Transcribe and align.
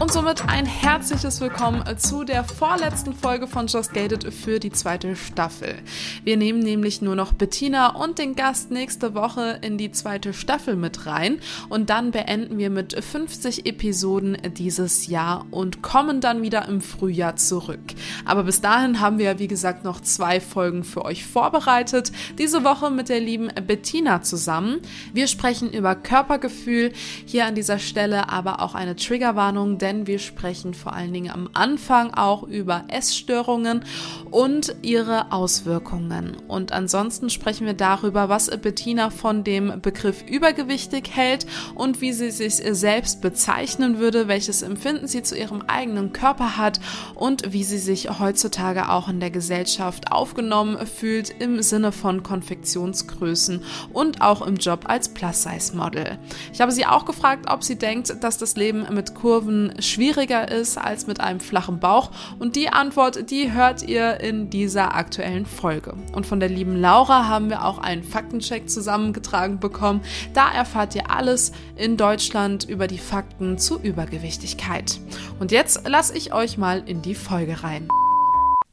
Und 0.00 0.10
somit 0.10 0.48
ein 0.48 0.64
herzliches 0.64 1.42
Willkommen 1.42 1.84
zu 1.98 2.24
der 2.24 2.42
vorletzten 2.42 3.12
Folge 3.12 3.46
von 3.46 3.66
Just 3.66 3.92
Gated 3.92 4.32
für 4.32 4.58
die 4.58 4.72
zweite 4.72 5.14
Staffel. 5.14 5.74
Wir 6.24 6.38
nehmen 6.38 6.60
nämlich 6.60 7.02
nur 7.02 7.14
noch 7.14 7.34
Bettina 7.34 7.88
und 7.96 8.18
den 8.18 8.34
Gast 8.34 8.70
nächste 8.70 9.14
Woche 9.14 9.58
in 9.60 9.76
die 9.76 9.92
zweite 9.92 10.32
Staffel 10.32 10.74
mit 10.74 11.04
rein 11.04 11.38
und 11.68 11.90
dann 11.90 12.12
beenden 12.12 12.56
wir 12.56 12.70
mit 12.70 12.94
50 13.04 13.66
Episoden 13.66 14.38
dieses 14.56 15.06
Jahr 15.06 15.44
und 15.50 15.82
kommen 15.82 16.22
dann 16.22 16.40
wieder 16.40 16.66
im 16.66 16.80
Frühjahr 16.80 17.36
zurück. 17.36 17.92
Aber 18.24 18.44
bis 18.44 18.62
dahin 18.62 19.00
haben 19.00 19.18
wir 19.18 19.38
wie 19.38 19.48
gesagt 19.48 19.84
noch 19.84 20.00
zwei 20.00 20.40
Folgen 20.40 20.82
für 20.82 21.04
euch 21.04 21.26
vorbereitet. 21.26 22.10
Diese 22.38 22.64
Woche 22.64 22.90
mit 22.90 23.10
der 23.10 23.20
lieben 23.20 23.48
Bettina 23.66 24.22
zusammen. 24.22 24.78
Wir 25.12 25.26
sprechen 25.26 25.70
über 25.70 25.94
Körpergefühl 25.94 26.94
hier 27.26 27.44
an 27.44 27.54
dieser 27.54 27.78
Stelle, 27.78 28.30
aber 28.30 28.62
auch 28.62 28.74
eine 28.74 28.96
Triggerwarnung, 28.96 29.76
denn 29.76 29.89
denn 29.90 30.06
wir 30.06 30.20
sprechen 30.20 30.72
vor 30.72 30.92
allen 30.92 31.12
Dingen 31.12 31.32
am 31.32 31.50
Anfang 31.52 32.14
auch 32.14 32.44
über 32.44 32.84
Essstörungen 32.88 33.84
und 34.30 34.76
ihre 34.82 35.32
Auswirkungen. 35.32 36.36
Und 36.46 36.70
ansonsten 36.70 37.28
sprechen 37.28 37.66
wir 37.66 37.74
darüber, 37.74 38.28
was 38.28 38.50
Bettina 38.58 39.10
von 39.10 39.42
dem 39.42 39.80
Begriff 39.80 40.22
übergewichtig 40.22 41.10
hält 41.12 41.44
und 41.74 42.00
wie 42.00 42.12
sie 42.12 42.30
sich 42.30 42.54
selbst 42.54 43.20
bezeichnen 43.20 43.98
würde, 43.98 44.28
welches 44.28 44.62
Empfinden 44.62 45.08
sie 45.08 45.24
zu 45.24 45.36
ihrem 45.36 45.62
eigenen 45.62 46.12
Körper 46.12 46.56
hat 46.56 46.78
und 47.16 47.52
wie 47.52 47.64
sie 47.64 47.78
sich 47.78 48.20
heutzutage 48.20 48.90
auch 48.90 49.08
in 49.08 49.18
der 49.18 49.30
Gesellschaft 49.30 50.12
aufgenommen 50.12 50.86
fühlt 50.86 51.34
im 51.40 51.62
Sinne 51.62 51.90
von 51.90 52.22
Konfektionsgrößen 52.22 53.64
und 53.92 54.20
auch 54.20 54.46
im 54.46 54.54
Job 54.56 54.84
als 54.84 55.08
Plus-Size-Model. 55.08 56.18
Ich 56.52 56.60
habe 56.60 56.70
sie 56.70 56.86
auch 56.86 57.06
gefragt, 57.06 57.46
ob 57.50 57.64
sie 57.64 57.76
denkt, 57.76 58.14
dass 58.22 58.38
das 58.38 58.54
Leben 58.54 58.86
mit 58.94 59.16
Kurven 59.16 59.74
schwieriger 59.82 60.50
ist 60.50 60.78
als 60.78 61.06
mit 61.06 61.20
einem 61.20 61.40
flachen 61.40 61.80
Bauch? 61.80 62.10
Und 62.38 62.56
die 62.56 62.68
Antwort, 62.68 63.30
die 63.30 63.52
hört 63.52 63.82
ihr 63.82 64.20
in 64.20 64.50
dieser 64.50 64.94
aktuellen 64.94 65.46
Folge. 65.46 65.94
Und 66.12 66.26
von 66.26 66.40
der 66.40 66.48
lieben 66.48 66.80
Laura 66.80 67.28
haben 67.28 67.50
wir 67.50 67.64
auch 67.64 67.78
einen 67.78 68.02
Faktencheck 68.02 68.70
zusammengetragen 68.70 69.60
bekommen. 69.60 70.00
Da 70.34 70.50
erfahrt 70.50 70.94
ihr 70.94 71.10
alles 71.10 71.52
in 71.76 71.96
Deutschland 71.96 72.64
über 72.64 72.86
die 72.86 72.98
Fakten 72.98 73.58
zur 73.58 73.82
Übergewichtigkeit. 73.82 75.00
Und 75.38 75.52
jetzt 75.52 75.86
lasse 75.88 76.16
ich 76.16 76.32
euch 76.32 76.58
mal 76.58 76.82
in 76.86 77.02
die 77.02 77.14
Folge 77.14 77.62
rein. 77.62 77.88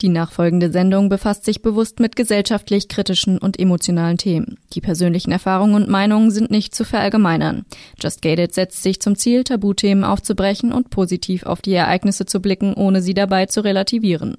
Die 0.02 0.10
nachfolgende 0.10 0.72
Sendung 0.72 1.10
befasst 1.10 1.44
sich 1.44 1.64
bewusst 1.64 2.00
mit 2.00 2.16
gesellschaftlich 2.16 2.88
kritischen 2.88 3.40
und 3.40 3.60
emotionalen 3.60 4.18
Themen. 4.18 4.60
Die 4.74 4.82
persönlichen 4.82 5.32
Erfahrungen 5.32 5.74
und 5.74 5.90
Meinungen 5.90 6.30
sind 6.30 6.52
nicht 6.52 6.76
zu 6.76 6.84
verallgemeinern. 6.84 7.66
Just 8.00 8.22
Gated 8.22 8.54
setzt 8.54 8.84
sich 8.84 9.00
zum 9.00 9.16
Ziel, 9.16 9.44
Tabuthemen 9.44 10.04
aufzubrechen 10.04 10.72
und 10.72 10.92
positiv 10.92 11.48
auf 11.48 11.62
die 11.62 11.74
Ereignisse 11.74 12.28
zu 12.28 12.42
blicken, 12.42 12.76
ohne 12.76 13.02
sie 13.02 13.16
dabei 13.16 13.48
zu 13.48 13.64
relativieren. 13.64 14.38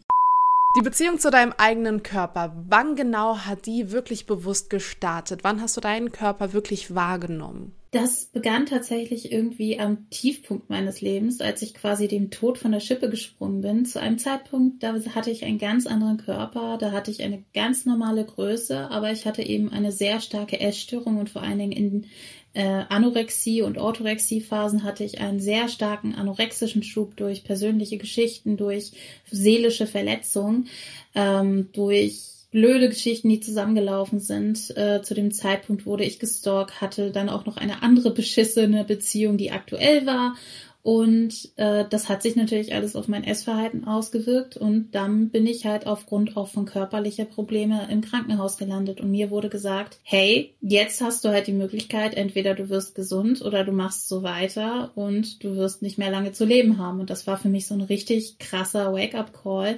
Die 0.77 0.83
Beziehung 0.83 1.19
zu 1.19 1.31
deinem 1.31 1.55
eigenen 1.57 2.05
Körper, 2.05 2.55
wann 2.69 2.95
genau 2.95 3.39
hat 3.39 3.67
die 3.67 3.91
wirklich 3.91 4.27
bewusst 4.27 4.71
gestartet? 4.71 5.41
Wann 5.43 5.61
hast 5.61 5.77
du 5.77 5.81
deinen 5.81 6.13
Körper 6.13 6.53
wirklich 6.53 6.95
wahrgenommen? 6.95 7.73
Das 7.91 8.27
begann 8.27 8.67
tatsächlich 8.67 9.33
irgendwie 9.33 9.81
am 9.81 10.11
Tiefpunkt 10.11 10.69
meines 10.69 11.01
Lebens, 11.01 11.41
als 11.41 11.63
ich 11.63 11.73
quasi 11.73 12.07
dem 12.07 12.31
Tod 12.31 12.59
von 12.59 12.73
der 12.73 12.81
Schippe 12.81 13.09
gesprungen 13.09 13.63
bin. 13.63 13.87
Zu 13.87 13.99
einem 13.99 14.19
Zeitpunkt, 14.19 14.83
da 14.83 14.95
hatte 15.15 15.31
ich 15.31 15.45
einen 15.45 15.59
ganz 15.59 15.87
anderen 15.87 16.19
Körper, 16.19 16.77
da 16.79 16.93
hatte 16.93 17.11
ich 17.11 17.23
eine 17.23 17.45
ganz 17.55 17.87
normale 17.87 18.27
Größe, 18.27 18.91
aber 18.91 19.11
ich 19.11 19.25
hatte 19.25 19.43
eben 19.43 19.71
eine 19.71 19.91
sehr 19.91 20.21
starke 20.21 20.61
Essstörung 20.61 21.17
und 21.17 21.31
vor 21.31 21.43
allen 21.43 21.59
Dingen 21.59 21.73
in 21.73 22.07
äh, 22.53 22.85
Anorexie 22.91 23.63
und 23.63 23.79
Orthorexie-Phasen 23.79 24.83
hatte 24.83 25.05
ich 25.05 25.21
einen 25.21 25.41
sehr 25.41 25.69
starken 25.69 26.15
anorexischen 26.15 26.83
Schub 26.83 27.17
durch 27.17 27.45
persönliche 27.45 27.97
Geschichten, 27.97 28.59
durch 28.59 28.93
seelische 29.31 29.87
Verletzungen, 29.87 30.69
ähm, 31.15 31.71
durch 31.73 32.38
blöde 32.51 32.89
Geschichten, 32.89 33.29
die 33.29 33.41
zusammengelaufen 33.41 34.21
sind. 34.21 34.77
Äh, 34.77 35.03
zu 35.03 35.15
dem 35.15 35.33
Zeitpunkt 35.33 35.87
wurde 35.87 36.05
ich 36.05 36.19
gestalkt, 36.19 36.81
hatte 36.81 37.11
dann 37.11 37.29
auch 37.29 37.47
noch 37.47 37.57
eine 37.57 37.83
andere 37.83 38.11
beschissene 38.13 38.85
Beziehung, 38.85 39.37
die 39.37 39.51
aktuell 39.51 40.07
war. 40.07 40.35
Und 40.83 41.51
äh, 41.57 41.85
das 41.91 42.09
hat 42.09 42.23
sich 42.23 42.35
natürlich 42.35 42.75
alles 42.75 42.97
auf 42.97 43.09
mein 43.09 43.25
Essverhalten 43.25 43.85
ausgewirkt. 43.85 44.57
Und 44.57 44.93
dann 44.93 45.29
bin 45.29 45.47
ich 45.47 45.67
halt 45.67 45.87
aufgrund 45.87 46.37
auch 46.37 46.49
von 46.49 46.65
körperlicher 46.65 47.27
Probleme 47.27 47.89
im 47.91 48.01
Krankenhaus 48.01 48.57
gelandet. 48.57 49.01
Und 49.01 49.11
mir 49.11 49.31
wurde 49.31 49.51
gesagt, 49.51 49.99
hey, 50.03 50.55
jetzt 50.63 51.03
hast 51.03 51.25
du 51.25 51.29
halt 51.29 51.47
die 51.47 51.53
Möglichkeit, 51.53 52.15
entweder 52.15 52.55
du 52.55 52.71
wirst 52.71 52.95
gesund 52.95 53.43
oder 53.43 53.65
du 53.65 53.73
machst 53.73 54.09
so 54.09 54.23
weiter 54.23 54.93
und 54.95 55.45
du 55.45 55.57
wirst 55.57 55.83
nicht 55.83 55.99
mehr 55.99 56.11
lange 56.11 56.33
zu 56.33 56.47
leben 56.47 56.79
haben. 56.79 57.01
Und 57.01 57.11
das 57.11 57.27
war 57.27 57.37
für 57.37 57.51
mich 57.51 57.67
so 57.67 57.75
ein 57.75 57.83
richtig 57.83 58.39
krasser 58.39 58.95
Wake-up-Call. 58.95 59.77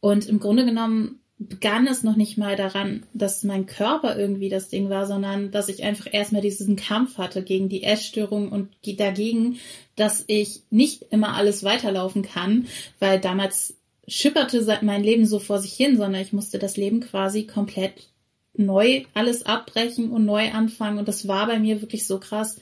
Und 0.00 0.28
im 0.28 0.38
Grunde 0.38 0.64
genommen 0.64 1.20
begann 1.38 1.86
es 1.86 2.02
noch 2.02 2.16
nicht 2.16 2.36
mal 2.36 2.56
daran, 2.56 3.04
dass 3.14 3.44
mein 3.44 3.66
Körper 3.66 4.18
irgendwie 4.18 4.48
das 4.48 4.68
Ding 4.68 4.90
war, 4.90 5.06
sondern 5.06 5.52
dass 5.52 5.68
ich 5.68 5.84
einfach 5.84 6.08
erstmal 6.10 6.42
diesen 6.42 6.74
Kampf 6.76 7.16
hatte 7.16 7.42
gegen 7.42 7.68
die 7.68 7.84
Essstörung 7.84 8.50
und 8.50 8.70
dagegen, 8.98 9.58
dass 9.94 10.24
ich 10.26 10.62
nicht 10.70 11.04
immer 11.10 11.36
alles 11.36 11.62
weiterlaufen 11.62 12.22
kann, 12.22 12.66
weil 12.98 13.20
damals 13.20 13.74
schipperte 14.08 14.78
mein 14.82 15.04
Leben 15.04 15.26
so 15.26 15.38
vor 15.38 15.60
sich 15.60 15.74
hin, 15.74 15.96
sondern 15.96 16.22
ich 16.22 16.32
musste 16.32 16.58
das 16.58 16.76
Leben 16.76 17.00
quasi 17.00 17.44
komplett 17.44 18.08
neu 18.54 19.04
alles 19.14 19.46
abbrechen 19.46 20.10
und 20.10 20.24
neu 20.24 20.50
anfangen. 20.50 20.98
Und 20.98 21.06
das 21.06 21.28
war 21.28 21.46
bei 21.46 21.60
mir 21.60 21.80
wirklich 21.80 22.06
so 22.06 22.18
krass, 22.18 22.56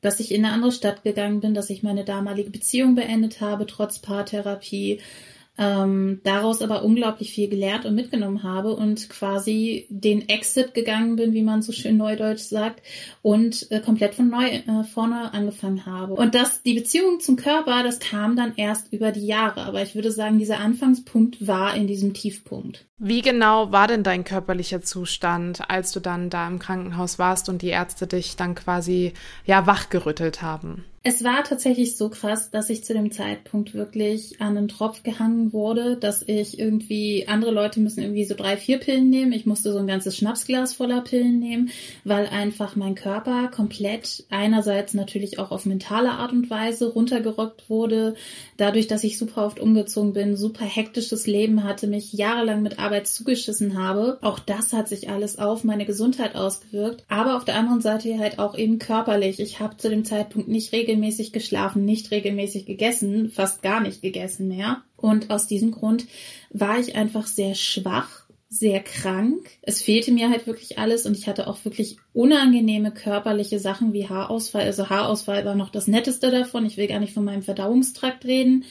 dass 0.00 0.20
ich 0.20 0.32
in 0.32 0.44
eine 0.44 0.54
andere 0.54 0.72
Stadt 0.72 1.02
gegangen 1.02 1.40
bin, 1.40 1.52
dass 1.52 1.68
ich 1.68 1.82
meine 1.82 2.04
damalige 2.04 2.50
Beziehung 2.50 2.94
beendet 2.94 3.40
habe, 3.40 3.66
trotz 3.66 3.98
Paartherapie, 3.98 5.00
ähm, 5.56 6.20
daraus 6.24 6.62
aber 6.62 6.82
unglaublich 6.82 7.32
viel 7.32 7.48
gelernt 7.48 7.84
und 7.86 7.94
mitgenommen 7.94 8.42
habe 8.42 8.74
und 8.74 9.08
quasi 9.08 9.86
den 9.88 10.28
Exit 10.28 10.74
gegangen 10.74 11.16
bin, 11.16 11.32
wie 11.32 11.42
man 11.42 11.62
so 11.62 11.70
schön 11.70 11.96
neudeutsch 11.96 12.42
sagt, 12.42 12.82
und 13.22 13.70
äh, 13.70 13.80
komplett 13.80 14.14
von 14.16 14.28
neu 14.28 14.46
äh, 14.46 14.84
vorne 14.84 15.32
angefangen 15.32 15.86
habe. 15.86 16.14
Und 16.14 16.34
das, 16.34 16.62
die 16.62 16.74
Beziehung 16.74 17.20
zum 17.20 17.36
Körper, 17.36 17.84
das 17.84 18.00
kam 18.00 18.34
dann 18.34 18.54
erst 18.56 18.92
über 18.92 19.12
die 19.12 19.26
Jahre. 19.26 19.62
Aber 19.62 19.82
ich 19.82 19.94
würde 19.94 20.10
sagen, 20.10 20.38
dieser 20.38 20.58
Anfangspunkt 20.58 21.46
war 21.46 21.76
in 21.76 21.86
diesem 21.86 22.14
Tiefpunkt. 22.14 22.86
Wie 22.98 23.22
genau 23.22 23.70
war 23.70 23.86
denn 23.86 24.02
dein 24.02 24.24
körperlicher 24.24 24.82
Zustand, 24.82 25.68
als 25.68 25.92
du 25.92 26.00
dann 26.00 26.30
da 26.30 26.48
im 26.48 26.58
Krankenhaus 26.58 27.18
warst 27.18 27.48
und 27.48 27.62
die 27.62 27.68
Ärzte 27.68 28.06
dich 28.06 28.36
dann 28.36 28.54
quasi 28.54 29.12
ja 29.46 29.66
wachgerüttelt 29.66 30.42
haben? 30.42 30.84
Es 31.06 31.22
war 31.22 31.44
tatsächlich 31.44 31.98
so 31.98 32.08
krass, 32.08 32.50
dass 32.50 32.70
ich 32.70 32.82
zu 32.82 32.94
dem 32.94 33.12
Zeitpunkt 33.12 33.74
wirklich 33.74 34.40
an 34.40 34.56
einen 34.56 34.68
Tropf 34.68 35.02
gehangen 35.02 35.52
wurde, 35.52 35.98
dass 35.98 36.22
ich 36.26 36.58
irgendwie, 36.58 37.28
andere 37.28 37.50
Leute 37.50 37.78
müssen 37.80 38.00
irgendwie 38.00 38.24
so 38.24 38.34
drei, 38.34 38.56
vier 38.56 38.78
Pillen 38.78 39.10
nehmen. 39.10 39.32
Ich 39.32 39.44
musste 39.44 39.70
so 39.70 39.78
ein 39.78 39.86
ganzes 39.86 40.16
Schnapsglas 40.16 40.72
voller 40.72 41.02
Pillen 41.02 41.40
nehmen, 41.40 41.68
weil 42.04 42.26
einfach 42.28 42.74
mein 42.74 42.94
Körper 42.94 43.48
komplett 43.48 44.24
einerseits 44.30 44.94
natürlich 44.94 45.38
auch 45.38 45.50
auf 45.50 45.66
mentale 45.66 46.12
Art 46.12 46.32
und 46.32 46.48
Weise 46.48 46.90
runtergerockt 46.90 47.68
wurde. 47.68 48.14
Dadurch, 48.56 48.86
dass 48.86 49.04
ich 49.04 49.18
super 49.18 49.44
oft 49.44 49.60
umgezogen 49.60 50.14
bin, 50.14 50.38
super 50.38 50.64
hektisches 50.64 51.26
Leben 51.26 51.64
hatte, 51.64 51.86
mich 51.86 52.14
jahrelang 52.14 52.62
mit 52.62 52.78
Arbeit 52.78 53.08
zugeschissen 53.08 53.78
habe. 53.78 54.16
Auch 54.22 54.38
das 54.38 54.72
hat 54.72 54.88
sich 54.88 55.10
alles 55.10 55.38
auf 55.38 55.64
meine 55.64 55.84
Gesundheit 55.84 56.34
ausgewirkt. 56.34 57.04
Aber 57.08 57.36
auf 57.36 57.44
der 57.44 57.56
anderen 57.56 57.82
Seite 57.82 58.18
halt 58.18 58.38
auch 58.38 58.56
eben 58.56 58.78
körperlich. 58.78 59.38
Ich 59.38 59.60
habe 59.60 59.76
zu 59.76 59.90
dem 59.90 60.06
Zeitpunkt 60.06 60.48
nicht 60.48 60.72
regelmäßig 60.72 60.93
regelmäßig 60.94 61.32
geschlafen, 61.32 61.84
nicht 61.84 62.10
regelmäßig 62.10 62.66
gegessen, 62.66 63.30
fast 63.30 63.62
gar 63.62 63.80
nicht 63.80 64.00
gegessen 64.00 64.48
mehr. 64.48 64.82
Und 64.96 65.30
aus 65.30 65.46
diesem 65.46 65.72
Grund 65.72 66.06
war 66.50 66.78
ich 66.78 66.94
einfach 66.94 67.26
sehr 67.26 67.54
schwach, 67.54 68.24
sehr 68.48 68.80
krank. 68.80 69.50
Es 69.62 69.82
fehlte 69.82 70.12
mir 70.12 70.30
halt 70.30 70.46
wirklich 70.46 70.78
alles 70.78 71.04
und 71.04 71.16
ich 71.16 71.26
hatte 71.26 71.48
auch 71.48 71.64
wirklich 71.64 71.96
unangenehme 72.12 72.92
körperliche 72.92 73.58
Sachen 73.58 73.92
wie 73.92 74.08
Haarausfall. 74.08 74.62
Also 74.62 74.88
Haarausfall 74.88 75.44
war 75.44 75.56
noch 75.56 75.70
das 75.70 75.88
Netteste 75.88 76.30
davon. 76.30 76.64
Ich 76.64 76.76
will 76.76 76.86
gar 76.86 77.00
nicht 77.00 77.12
von 77.12 77.24
meinem 77.24 77.42
Verdauungstrakt 77.42 78.24
reden. 78.24 78.64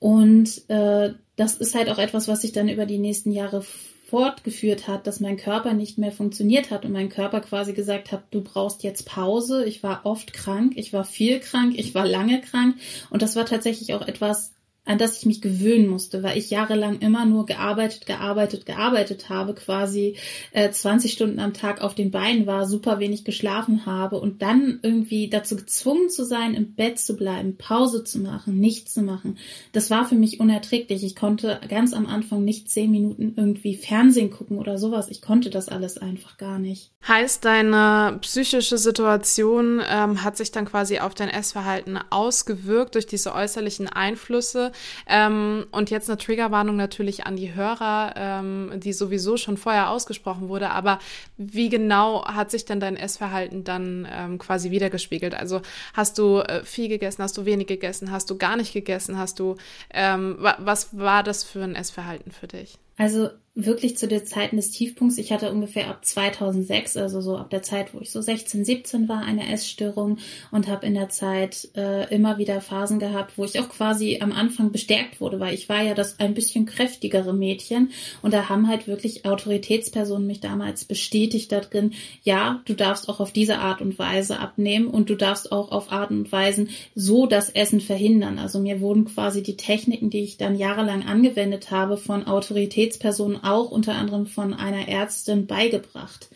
Und 0.00 0.68
äh, 0.68 1.14
das 1.36 1.54
ist 1.54 1.76
halt 1.76 1.88
auch 1.90 1.98
etwas, 1.98 2.26
was 2.26 2.42
sich 2.42 2.52
dann 2.52 2.68
über 2.68 2.86
die 2.86 2.98
nächsten 2.98 3.30
Jahre 3.30 3.64
fortgeführt 4.10 4.88
hat, 4.88 5.06
dass 5.06 5.20
mein 5.20 5.36
Körper 5.36 5.72
nicht 5.72 5.96
mehr 5.96 6.10
funktioniert 6.10 6.70
hat 6.70 6.84
und 6.84 6.92
mein 6.92 7.08
Körper 7.08 7.40
quasi 7.40 7.72
gesagt 7.72 8.10
hat, 8.10 8.24
du 8.32 8.42
brauchst 8.42 8.82
jetzt 8.82 9.06
Pause. 9.06 9.64
Ich 9.64 9.82
war 9.82 10.00
oft 10.04 10.32
krank, 10.32 10.72
ich 10.76 10.92
war 10.92 11.04
viel 11.04 11.38
krank, 11.38 11.74
ich 11.76 11.94
war 11.94 12.06
lange 12.06 12.40
krank 12.40 12.76
und 13.10 13.22
das 13.22 13.36
war 13.36 13.46
tatsächlich 13.46 13.94
auch 13.94 14.06
etwas, 14.06 14.52
an 14.84 14.98
das 14.98 15.18
ich 15.18 15.26
mich 15.26 15.40
gewöhnen 15.40 15.88
musste, 15.88 16.22
weil 16.22 16.38
ich 16.38 16.50
jahrelang 16.50 16.98
immer 16.98 17.26
nur 17.26 17.46
gearbeitet, 17.46 18.06
gearbeitet, 18.06 18.66
gearbeitet 18.66 19.28
habe, 19.28 19.54
quasi 19.54 20.16
äh, 20.52 20.70
20 20.70 21.12
Stunden 21.12 21.38
am 21.38 21.52
Tag 21.52 21.82
auf 21.82 21.94
den 21.94 22.10
Beinen 22.10 22.46
war, 22.46 22.66
super 22.66 22.98
wenig 22.98 23.24
geschlafen 23.24 23.84
habe 23.86 24.18
und 24.18 24.42
dann 24.42 24.80
irgendwie 24.82 25.28
dazu 25.28 25.56
gezwungen 25.56 26.08
zu 26.08 26.24
sein, 26.24 26.54
im 26.54 26.74
Bett 26.74 26.98
zu 26.98 27.14
bleiben, 27.14 27.56
Pause 27.56 28.04
zu 28.04 28.18
machen, 28.20 28.58
nichts 28.58 28.94
zu 28.94 29.02
machen. 29.02 29.36
Das 29.72 29.90
war 29.90 30.06
für 30.06 30.14
mich 30.14 30.40
unerträglich. 30.40 31.04
Ich 31.04 31.14
konnte 31.14 31.60
ganz 31.68 31.92
am 31.92 32.06
Anfang 32.06 32.44
nicht 32.44 32.70
zehn 32.70 32.90
Minuten 32.90 33.34
irgendwie 33.36 33.76
Fernsehen 33.76 34.30
gucken 34.30 34.58
oder 34.58 34.78
sowas. 34.78 35.08
Ich 35.10 35.20
konnte 35.20 35.50
das 35.50 35.68
alles 35.68 35.98
einfach 35.98 36.38
gar 36.38 36.58
nicht. 36.58 36.90
Heißt, 37.06 37.44
deine 37.44 38.18
psychische 38.22 38.78
Situation 38.78 39.80
ähm, 39.88 40.24
hat 40.24 40.36
sich 40.36 40.52
dann 40.52 40.64
quasi 40.64 40.98
auf 40.98 41.14
dein 41.14 41.28
Essverhalten 41.28 41.98
ausgewirkt 42.10 42.94
durch 42.94 43.06
diese 43.06 43.34
äußerlichen 43.34 43.88
Einflüsse. 43.88 44.69
Ähm, 45.06 45.66
und 45.70 45.90
jetzt 45.90 46.08
eine 46.08 46.18
Triggerwarnung 46.18 46.76
natürlich 46.76 47.26
an 47.26 47.36
die 47.36 47.54
Hörer, 47.54 48.14
ähm, 48.16 48.72
die 48.76 48.92
sowieso 48.92 49.36
schon 49.36 49.56
vorher 49.56 49.90
ausgesprochen 49.90 50.48
wurde. 50.48 50.70
Aber 50.70 50.98
wie 51.36 51.68
genau 51.68 52.24
hat 52.24 52.50
sich 52.50 52.64
denn 52.64 52.80
dein 52.80 52.96
Essverhalten 52.96 53.64
dann 53.64 54.08
ähm, 54.10 54.38
quasi 54.38 54.70
wiedergespiegelt? 54.70 55.34
Also 55.34 55.62
hast 55.94 56.18
du 56.18 56.38
äh, 56.38 56.64
viel 56.64 56.88
gegessen, 56.88 57.22
hast 57.22 57.36
du 57.36 57.44
wenig 57.44 57.66
gegessen, 57.66 58.10
hast 58.10 58.30
du 58.30 58.36
gar 58.36 58.56
nicht 58.56 58.72
gegessen, 58.72 59.18
hast 59.18 59.38
du, 59.38 59.56
ähm, 59.90 60.36
was 60.58 60.96
war 60.96 61.22
das 61.22 61.44
für 61.44 61.62
ein 61.62 61.74
Essverhalten 61.74 62.32
für 62.32 62.46
dich? 62.46 62.78
Also 63.00 63.30
wirklich 63.54 63.96
zu 63.96 64.06
den 64.06 64.24
Zeiten 64.24 64.56
des 64.56 64.70
Tiefpunkts. 64.70 65.18
Ich 65.18 65.32
hatte 65.32 65.50
ungefähr 65.50 65.88
ab 65.88 66.04
2006, 66.04 66.96
also 66.96 67.20
so 67.20 67.36
ab 67.36 67.50
der 67.50 67.62
Zeit, 67.62 67.94
wo 67.94 68.00
ich 68.00 68.10
so 68.10 68.20
16, 68.20 68.64
17 68.64 69.08
war, 69.08 69.22
eine 69.22 69.52
Essstörung 69.52 70.18
und 70.52 70.68
habe 70.68 70.86
in 70.86 70.94
der 70.94 71.08
Zeit 71.08 71.68
äh, 71.76 72.12
immer 72.14 72.38
wieder 72.38 72.60
Phasen 72.60 72.98
gehabt, 72.98 73.36
wo 73.36 73.44
ich 73.44 73.58
auch 73.58 73.68
quasi 73.68 74.18
am 74.20 74.32
Anfang 74.32 74.70
bestärkt 74.70 75.20
wurde, 75.20 75.40
weil 75.40 75.54
ich 75.54 75.68
war 75.68 75.82
ja 75.82 75.94
das 75.94 76.20
ein 76.20 76.34
bisschen 76.34 76.64
kräftigere 76.64 77.34
Mädchen 77.34 77.90
und 78.22 78.32
da 78.32 78.48
haben 78.48 78.68
halt 78.68 78.86
wirklich 78.86 79.26
Autoritätspersonen 79.26 80.26
mich 80.26 80.40
damals 80.40 80.84
bestätigt 80.84 81.50
da 81.50 81.60
drin, 81.60 81.92
ja, 82.22 82.62
du 82.66 82.74
darfst 82.74 83.08
auch 83.08 83.20
auf 83.20 83.32
diese 83.32 83.58
Art 83.58 83.80
und 83.80 83.98
Weise 83.98 84.38
abnehmen 84.38 84.86
und 84.86 85.10
du 85.10 85.16
darfst 85.16 85.50
auch 85.50 85.72
auf 85.72 85.90
Art 85.90 86.10
und 86.10 86.30
Weisen 86.30 86.70
so 86.94 87.26
das 87.26 87.50
Essen 87.50 87.80
verhindern. 87.80 88.38
Also 88.38 88.60
mir 88.60 88.80
wurden 88.80 89.06
quasi 89.06 89.42
die 89.42 89.56
Techniken, 89.56 90.08
die 90.08 90.22
ich 90.22 90.36
dann 90.36 90.56
jahrelang 90.56 91.02
angewendet 91.02 91.70
habe, 91.70 91.96
von 91.96 92.26
Autoritätspersonen 92.26 92.89
auch 93.42 93.70
unter 93.70 93.94
anderem 93.94 94.26
von 94.26 94.54
einer 94.54 94.88
Ärztin 94.88 95.46
beigebracht. 95.46 96.28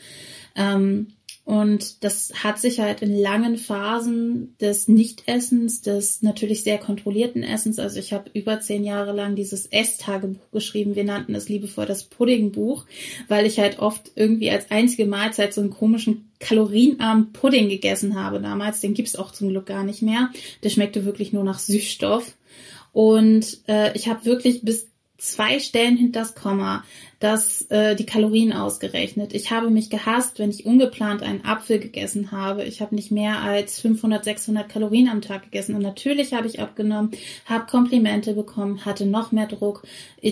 Ähm, 0.57 1.09
und 1.45 2.03
das 2.03 2.33
hat 2.43 2.59
sich 2.59 2.81
halt 2.81 3.03
in 3.03 3.15
langen 3.15 3.59
Phasen 3.59 4.57
des 4.63 4.89
Nichtessens, 4.89 5.83
des 5.83 6.23
natürlich 6.23 6.65
sehr 6.65 6.79
kontrollierten 6.79 7.43
Essens, 7.43 7.79
also 7.79 7.99
ich 7.99 8.15
habe 8.15 8.31
über 8.33 8.61
zehn 8.61 8.83
Jahre 8.83 9.13
lang 9.13 9.37
dieses 9.37 9.67
Esstagebuch 9.67 10.51
geschrieben, 10.53 10.95
wir 10.97 11.05
nannten 11.05 11.35
es 11.35 11.51
liebevoll 11.51 11.85
das 11.85 12.05
Puddingbuch, 12.05 12.87
weil 13.29 13.45
ich 13.45 13.59
halt 13.59 13.79
oft 13.79 14.13
irgendwie 14.15 14.51
als 14.51 14.71
einzige 14.71 15.05
Mahlzeit 15.05 15.53
so 15.53 15.61
einen 15.61 15.69
komischen 15.69 16.31
kalorienarmen 16.41 17.33
Pudding 17.33 17.69
gegessen 17.69 18.19
habe 18.19 18.41
damals. 18.41 18.81
Den 18.81 18.95
gibt's 18.95 19.17
auch 19.17 19.31
zum 19.31 19.51
Glück 19.51 19.67
gar 19.67 19.85
nicht 19.85 20.01
mehr. 20.01 20.31
Der 20.63 20.71
schmeckte 20.71 21.05
wirklich 21.05 21.35
nur 21.35 21.45
nach 21.45 21.59
Süßstoff. 21.59 22.35
Und 22.93 23.59
äh, 23.67 23.95
ich 23.97 24.09
habe 24.09 24.25
wirklich 24.25 24.63
bis 24.63 24.87
zwei 25.25 25.59
Stellen 25.59 25.97
hinter 25.97 26.21
das 26.21 26.35
Komma 26.35 26.85
das 27.25 27.63
äh, 27.71 27.97
die 27.97 28.05
Kalorien 28.05 28.53
ausgerechnet. 28.53 29.33
Ich 29.33 29.51
habe 29.51 29.71
mich 29.71 29.89
gehasst, 29.89 30.39
wenn 30.39 30.51
ich 30.51 30.67
ungeplant 30.67 31.23
einen 31.23 31.43
Apfel 31.43 31.79
gegessen 31.79 32.33
habe. 32.33 32.65
Ich 32.65 32.83
habe 32.83 32.95
nicht 32.95 33.11
mehr 33.11 33.41
als 33.41 33.81
500, 33.81 34.23
600 34.23 34.69
Kalorien 34.69 35.09
am 35.09 35.23
Tag 35.23 35.45
gegessen 35.45 35.75
und 35.75 35.81
natürlich 35.81 36.35
habe 36.35 36.47
ich 36.47 36.61
abgenommen, 36.61 37.13
habe 37.47 37.65
Komplimente 37.65 38.35
bekommen, 38.35 38.85
hatte 38.85 39.07
noch 39.07 39.33
mehr 39.33 39.47
Druck, 39.47 39.85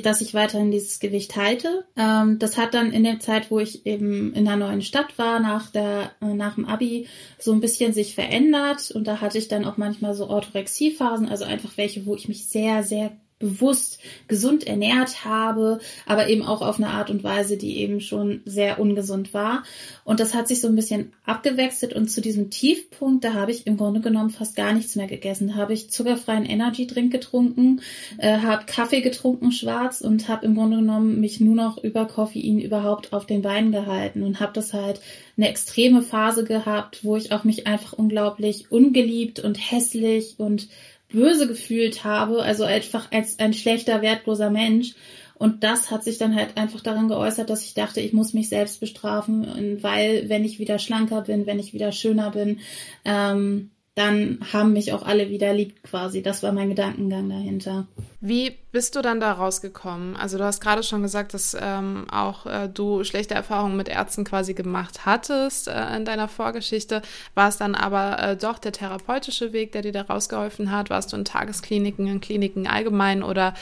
dass 0.03 0.21
ich 0.21 0.35
weiterhin 0.35 0.71
dieses 0.71 1.01
Gewicht 1.01 1.35
halte. 1.35 1.87
Ähm, 1.97 2.39
das 2.39 2.59
hat 2.59 2.75
dann 2.75 2.93
in 2.93 3.05
der 3.05 3.21
Zeit, 3.21 3.51
wo 3.51 3.59
ich 3.59 3.87
eben 3.87 4.35
in 4.35 4.47
einer 4.47 4.67
neuen 4.67 4.83
Stadt 4.83 5.17
war, 5.17 5.41
nach 5.41 5.71
der 5.71 6.13
äh, 6.21 6.35
nach 6.35 6.57
dem 6.57 6.67
Abi 6.67 7.07
so 7.39 7.53
ein 7.53 7.61
bisschen 7.61 7.95
sich 7.95 8.15
verändert 8.15 8.91
und 8.91 9.07
da 9.07 9.23
hatte 9.23 9.39
ich 9.39 9.49
dann 9.49 9.65
auch 9.65 9.79
manchmal 9.79 10.15
so 10.15 10.29
Orthorexie-Phasen, 10.29 11.31
also 11.31 11.45
einfach 11.45 11.79
welche, 11.79 12.05
wo 12.05 12.15
ich 12.15 12.29
mich 12.29 12.47
sehr 12.49 12.83
sehr 12.83 13.13
bewusst 13.43 13.99
gesund 14.29 14.67
ernährt 14.67 15.25
habe, 15.27 15.81
aber 16.07 16.29
eben 16.29 16.43
auch 16.43 16.63
auf 16.63 16.79
eine 16.79 16.89
Art 16.89 17.11
und 17.11 17.23
Weise, 17.23 17.59
die 17.59 17.79
eben 17.79 18.01
schon 18.01 18.41
sehr 18.47 18.81
ungesund 18.81 19.35
war. 19.35 19.65
Und 20.05 20.21
das 20.21 20.33
hat 20.35 20.49
sich 20.49 20.61
so 20.61 20.69
ein 20.69 20.77
bisschen 20.77 21.13
abgewechselt 21.27 21.93
und 21.93 22.09
zu 22.11 22.21
diesem 22.21 22.51
Tiefpunkt, 22.51 23.25
da 23.25 23.35
habe 23.35 23.51
ich 23.51 23.67
im 23.67 23.77
Grunde 23.77 24.01
genommen 24.01 24.31
fast 24.31 24.57
gar 24.57 24.73
nichts 24.73 24.97
mehr 24.97 25.09
gegessen. 25.09 25.49
Da 25.49 25.55
habe 25.57 25.75
ich 25.75 25.91
zuckerfreien 25.91 26.47
Energy 26.47 26.87
Drink 26.87 27.13
getrunken, 27.13 27.83
äh, 28.19 28.39
habe 28.39 28.65
Kaffee 28.67 29.01
getrunken 29.01 29.53
schwarz 29.53 30.01
und 30.01 30.29
habe 30.29 30.47
im 30.47 30.55
Grunde 30.55 30.79
genommen 30.79 31.21
mich 31.21 31.41
nur 31.41 31.57
noch 31.57 31.83
über 31.83 32.07
Koffein 32.07 32.61
überhaupt 32.61 33.13
auf 33.13 33.27
den 33.27 33.43
Beinen 33.43 33.73
gehalten 33.73 34.23
und 34.23 34.41
habe 34.41 34.53
das 34.55 34.73
halt 34.73 35.01
eine 35.37 35.49
extreme 35.49 36.03
Phase 36.03 36.45
gehabt, 36.45 37.05
wo 37.05 37.17
ich 37.17 37.33
auch 37.33 37.45
mich 37.45 37.67
einfach 37.67 37.95
unglaublich 37.95 38.71
ungeliebt 38.71 39.41
und 39.41 39.57
hässlich 39.57 40.35
und 40.39 40.69
böse 41.13 41.47
gefühlt 41.47 42.05
habe, 42.05 42.43
also 42.43 42.65
einfach 42.65 43.11
als 43.13 43.39
ein 43.39 43.55
schlechter, 43.55 44.03
wertloser 44.03 44.51
Mensch. 44.51 44.95
Und 45.35 45.65
das 45.65 45.91
hat 45.91 46.05
sich 46.05 46.19
dann 46.19 46.37
halt 46.37 46.57
einfach 46.57 46.81
daran 46.81 47.09
geäußert, 47.09 47.51
dass 47.51 47.65
ich 47.65 47.75
dachte, 47.75 48.01
ich 48.01 48.13
muss 48.13 48.33
mich 48.33 48.49
selbst 48.49 48.79
bestrafen, 48.81 49.79
weil 49.83 50.29
wenn 50.29 50.45
ich 50.45 50.59
wieder 50.59 50.79
schlanker 50.79 51.23
bin, 51.23 51.47
wenn 51.47 51.59
ich 51.59 51.73
wieder 51.73 51.91
schöner 51.91 52.31
bin, 52.31 52.61
ähm, 53.05 53.71
dann 53.95 54.39
haben 54.53 54.73
mich 54.73 54.95
auch 54.95 55.03
alle 55.03 55.29
wieder 55.29 55.53
lieb 55.53 55.83
quasi. 55.83 56.23
Das 56.23 56.43
war 56.43 56.53
mein 56.53 56.71
Gedankengang 56.71 57.29
dahinter. 57.29 57.87
Wie 58.21 58.57
bist 58.71 58.97
du 58.97 59.03
dann 59.03 59.21
da 59.21 59.33
rausgekommen? 59.33 60.17
Also 60.17 60.39
du 60.39 60.45
hast 60.45 60.61
gerade 60.61 60.83
schon 60.83 61.03
gesagt, 61.03 61.35
dass 61.35 61.55
ähm, 61.61 62.07
auch 62.11 62.47
äh, 62.47 62.71
du 62.73 63.05
schlechte 63.05 63.35
Erfahrungen 63.35 63.77
mit 63.77 63.91
Ärzten 63.91 64.25
quasi 64.25 64.55
gemacht 64.55 65.05
hattest 65.05 65.69
äh, 65.69 65.97
in 65.97 66.07
deiner 66.07 66.29
Vorgeschichte. 66.29 67.03
War 67.35 67.51
es 67.51 67.59
dann 67.59 67.75
aber 67.75 68.19
äh, 68.19 68.37
doch 68.37 68.59
der 68.59 68.73
therapeutische 68.73 69.53
Weg, 69.53 69.73
der 69.73 69.83
dir 69.83 69.93
da 69.93 70.03
rausgeholfen 70.03 70.73
hat? 70.73 70.89
Warst 70.89 71.13
du 71.13 71.19
in 71.19 71.27
Tageskliniken, 71.27 72.07
in 72.07 72.23
Kliniken 72.23 72.67
allgemein 72.67 73.23
oder 73.23 73.53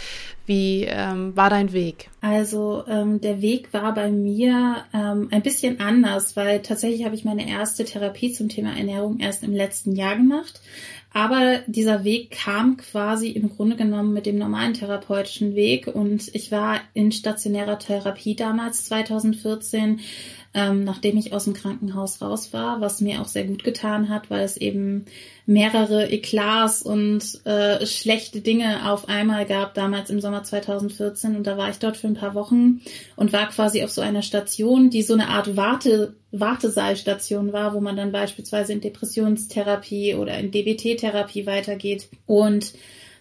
wie 0.46 0.84
ähm, 0.84 1.36
war 1.36 1.50
dein 1.50 1.72
Weg? 1.72 2.10
Also 2.20 2.84
ähm, 2.86 3.20
der 3.20 3.40
Weg 3.40 3.72
war 3.72 3.94
bei 3.94 4.10
mir 4.10 4.84
ähm, 4.92 5.28
ein 5.30 5.42
bisschen 5.42 5.80
anders, 5.80 6.36
weil 6.36 6.60
tatsächlich 6.60 7.04
habe 7.04 7.14
ich 7.14 7.24
meine 7.24 7.48
erste 7.48 7.84
Therapie 7.84 8.32
zum 8.32 8.48
Thema 8.48 8.76
Ernährung 8.76 9.20
erst 9.20 9.42
im 9.42 9.54
letzten 9.54 9.96
Jahr 9.96 10.19
gemacht. 10.20 10.60
Aber 11.12 11.58
dieser 11.66 12.04
Weg 12.04 12.30
kam 12.30 12.76
quasi 12.76 13.30
im 13.30 13.50
Grunde 13.50 13.74
genommen 13.74 14.12
mit 14.12 14.26
dem 14.26 14.38
normalen 14.38 14.74
therapeutischen 14.74 15.56
Weg 15.56 15.88
und 15.88 16.32
ich 16.34 16.52
war 16.52 16.80
in 16.94 17.10
stationärer 17.10 17.80
Therapie 17.80 18.36
damals 18.36 18.84
2014 18.84 20.00
ähm, 20.52 20.84
nachdem 20.84 21.16
ich 21.16 21.32
aus 21.32 21.44
dem 21.44 21.54
Krankenhaus 21.54 22.20
raus 22.20 22.52
war, 22.52 22.80
was 22.80 23.00
mir 23.00 23.20
auch 23.20 23.28
sehr 23.28 23.44
gut 23.44 23.62
getan 23.62 24.08
hat, 24.08 24.30
weil 24.30 24.44
es 24.44 24.56
eben 24.56 25.04
mehrere 25.50 26.08
Eklats 26.08 26.80
und 26.80 27.44
äh, 27.44 27.84
schlechte 27.84 28.40
Dinge 28.40 28.88
auf 28.88 29.08
einmal 29.08 29.46
gab, 29.46 29.74
damals 29.74 30.08
im 30.08 30.20
Sommer 30.20 30.44
2014. 30.44 31.34
Und 31.34 31.44
da 31.44 31.58
war 31.58 31.68
ich 31.68 31.80
dort 31.80 31.96
für 31.96 32.06
ein 32.06 32.14
paar 32.14 32.36
Wochen 32.36 32.82
und 33.16 33.32
war 33.32 33.48
quasi 33.48 33.82
auf 33.82 33.90
so 33.90 34.00
einer 34.00 34.22
Station, 34.22 34.90
die 34.90 35.02
so 35.02 35.14
eine 35.14 35.28
Art 35.28 35.56
Warte, 35.56 36.14
Wartesaalstation 36.30 37.52
war, 37.52 37.74
wo 37.74 37.80
man 37.80 37.96
dann 37.96 38.12
beispielsweise 38.12 38.72
in 38.72 38.80
Depressionstherapie 38.80 40.14
oder 40.14 40.38
in 40.38 40.52
DBT-Therapie 40.52 41.46
weitergeht. 41.46 42.08
Und 42.26 42.72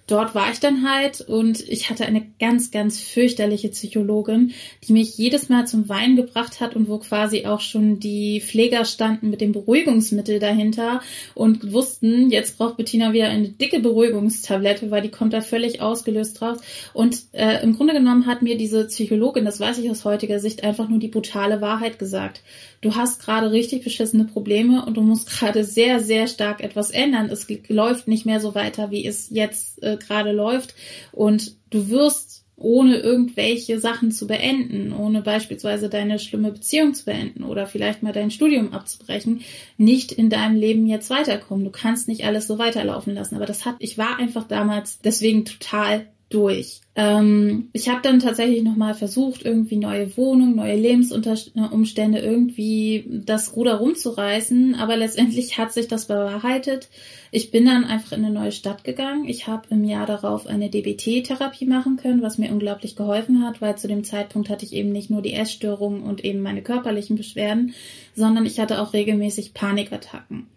dort 0.10 0.36
war 0.36 0.52
ich 0.52 0.60
dann 0.60 0.90
halt 0.90 1.22
und 1.22 1.62
ich 1.68 1.90
hatte 1.90 2.06
eine 2.06 2.26
ganz, 2.40 2.72
ganz 2.72 3.00
fürchterliche 3.00 3.70
Psychologin, 3.70 4.54
die 4.88 4.94
mich 4.94 5.18
jedes 5.18 5.50
Mal 5.50 5.68
zum 5.68 5.88
Weinen 5.90 6.16
gebracht 6.16 6.60
hat 6.60 6.76
und 6.76 6.90
wo 6.90 6.98
quasi 6.98 7.46
auch 7.46 7.62
schon 7.62 8.00
die 8.00 8.42
Pfleger 8.42 8.86
standen 8.86 9.30
mit 9.30 9.42
dem 9.42 9.52
Beruhigungsmittel 9.52 10.40
dahinter 10.40 11.02
und 11.36 11.72
wussten, 11.72 12.32
jetzt 12.32 12.58
braucht 12.58 12.78
Bettina 12.78 13.14
wieder 13.14 13.28
eine 13.28 13.50
dicke 13.50 13.80
Beruhigungstablette, 13.80 14.92
weil 14.92 15.02
die 15.02 15.12
kommt 15.12 15.34
da 15.34 15.42
völlig 15.42 15.82
ausgelöst 15.82 16.42
raus. 16.42 16.60
Und 16.94 17.22
äh, 17.34 17.62
im 17.64 17.76
Grunde 17.76 17.94
genommen 17.94 18.26
hat 18.26 18.42
mir 18.42 18.58
diese 18.58 18.86
Psychologin, 18.86 19.46
das 19.46 19.60
weiß 19.60 19.78
ich 19.80 19.90
aus 19.90 20.06
heutiger 20.06 20.40
Sicht, 20.40 20.64
einfach 20.64 20.90
nur 20.90 21.00
die 21.00 21.08
brutale 21.08 21.62
Wahrheit 21.62 22.00
gesagt 22.00 22.42
du 22.82 22.96
hast 22.96 23.22
gerade 23.22 23.52
richtig 23.52 23.84
beschissene 23.84 24.26
Probleme 24.26 24.86
und 24.86 24.96
du 24.96 25.02
musst 25.02 25.30
gerade 25.30 25.64
sehr, 25.64 26.00
sehr 26.00 26.28
stark 26.28 26.62
etwas 26.62 26.92
ändern. 26.92 27.30
Es 27.30 27.48
läuft 27.68 28.08
nicht 28.08 28.26
mehr 28.26 28.40
so 28.40 28.56
weiter, 28.56 28.92
wie 28.92 29.06
es 29.06 29.30
jetzt 29.30 29.84
äh, 29.84 29.98
gerade 30.00 30.32
läuft. 30.32 30.76
Und 31.12 31.56
du 31.70 31.90
wirst 31.90 32.46
ohne 32.60 32.98
irgendwelche 32.98 33.80
Sachen 33.80 34.12
zu 34.12 34.28
beenden, 34.28 34.94
ohne 34.94 35.22
beispielsweise 35.22 35.90
deine 35.90 36.20
schlimme 36.20 36.52
Beziehung 36.52 36.94
zu 36.94 37.06
beenden 37.06 37.44
oder 37.44 37.68
vielleicht 37.68 38.04
mal 38.04 38.12
dein 38.12 38.32
Studium 38.32 38.74
abzubrechen, 38.74 39.42
nicht 39.78 40.12
in 40.12 40.30
deinem 40.30 40.58
Leben 40.58 40.86
jetzt 40.86 41.10
weiterkommen. 41.10 41.64
Du 41.64 41.72
kannst 41.72 42.08
nicht 42.08 42.26
alles 42.26 42.48
so 42.48 42.60
weiterlaufen 42.60 43.14
lassen. 43.14 43.36
Aber 43.36 43.46
das 43.46 43.66
hat, 43.66 43.76
ich 43.80 43.98
war 43.98 44.20
einfach 44.20 44.46
damals 44.46 45.00
deswegen 45.00 45.46
total 45.46 46.08
durch. 46.30 46.82
Ähm, 46.96 47.70
ich 47.74 47.90
habe 47.90 48.02
dann 48.04 48.20
tatsächlich 48.20 48.64
nochmal 48.64 48.94
versucht, 48.94 49.44
irgendwie 49.44 49.78
neue 49.78 50.16
Wohnung, 50.16 50.56
neue 50.56 50.76
Lebensumstände, 50.76 52.20
irgendwie 52.20 53.06
das 53.26 53.56
Ruder 53.56 53.76
rumzureißen, 53.76 54.76
aber 54.76 54.96
letztendlich 54.96 55.58
hat 55.58 55.74
sich 55.74 55.88
das 55.88 56.06
bewahrheitet. 56.06 56.90
Ich 57.32 57.52
bin 57.52 57.66
dann 57.66 57.84
einfach 57.84 58.12
in 58.12 58.24
eine 58.24 58.34
neue 58.34 58.52
Stadt 58.52 58.84
gegangen. 58.84 59.28
Ich 59.28 59.48
habe 59.48 59.68
im 59.72 59.84
Jahr 59.84 60.06
darauf 60.06 60.46
eine 60.46 60.70
DBT-Therapie 60.70 61.66
machen 61.66 61.98
können, 61.98 62.22
was 62.22 62.38
mir 62.38 62.52
unglaublich 62.52 62.96
geholfen 62.96 63.44
hat, 63.44 63.62
weil 63.62 63.78
zu 63.78 63.88
dem 63.88 64.04
Zeitpunkt 64.04 64.50
hatte 64.50 64.66
ich 64.66 64.74
eben 64.74 64.92
nicht 64.92 65.10
nur 65.10 65.22
die 65.22 65.34
Essstörungen 65.34 66.04
und 66.04 66.24
eben 66.24 66.42
meine 66.42 66.62
körperlichen 66.62 67.16
Beschwerden, 67.16 67.74
sondern 68.16 68.46
ich 68.46 68.60
hatte 68.60 68.82
auch 68.82 68.94
regelmäßig 68.94 69.54
Panikattacken 69.54 70.48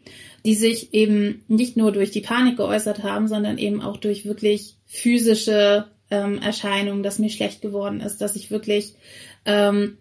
die 0.44 0.54
sich 0.54 0.92
eben 0.92 1.44
nicht 1.48 1.76
nur 1.76 1.92
durch 1.92 2.10
die 2.10 2.20
Panik 2.20 2.56
geäußert 2.56 3.02
haben, 3.02 3.28
sondern 3.28 3.58
eben 3.58 3.80
auch 3.80 3.96
durch 3.96 4.24
wirklich 4.24 4.76
physische 4.86 5.86
ähm, 6.10 6.38
Erscheinungen, 6.38 7.02
dass 7.02 7.18
mir 7.18 7.30
schlecht 7.30 7.62
geworden 7.62 8.00
ist, 8.00 8.18
dass 8.20 8.36
ich 8.36 8.50
wirklich 8.50 8.94
ähm, 9.44 9.98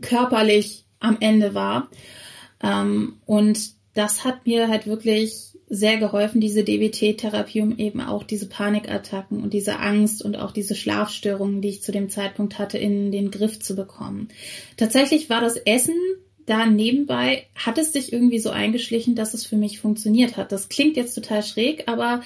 körperlich 0.00 0.84
am 1.00 1.16
Ende 1.20 1.54
war. 1.54 1.88
Ähm, 2.62 3.20
und 3.24 3.70
das 3.94 4.24
hat 4.24 4.46
mir 4.46 4.68
halt 4.68 4.86
wirklich 4.86 5.48
sehr 5.70 5.98
geholfen, 5.98 6.40
diese 6.40 6.64
DBT-Therapie, 6.64 7.60
um 7.60 7.76
eben 7.76 8.00
auch 8.00 8.22
diese 8.22 8.48
Panikattacken 8.48 9.42
und 9.42 9.52
diese 9.52 9.78
Angst 9.78 10.22
und 10.24 10.36
auch 10.36 10.52
diese 10.52 10.74
Schlafstörungen, 10.74 11.60
die 11.60 11.68
ich 11.68 11.82
zu 11.82 11.92
dem 11.92 12.08
Zeitpunkt 12.08 12.58
hatte, 12.58 12.78
in 12.78 13.12
den 13.12 13.30
Griff 13.30 13.60
zu 13.60 13.76
bekommen. 13.76 14.28
Tatsächlich 14.76 15.28
war 15.28 15.40
das 15.40 15.56
Essen 15.56 15.96
da 16.48 16.66
nebenbei 16.66 17.46
hat 17.54 17.78
es 17.78 17.92
sich 17.92 18.12
irgendwie 18.12 18.38
so 18.38 18.50
eingeschlichen, 18.50 19.14
dass 19.14 19.34
es 19.34 19.44
für 19.44 19.56
mich 19.56 19.80
funktioniert 19.80 20.36
hat. 20.36 20.52
Das 20.52 20.68
klingt 20.68 20.96
jetzt 20.96 21.14
total 21.14 21.42
schräg, 21.42 21.84
aber 21.86 22.22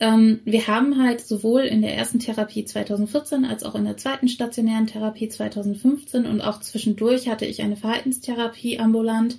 ähm, 0.00 0.40
wir 0.44 0.66
haben 0.66 1.02
halt 1.02 1.20
sowohl 1.20 1.62
in 1.62 1.82
der 1.82 1.94
ersten 1.94 2.18
Therapie 2.18 2.64
2014 2.64 3.44
als 3.44 3.62
auch 3.62 3.74
in 3.74 3.84
der 3.84 3.96
zweiten 3.96 4.28
stationären 4.28 4.86
Therapie 4.86 5.28
2015 5.28 6.26
und 6.26 6.40
auch 6.40 6.60
zwischendurch 6.60 7.28
hatte 7.28 7.46
ich 7.46 7.62
eine 7.62 7.76
Verhaltenstherapie 7.76 8.78
ambulant 8.78 9.38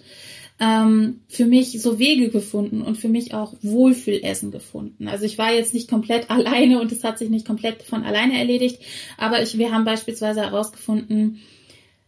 ähm, 0.60 1.22
für 1.28 1.46
mich 1.46 1.82
so 1.82 2.00
Wege 2.00 2.30
gefunden 2.30 2.82
und 2.82 2.98
für 2.98 3.10
mich 3.10 3.34
auch 3.34 3.54
Wohlfühlessen 3.62 4.52
gefunden. 4.52 5.10
Also 5.10 5.26
ich 5.26 5.38
war 5.38 5.54
jetzt 5.54 5.74
nicht 5.74 5.90
komplett 5.90 6.30
alleine 6.30 6.80
und 6.80 6.92
es 6.92 7.04
hat 7.04 7.18
sich 7.18 7.30
nicht 7.30 7.46
komplett 7.46 7.84
von 7.84 8.04
alleine 8.04 8.38
erledigt, 8.38 8.82
aber 9.18 9.42
ich, 9.42 9.58
wir 9.58 9.72
haben 9.72 9.86
beispielsweise 9.86 10.42
herausgefunden, 10.42 11.42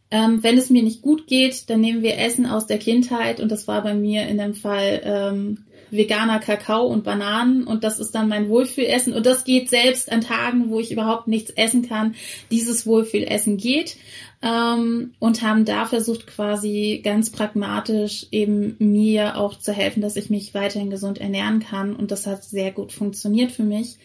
ähm, 0.10 0.42
wenn 0.42 0.58
es 0.58 0.70
mir 0.70 0.84
nicht 0.84 1.02
gut 1.02 1.28
geht, 1.28 1.70
dann 1.70 1.82
nehmen 1.82 2.02
wir 2.02 2.18
Essen 2.18 2.46
aus 2.46 2.66
der 2.66 2.78
Kindheit 2.78 3.40
und 3.40 3.52
das 3.52 3.68
war 3.68 3.84
bei 3.84 3.94
mir 3.94 4.28
in 4.28 4.38
dem 4.38 4.54
Fall 4.54 5.02
ähm, 5.04 5.66
veganer 5.92 6.40
Kakao 6.40 6.86
und 6.88 7.04
Bananen 7.04 7.64
und 7.64 7.84
das 7.84 8.00
ist 8.00 8.16
dann 8.16 8.30
mein 8.30 8.50
Wohlfühlessen 8.50 9.14
und 9.14 9.26
das 9.26 9.44
geht 9.44 9.70
selbst 9.70 10.12
an 10.12 10.22
Tagen, 10.22 10.70
wo 10.70 10.80
ich 10.80 10.92
überhaupt 10.92 11.28
nichts 11.28 11.52
essen 11.52 11.88
kann. 11.88 12.16
Dieses 12.52 12.86
Wohlfühlessen 12.86 13.58
geht 13.58 13.98
ähm, 14.42 15.14
und 15.20 15.42
haben 15.42 15.66
da 15.66 15.86
versucht 15.86 16.28
quasi 16.28 17.02
ganz 17.04 17.30
pragmatisch 17.30 18.28
eben 18.32 18.76
mir 18.80 19.38
auch 19.38 19.60
zu 19.60 19.74
helfen, 19.74 20.02
dass 20.02 20.16
ich 20.16 20.30
mich 20.30 20.54
weiterhin 20.54 20.90
gesund 20.90 21.20
ernähren 21.20 21.60
kann 21.60 21.96
und 21.96 22.12
das 22.12 22.28
hat 22.28 22.44
sehr 22.44 22.72
gut 22.72 22.92
funktioniert 22.92 23.52
für 23.52 23.64
mich 23.64 23.98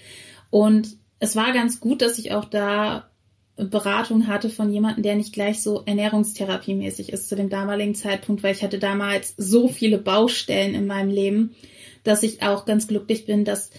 und 0.50 0.96
es 1.20 1.36
war 1.36 1.52
ganz 1.52 1.78
gut, 1.78 2.02
dass 2.02 2.18
ich 2.18 2.32
auch 2.32 2.44
da 2.44 3.08
Beratung 3.64 4.26
hatte 4.26 4.50
von 4.50 4.72
jemandem, 4.72 5.02
der 5.02 5.16
nicht 5.16 5.32
gleich 5.32 5.62
so 5.62 5.82
ernährungstherapiemäßig 5.84 7.12
ist 7.12 7.28
zu 7.28 7.36
dem 7.36 7.48
damaligen 7.48 7.94
Zeitpunkt, 7.94 8.42
weil 8.42 8.54
ich 8.54 8.62
hatte 8.62 8.78
damals 8.78 9.34
so 9.36 9.68
viele 9.68 9.98
Baustellen 9.98 10.74
in 10.74 10.86
meinem 10.86 11.10
Leben, 11.10 11.54
dass 12.04 12.22
ich 12.22 12.42
auch 12.42 12.64
ganz 12.64 12.88
glücklich 12.88 13.26
bin, 13.26 13.44
dass 13.44 13.70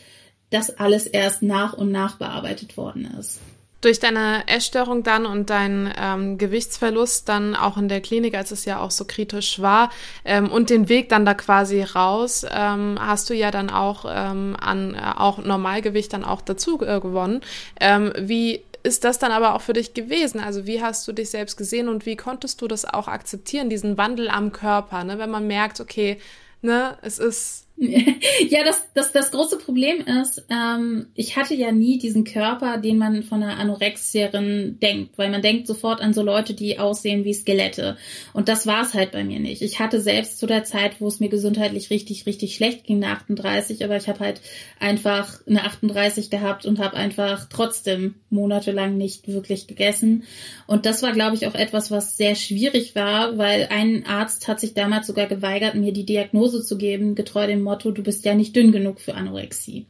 das 0.50 0.78
alles 0.78 1.08
erst 1.08 1.42
nach 1.42 1.74
und 1.74 1.92
nach 1.92 2.18
bearbeitet 2.18 2.78
worden 2.78 3.12
ist. 3.20 3.40
Durch 3.82 4.00
deine 4.00 4.48
Essstörung 4.48 5.04
dann 5.04 5.26
und 5.26 5.50
deinen 5.50 5.92
ähm, 6.00 6.38
Gewichtsverlust 6.38 7.28
dann 7.28 7.54
auch 7.54 7.76
in 7.76 7.90
der 7.90 8.00
Klinik, 8.00 8.34
als 8.34 8.52
es 8.52 8.64
ja 8.64 8.80
auch 8.80 8.92
so 8.92 9.04
kritisch 9.04 9.60
war, 9.60 9.90
ähm, 10.24 10.50
und 10.50 10.70
den 10.70 10.88
Weg 10.88 11.10
dann 11.10 11.26
da 11.26 11.34
quasi 11.34 11.82
raus, 11.82 12.46
ähm, 12.50 12.98
hast 12.98 13.30
du 13.30 13.34
ja 13.34 13.52
dann 13.52 13.70
auch 13.70 14.06
ähm, 14.08 14.56
an 14.58 14.96
äh, 14.96 15.00
auch 15.18 15.40
Normalgewicht 15.40 16.14
dann 16.14 16.24
auch 16.24 16.40
dazu 16.40 16.80
äh, 16.82 17.02
gewonnen. 17.02 17.42
Ähm, 17.82 18.14
wie 18.18 18.64
ist 18.84 19.06
das 19.06 19.18
dann 19.18 19.32
aber 19.32 19.56
auch 19.56 19.62
für 19.62 19.74
dich 19.74 19.94
gewesen? 19.94 20.40
Also 20.40 20.68
wie 20.68 20.82
hast 20.82 21.08
du 21.08 21.14
dich 21.14 21.30
selbst 21.30 21.56
gesehen 21.56 21.88
und 21.88 22.06
wie 22.06 22.18
konntest 22.18 22.62
du 22.62 22.68
das 22.68 22.86
auch 22.86 23.08
akzeptieren, 23.08 23.70
diesen 23.70 23.98
Wandel 23.98 24.30
am 24.30 24.52
Körper, 24.52 25.04
ne? 25.06 25.18
wenn 25.18 25.32
man 25.32 25.48
merkt, 25.48 25.80
okay, 25.80 26.20
ne, 26.62 26.98
es 27.02 27.18
ist 27.18 27.63
ja, 28.50 28.64
das, 28.64 28.88
das, 28.94 29.12
das 29.12 29.32
große 29.32 29.58
Problem 29.58 30.02
ist, 30.22 30.46
ähm, 30.50 31.08
ich 31.16 31.36
hatte 31.36 31.56
ja 31.56 31.72
nie 31.72 31.98
diesen 31.98 32.24
Körper, 32.24 32.78
den 32.78 32.98
man 32.98 33.24
von 33.24 33.42
einer 33.42 33.58
Anorexierin 33.58 34.78
denkt, 34.80 35.18
weil 35.18 35.32
man 35.32 35.42
denkt 35.42 35.66
sofort 35.68 36.00
an 36.00 36.14
so 36.14 36.22
Leute, 36.22 36.54
die 36.54 36.78
aussehen 36.78 37.26
wie 37.26 37.34
Skelette. 37.34 37.98
Und 38.32 38.48
das 38.48 38.68
war 38.68 38.84
es 38.84 38.94
halt 38.94 39.12
bei 39.12 39.24
mir 39.24 39.40
nicht. 39.40 39.64
Ich 39.64 39.80
hatte 39.80 40.00
selbst 40.02 40.38
zu 40.38 40.46
der 40.46 40.64
Zeit, 40.64 41.02
wo 41.02 41.08
es 41.08 41.20
mir 41.20 41.30
gesundheitlich 41.30 41.90
richtig, 41.90 42.26
richtig 42.28 42.56
schlecht 42.56 42.86
ging, 42.86 43.04
eine 43.04 43.14
38, 43.14 43.84
aber 43.84 43.98
ich 43.98 44.08
habe 44.08 44.20
halt 44.20 44.42
einfach 44.80 45.42
eine 45.48 45.64
38 45.64 46.30
gehabt 46.30 46.66
und 46.66 46.80
habe 46.80 46.96
einfach 46.96 47.48
trotzdem 47.50 48.16
monatelang 48.30 48.98
nicht 48.98 49.28
wirklich 49.28 49.66
gegessen. 49.66 50.24
Und 50.68 50.86
das 50.86 51.02
war, 51.02 51.12
glaube 51.12 51.36
ich, 51.36 51.48
auch 51.48 51.56
etwas, 51.56 51.90
was 51.90 52.18
sehr 52.18 52.36
schwierig 52.36 52.96
war, 52.96 53.38
weil 53.38 53.68
ein 53.72 54.06
Arzt 54.06 54.48
hat 54.48 54.60
sich 54.60 54.76
damals 54.76 55.08
sogar 55.08 55.26
geweigert, 55.26 55.76
mir 55.76 55.92
die 55.92 56.06
Diagnose 56.06 56.64
zu 56.64 56.78
geben, 56.78 57.16
getreu 57.16 57.48
dem 57.48 57.63
Motto, 57.64 57.92
du 57.92 58.04
bist 58.04 58.26
ja 58.26 58.36
nicht 58.36 58.56
dünn 58.56 58.72
genug 58.72 59.00
für 59.00 59.16
Anorexie. 59.16 59.88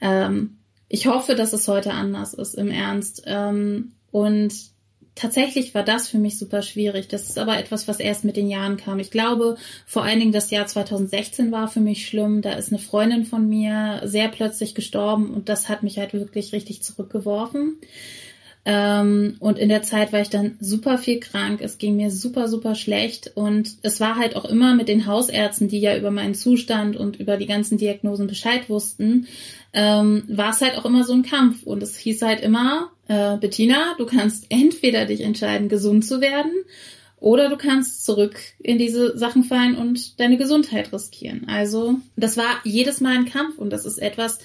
Ähm, 0.00 0.58
ich 0.88 1.06
hoffe, 1.06 1.34
dass 1.34 1.52
es 1.52 1.68
heute 1.68 1.92
anders 1.92 2.34
ist, 2.34 2.54
im 2.54 2.70
Ernst. 2.70 3.22
Ähm, 3.26 3.92
und 4.10 4.52
tatsächlich 5.14 5.74
war 5.74 5.84
das 5.84 6.08
für 6.08 6.18
mich 6.18 6.38
super 6.38 6.62
schwierig. 6.62 7.08
Das 7.08 7.28
ist 7.28 7.38
aber 7.38 7.58
etwas, 7.58 7.88
was 7.88 8.00
erst 8.00 8.24
mit 8.24 8.36
den 8.36 8.48
Jahren 8.48 8.76
kam. 8.76 8.98
Ich 8.98 9.10
glaube, 9.10 9.56
vor 9.86 10.02
allen 10.02 10.20
Dingen 10.20 10.32
das 10.32 10.50
Jahr 10.50 10.66
2016 10.66 11.52
war 11.52 11.68
für 11.68 11.80
mich 11.80 12.06
schlimm. 12.06 12.42
Da 12.42 12.52
ist 12.52 12.70
eine 12.70 12.78
Freundin 12.78 13.24
von 13.24 13.48
mir 13.48 14.02
sehr 14.04 14.28
plötzlich 14.28 14.74
gestorben 14.74 15.32
und 15.32 15.48
das 15.48 15.68
hat 15.68 15.82
mich 15.82 15.98
halt 15.98 16.12
wirklich 16.12 16.52
richtig 16.52 16.82
zurückgeworfen. 16.82 17.76
Ähm, 18.64 19.36
und 19.40 19.58
in 19.58 19.68
der 19.68 19.82
Zeit 19.82 20.12
war 20.12 20.20
ich 20.20 20.30
dann 20.30 20.56
super 20.60 20.96
viel 20.98 21.18
krank. 21.18 21.60
Es 21.62 21.78
ging 21.78 21.96
mir 21.96 22.10
super, 22.10 22.48
super 22.48 22.74
schlecht. 22.74 23.32
Und 23.34 23.76
es 23.82 24.00
war 24.00 24.16
halt 24.16 24.36
auch 24.36 24.44
immer 24.44 24.74
mit 24.74 24.88
den 24.88 25.06
Hausärzten, 25.06 25.68
die 25.68 25.80
ja 25.80 25.96
über 25.96 26.10
meinen 26.10 26.34
Zustand 26.34 26.96
und 26.96 27.18
über 27.18 27.36
die 27.36 27.46
ganzen 27.46 27.78
Diagnosen 27.78 28.28
Bescheid 28.28 28.68
wussten, 28.70 29.26
ähm, 29.72 30.24
war 30.28 30.50
es 30.50 30.60
halt 30.60 30.76
auch 30.78 30.84
immer 30.84 31.04
so 31.04 31.12
ein 31.12 31.24
Kampf. 31.24 31.64
Und 31.64 31.82
es 31.82 31.96
hieß 31.96 32.22
halt 32.22 32.40
immer, 32.40 32.90
äh, 33.08 33.36
Bettina, 33.36 33.94
du 33.98 34.06
kannst 34.06 34.46
entweder 34.48 35.06
dich 35.06 35.22
entscheiden, 35.22 35.68
gesund 35.68 36.04
zu 36.04 36.20
werden, 36.20 36.52
oder 37.22 37.48
du 37.48 37.56
kannst 37.56 38.04
zurück 38.04 38.36
in 38.58 38.78
diese 38.78 39.16
Sachen 39.16 39.44
fallen 39.44 39.76
und 39.76 40.18
deine 40.18 40.36
Gesundheit 40.36 40.92
riskieren. 40.92 41.46
Also, 41.48 42.00
das 42.16 42.36
war 42.36 42.60
jedes 42.64 43.00
Mal 43.00 43.14
ein 43.16 43.26
Kampf 43.26 43.58
und 43.58 43.70
das 43.70 43.86
ist 43.86 43.98
etwas, 43.98 44.40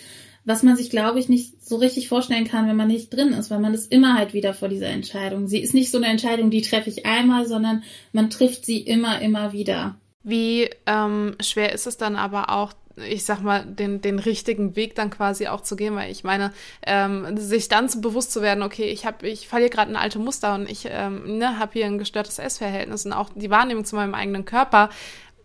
was 0.47 0.63
man 0.63 0.77
sich, 0.77 0.89
glaube 0.89 1.19
ich, 1.19 1.27
nicht 1.27 1.61
so 1.61 1.75
richtig 1.75 2.07
vorstellen 2.07 2.47
kann, 2.47 2.69
wenn 2.69 2.77
man 2.77 2.87
nicht 2.87 3.13
drin 3.13 3.33
ist, 3.33 3.51
weil 3.51 3.59
man 3.59 3.73
ist 3.73 3.91
immer 3.91 4.17
halt 4.17 4.33
wieder 4.33 4.53
vor 4.53 4.69
dieser 4.69 4.87
Entscheidung. 4.87 5.49
Sie 5.49 5.59
ist 5.59 5.73
nicht 5.73 5.91
so 5.91 5.97
eine 5.97 6.07
Entscheidung, 6.07 6.49
die 6.49 6.61
treffe 6.61 6.89
ich 6.89 7.05
einmal, 7.05 7.45
sondern 7.45 7.83
man 8.13 8.29
trifft 8.29 8.65
sie 8.65 8.79
immer, 8.79 9.21
immer 9.21 9.51
wieder. 9.51 9.97
Wie 10.23 10.69
ähm, 10.85 11.35
schwer 11.41 11.73
ist 11.73 11.85
es 11.85 11.97
dann 11.97 12.15
aber 12.15 12.49
auch, 12.49 12.71
ich 12.95 13.25
sag 13.25 13.41
mal, 13.41 13.65
den, 13.65 13.99
den 13.99 14.19
richtigen 14.19 14.77
Weg 14.77 14.95
dann 14.95 15.09
quasi 15.09 15.47
auch 15.47 15.61
zu 15.61 15.75
gehen, 15.75 15.95
weil 15.95 16.09
ich 16.09 16.23
meine, 16.23 16.53
ähm, 16.85 17.35
sich 17.35 17.67
dann 17.67 17.89
so 17.89 17.99
bewusst 17.99 18.31
zu 18.31 18.41
werden, 18.41 18.63
okay, 18.63 18.85
ich 18.85 19.05
habe, 19.05 19.27
ich 19.27 19.49
hier 19.49 19.69
gerade 19.69 19.91
ein 19.91 19.97
alte 19.97 20.17
Muster 20.17 20.55
und 20.55 20.69
ich 20.69 20.87
ähm, 20.89 21.39
ne, 21.39 21.59
habe 21.59 21.73
hier 21.73 21.87
ein 21.87 21.97
gestörtes 21.97 22.39
Essverhältnis 22.39 23.05
und 23.05 23.11
auch 23.11 23.29
die 23.35 23.49
Wahrnehmung 23.49 23.83
zu 23.83 23.97
meinem 23.97 24.13
eigenen 24.13 24.45
Körper 24.45 24.91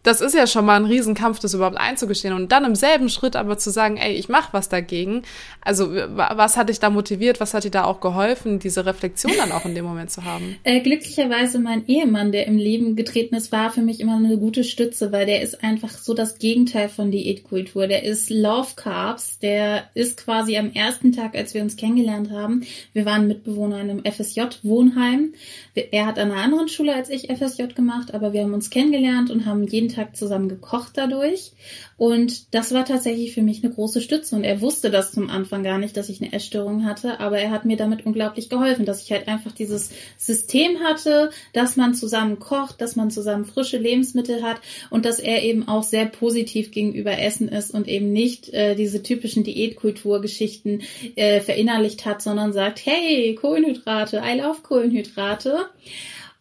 das 0.03 0.21
ist 0.21 0.35
ja 0.35 0.47
schon 0.47 0.65
mal 0.65 0.77
ein 0.77 0.85
Riesenkampf, 0.85 1.39
das 1.39 1.55
überhaupt 1.55 1.77
einzugestehen 1.77 2.35
und 2.35 2.51
dann 2.51 2.65
im 2.65 2.75
selben 2.75 3.09
Schritt 3.09 3.37
aber 3.37 3.57
zu 3.59 3.71
sagen, 3.71 3.97
ey, 3.97 4.15
ich 4.15 4.29
mache 4.29 4.53
was 4.53 4.69
dagegen. 4.69 5.23
Also 5.61 5.93
was 5.93 6.57
hat 6.57 6.69
dich 6.69 6.81
da 6.81 6.91
motiviert, 6.91 7.39
was 7.39 7.55
hat 7.55 7.65
dir 7.65 7.71
da 7.71 7.85
auch 7.85 8.01
geholfen, 8.01 8.59
diese 8.59 8.85
Reflexion 8.85 9.33
dann 9.37 9.53
auch 9.53 9.65
in 9.65 9.75
dem 9.75 9.85
Moment 9.85 10.11
zu 10.11 10.25
haben? 10.25 10.57
Äh, 10.65 10.81
glücklicherweise 10.81 11.59
mein 11.59 11.87
Ehemann, 11.87 12.31
der 12.31 12.47
im 12.47 12.57
Leben 12.57 12.95
getreten 12.95 13.35
ist, 13.35 13.53
war 13.53 13.71
für 13.71 13.83
mich 13.83 14.01
immer 14.01 14.17
eine 14.17 14.39
gute 14.39 14.65
Stütze, 14.65 15.13
weil 15.13 15.27
der 15.27 15.43
ist 15.43 15.63
einfach 15.65 15.91
so 15.91 16.15
das 16.15 16.39
Gegenteil 16.39 16.89
von 16.89 17.11
Diätkultur. 17.11 17.87
Der 17.89 18.05
ist 18.05 18.31
Love 18.31 18.71
Carbs, 18.77 19.39
der 19.39 19.85
ist 19.95 20.19
quasi 20.19 20.57
am 20.57 20.73
ersten 20.73 21.13
Tag, 21.13 21.35
als 21.35 21.55
wir 21.55 21.63
uns 21.63 21.77
kennengelernt 21.77 22.31
haben, 22.31 22.65
wir 22.93 23.05
waren 23.05 23.27
Mitbewohner 23.27 23.81
in 23.81 23.91
einem 23.91 24.05
FSJ-Wohnheim. 24.05 25.35
Er 25.75 26.07
hat 26.07 26.19
an 26.19 26.31
einer 26.31 26.43
anderen 26.43 26.69
Schule 26.69 26.95
als 26.95 27.11
ich 27.11 27.29
FSJ 27.29 27.75
gemacht, 27.75 28.15
aber 28.15 28.33
wir 28.33 28.43
haben 28.43 28.55
uns 28.55 28.71
kennengelernt 28.71 29.31
und 29.31 29.47
haben 29.47 29.67
jeden 29.67 29.92
Tag 29.93 30.17
zusammen 30.17 30.49
gekocht 30.49 30.93
dadurch. 30.95 31.53
Und 31.97 32.55
das 32.55 32.73
war 32.73 32.85
tatsächlich 32.85 33.33
für 33.33 33.43
mich 33.43 33.63
eine 33.63 33.73
große 33.73 34.01
Stütze. 34.01 34.35
Und 34.35 34.45
er 34.45 34.61
wusste 34.61 34.91
das 34.91 35.13
zum 35.13 35.31
Anfang 35.31 35.63
gar 35.63 35.79
nicht, 35.79 35.97
dass 35.97 36.09
ich 36.09 36.21
eine 36.21 36.33
Essstörung 36.33 36.85
hatte, 36.85 37.21
aber 37.21 37.39
er 37.39 37.51
hat 37.51 37.65
mir 37.65 37.77
damit 37.77 38.05
unglaublich 38.05 38.49
geholfen, 38.49 38.87
dass 38.87 39.03
ich 39.03 39.13
halt 39.13 39.29
einfach 39.29 39.53
dieses 39.53 39.91
System 40.17 40.81
hatte, 40.81 41.31
dass 41.53 41.77
man 41.77 41.95
zusammen 41.95 42.39
kocht, 42.39 42.81
dass 42.81 42.97
man 42.97 43.11
zusammen 43.11 43.45
frische 43.45 43.79
Lebensmittel 43.79 44.43
hat 44.43 44.61
und 44.91 45.05
dass 45.05 45.21
er 45.21 45.43
eben 45.43 45.69
auch 45.69 45.83
sehr 45.83 46.07
positiv 46.07 46.71
gegenüber 46.71 47.19
Essen 47.19 47.49
ist 47.49 47.73
und 47.73 47.89
eben 47.89 48.13
nicht 48.13 48.49
äh, 48.53 48.75
diese 48.75 49.03
typischen 49.03 49.45
Diätkulturgeschichten 49.45 50.83
äh, 51.17 51.41
verinnerlicht 51.41 52.05
hat, 52.05 52.23
sondern 52.23 52.53
sagt, 52.53 52.85
hey, 52.85 53.35
Kohlenhydrate, 53.35 54.23
I 54.25 54.39
love 54.39 54.63
Kohlenhydrate. 54.63 55.67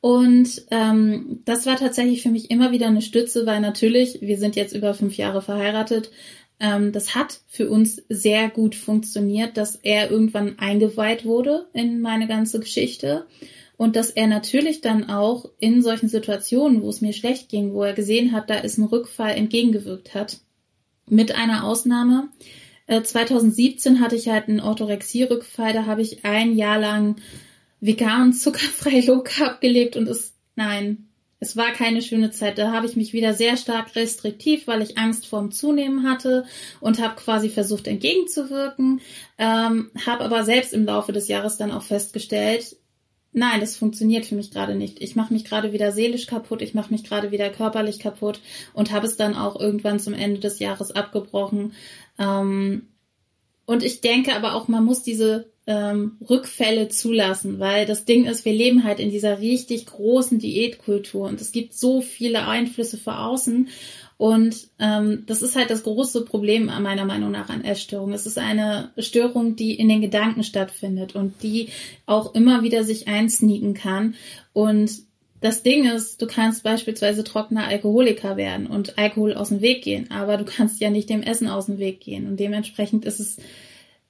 Und 0.02 0.64
ähm, 0.72 1.42
das 1.46 1.68
war 1.68 1.78
tatsächlich 1.78 2.24
für 2.24 2.32
mich 2.32 2.50
immer 2.50 2.72
wieder 2.72 2.88
eine 2.88 3.04
Stütze, 3.04 3.46
weil 3.46 3.62
natürlich, 3.62 4.20
wir 4.22 4.38
sind 4.38 4.56
jetzt 4.56 4.76
über 4.76 4.96
fünf 4.96 5.16
Jahre 5.16 5.44
verheiratet, 5.44 6.12
ähm, 6.60 6.92
das 6.92 7.16
hat 7.16 7.42
für 7.48 7.70
uns 7.70 8.02
sehr 8.10 8.50
gut 8.50 8.76
funktioniert, 8.76 9.58
dass 9.58 9.76
er 9.76 10.10
irgendwann 10.10 10.58
eingeweiht 10.58 11.24
wurde 11.24 11.68
in 11.74 12.02
meine 12.02 12.28
ganze 12.28 12.60
Geschichte. 12.60 13.28
Und 13.78 13.96
dass 13.96 14.12
er 14.12 14.28
natürlich 14.28 14.82
dann 14.82 15.10
auch 15.10 15.46
in 15.60 15.82
solchen 15.82 16.08
Situationen, 16.08 16.84
wo 16.84 16.90
es 16.90 17.02
mir 17.02 17.14
schlecht 17.14 17.50
ging, 17.50 17.74
wo 17.74 17.84
er 17.84 17.94
gesehen 17.94 18.32
hat, 18.32 18.50
da 18.50 18.56
ist 18.56 18.78
ein 18.78 18.86
Rückfall 18.86 19.32
entgegengewirkt 19.32 20.14
hat. 20.14 20.40
Mit 21.10 21.36
einer 21.36 21.64
Ausnahme. 21.64 22.30
Äh, 22.86 23.02
2017 23.02 24.00
hatte 24.00 24.16
ich 24.16 24.30
halt 24.30 24.50
einen 24.50 24.60
Orthorexie-Rückfall, 24.60 25.74
da 25.74 25.86
habe 25.86 26.02
ich 26.02 26.26
ein 26.26 26.56
Jahr 26.56 26.80
lang 26.80 27.16
vegan, 27.82 28.34
zuckerfrei, 28.34 29.02
low 29.02 29.22
carb 29.22 29.60
gelebt 29.60 29.98
und 29.98 30.08
es, 30.08 30.34
nein, 30.56 31.10
es 31.42 31.58
war 31.58 31.72
keine 31.72 32.04
schöne 32.04 32.30
Zeit. 32.30 32.60
Da 32.60 32.72
habe 32.72 32.86
ich 32.86 32.96
mich 32.96 33.14
wieder 33.14 33.34
sehr 33.34 33.58
stark 33.58 33.96
restriktiv, 33.96 34.68
weil 34.68 34.84
ich 34.84 35.00
Angst 35.00 35.26
vorm 35.26 35.52
Zunehmen 35.52 36.08
hatte 36.08 36.46
und 36.80 37.02
habe 37.02 37.16
quasi 37.16 37.50
versucht 37.50 37.88
entgegenzuwirken, 37.88 39.02
ähm, 39.40 39.90
habe 40.06 40.24
aber 40.24 40.44
selbst 40.46 40.72
im 40.72 40.86
Laufe 40.86 41.12
des 41.12 41.28
Jahres 41.28 41.58
dann 41.58 41.72
auch 41.72 41.82
festgestellt, 41.82 42.78
nein, 43.34 43.60
das 43.60 43.76
funktioniert 43.76 44.26
für 44.26 44.36
mich 44.36 44.52
gerade 44.52 44.76
nicht. 44.76 45.02
Ich 45.02 45.16
mache 45.16 45.34
mich 45.34 45.44
gerade 45.44 45.74
wieder 45.74 45.92
seelisch 45.92 46.28
kaputt, 46.28 46.62
ich 46.62 46.76
mache 46.76 46.92
mich 46.92 47.04
gerade 47.04 47.32
wieder 47.32 47.50
körperlich 47.50 47.98
kaputt 48.00 48.40
und 48.74 48.92
habe 48.92 49.08
es 49.08 49.18
dann 49.18 49.36
auch 49.36 49.60
irgendwann 49.60 50.00
zum 50.00 50.14
Ende 50.14 50.40
des 50.40 50.60
Jahres 50.60 50.92
abgebrochen. 50.92 51.74
Ähm, 52.20 52.88
und 53.66 53.84
ich 53.84 54.02
denke 54.02 54.36
aber 54.36 54.54
auch, 54.54 54.68
man 54.68 54.84
muss 54.84 55.02
diese 55.02 55.51
ähm, 55.68 56.18
Rückfälle 56.28 56.90
zulassen, 56.90 57.60
weil 57.60 57.86
das 57.86 58.06
Ding 58.06 58.26
ist, 58.26 58.46
wir 58.46 58.54
leben 58.54 58.84
halt 58.84 59.00
in 59.00 59.12
dieser 59.12 59.40
richtig 59.40 59.86
großen 59.86 60.40
Diätkultur 60.40 61.28
und 61.28 61.40
es 61.40 61.52
gibt 61.52 61.74
so 61.74 62.02
viele 62.02 62.48
Einflüsse 62.48 62.98
von 62.98 63.14
außen 63.14 63.70
und 64.18 64.68
ähm, 64.80 65.24
das 65.28 65.42
ist 65.42 65.56
halt 65.56 65.70
das 65.70 65.84
große 65.84 66.26
Problem 66.26 66.66
meiner 66.66 67.06
Meinung 67.06 67.32
nach 67.32 67.50
an 67.50 67.64
Essstörungen. 67.64 68.14
Es 68.14 68.28
ist 68.28 68.38
eine 68.38 68.92
Störung, 68.98 69.56
die 69.56 69.74
in 69.76 69.90
den 69.90 70.02
Gedanken 70.02 70.44
stattfindet 70.44 71.16
und 71.16 71.42
die 71.44 71.70
auch 72.06 72.34
immer 72.36 72.64
wieder 72.64 72.84
sich 72.84 73.08
einsneaken 73.08 73.74
kann 73.74 74.16
und 74.54 74.92
das 75.42 75.64
Ding 75.64 75.90
ist, 75.90 76.22
du 76.22 76.28
kannst 76.28 76.64
beispielsweise 76.64 77.24
trockener 77.24 77.68
Alkoholiker 77.68 78.38
werden 78.38 78.68
und 78.68 79.00
Alkohol 79.00 79.34
aus 79.34 79.50
dem 79.50 79.62
Weg 79.62 79.84
gehen, 79.84 80.10
aber 80.12 80.38
du 80.38 80.46
kannst 80.46 80.80
ja 80.80 80.92
nicht 80.92 81.10
dem 81.10 81.24
Essen 81.24 81.48
aus 81.48 81.66
dem 81.66 81.80
Weg 81.80 82.00
gehen. 82.00 82.28
Und 82.28 82.40
dementsprechend 82.40 83.06
ist 83.06 83.20
es 83.20 83.38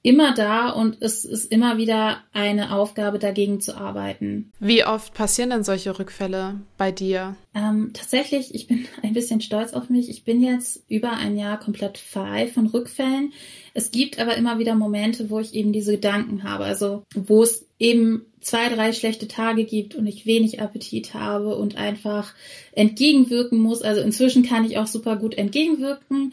immer 0.02 0.34
da 0.34 0.70
und 0.70 1.00
es 1.00 1.24
ist 1.24 1.50
immer 1.52 1.78
wieder 1.78 2.18
eine 2.32 2.74
Aufgabe, 2.74 3.20
dagegen 3.20 3.60
zu 3.60 3.76
arbeiten. 3.76 4.50
Wie 4.58 4.84
oft 4.84 5.14
passieren 5.14 5.50
denn 5.50 5.62
solche 5.62 5.96
Rückfälle 5.96 6.60
bei 6.76 6.90
dir? 6.90 7.36
Ähm, 7.54 7.90
tatsächlich, 7.94 8.54
ich 8.54 8.66
bin 8.66 8.86
ein 9.02 9.14
bisschen 9.14 9.40
stolz 9.40 9.72
auf 9.72 9.90
mich. 9.90 10.10
Ich 10.10 10.24
bin 10.24 10.42
jetzt 10.42 10.82
über 10.88 11.12
ein 11.12 11.36
Jahr 11.36 11.58
komplett 11.58 11.98
frei 11.98 12.48
von 12.48 12.66
Rückfällen. 12.66 13.32
Es 13.74 13.92
gibt 13.92 14.18
aber 14.18 14.36
immer 14.36 14.58
wieder 14.58 14.74
Momente, 14.74 15.30
wo 15.30 15.38
ich 15.38 15.54
eben 15.54 15.72
diese 15.72 15.92
Gedanken 15.92 16.42
habe. 16.42 16.64
Also 16.64 17.04
wo 17.14 17.42
es 17.42 17.64
eben 17.78 18.26
zwei, 18.40 18.68
drei 18.68 18.92
schlechte 18.92 19.28
Tage 19.28 19.64
gibt 19.64 19.94
und 19.94 20.06
ich 20.06 20.26
wenig 20.26 20.60
Appetit 20.60 21.14
habe 21.14 21.56
und 21.56 21.76
einfach 21.76 22.34
entgegenwirken 22.72 23.58
muss. 23.58 23.82
Also 23.82 24.00
inzwischen 24.00 24.42
kann 24.42 24.64
ich 24.64 24.78
auch 24.78 24.88
super 24.88 25.16
gut 25.16 25.34
entgegenwirken 25.34 26.32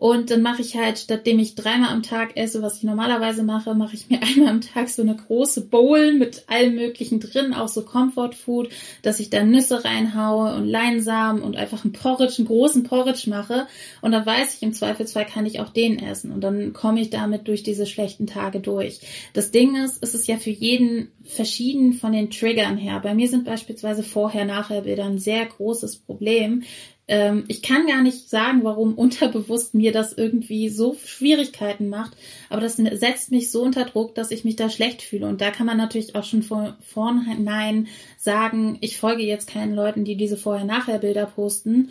und 0.00 0.30
dann 0.30 0.40
mache 0.40 0.62
ich 0.62 0.78
halt, 0.78 0.98
stattdem 0.98 1.38
ich 1.38 1.56
dreimal 1.56 1.90
am 1.90 2.02
Tag 2.02 2.34
esse, 2.34 2.62
was 2.62 2.78
ich 2.78 2.84
normalerweise 2.84 3.42
mache, 3.42 3.74
mache 3.74 3.94
ich 3.94 4.08
mir 4.08 4.22
einmal 4.22 4.48
am 4.48 4.62
Tag 4.62 4.88
so 4.88 5.02
eine 5.02 5.14
große 5.14 5.66
Bowl 5.66 6.14
mit 6.14 6.44
allem 6.46 6.76
Möglichen 6.76 7.20
drin, 7.20 7.52
auch 7.52 7.68
so 7.68 7.82
Comfort 7.82 8.32
Food, 8.32 8.70
dass 9.02 9.20
ich 9.20 9.28
dann 9.28 9.50
Nüsse 9.50 9.84
reinhaue 9.84 10.54
und 10.54 10.66
Leinsamen 10.66 11.42
und 11.42 11.54
einfach 11.54 11.84
einen 11.84 11.92
Porridge, 11.92 12.36
einen 12.38 12.46
großen 12.46 12.82
Porridge 12.82 13.28
mache. 13.28 13.66
Und 14.00 14.12
dann 14.12 14.24
weiß 14.24 14.54
ich, 14.54 14.62
im 14.62 14.72
Zweifelsfall 14.72 15.26
kann 15.26 15.44
ich 15.44 15.60
auch 15.60 15.68
den 15.68 15.98
essen. 15.98 16.32
Und 16.32 16.40
dann 16.40 16.72
komme 16.72 17.02
ich 17.02 17.10
damit 17.10 17.46
durch 17.46 17.62
diese 17.62 17.84
schlechten 17.84 18.26
Tage 18.26 18.60
durch. 18.60 19.00
Das 19.34 19.50
Ding 19.50 19.76
ist, 19.84 20.02
es 20.02 20.14
ist 20.14 20.26
ja 20.26 20.38
für 20.38 20.48
jeden 20.48 21.12
verschieden 21.24 21.92
von 21.92 22.12
den 22.12 22.30
Triggern 22.30 22.78
her. 22.78 23.00
Bei 23.00 23.14
mir 23.14 23.28
sind 23.28 23.44
beispielsweise 23.44 24.02
Vorher-Nachher-Bilder 24.02 25.04
ein 25.04 25.18
sehr 25.18 25.44
großes 25.44 25.98
Problem 25.98 26.62
ähm, 27.10 27.44
ich 27.48 27.60
kann 27.60 27.88
gar 27.88 28.02
nicht 28.02 28.30
sagen, 28.30 28.60
warum 28.62 28.94
unterbewusst 28.94 29.74
mir 29.74 29.90
das 29.90 30.12
irgendwie 30.12 30.68
so 30.68 30.96
Schwierigkeiten 31.04 31.88
macht, 31.88 32.12
aber 32.48 32.60
das 32.60 32.76
setzt 32.76 33.32
mich 33.32 33.50
so 33.50 33.62
unter 33.62 33.84
Druck, 33.84 34.14
dass 34.14 34.30
ich 34.30 34.44
mich 34.44 34.54
da 34.54 34.70
schlecht 34.70 35.02
fühle. 35.02 35.26
Und 35.26 35.40
da 35.40 35.50
kann 35.50 35.66
man 35.66 35.76
natürlich 35.76 36.14
auch 36.14 36.22
schon 36.22 36.44
von 36.44 36.74
vornherein 36.80 37.88
sagen, 38.16 38.78
ich 38.80 38.96
folge 38.96 39.24
jetzt 39.24 39.48
keinen 39.48 39.74
Leuten, 39.74 40.04
die 40.04 40.16
diese 40.16 40.36
Vorher-Nachher-Bilder 40.36 41.26
posten 41.26 41.90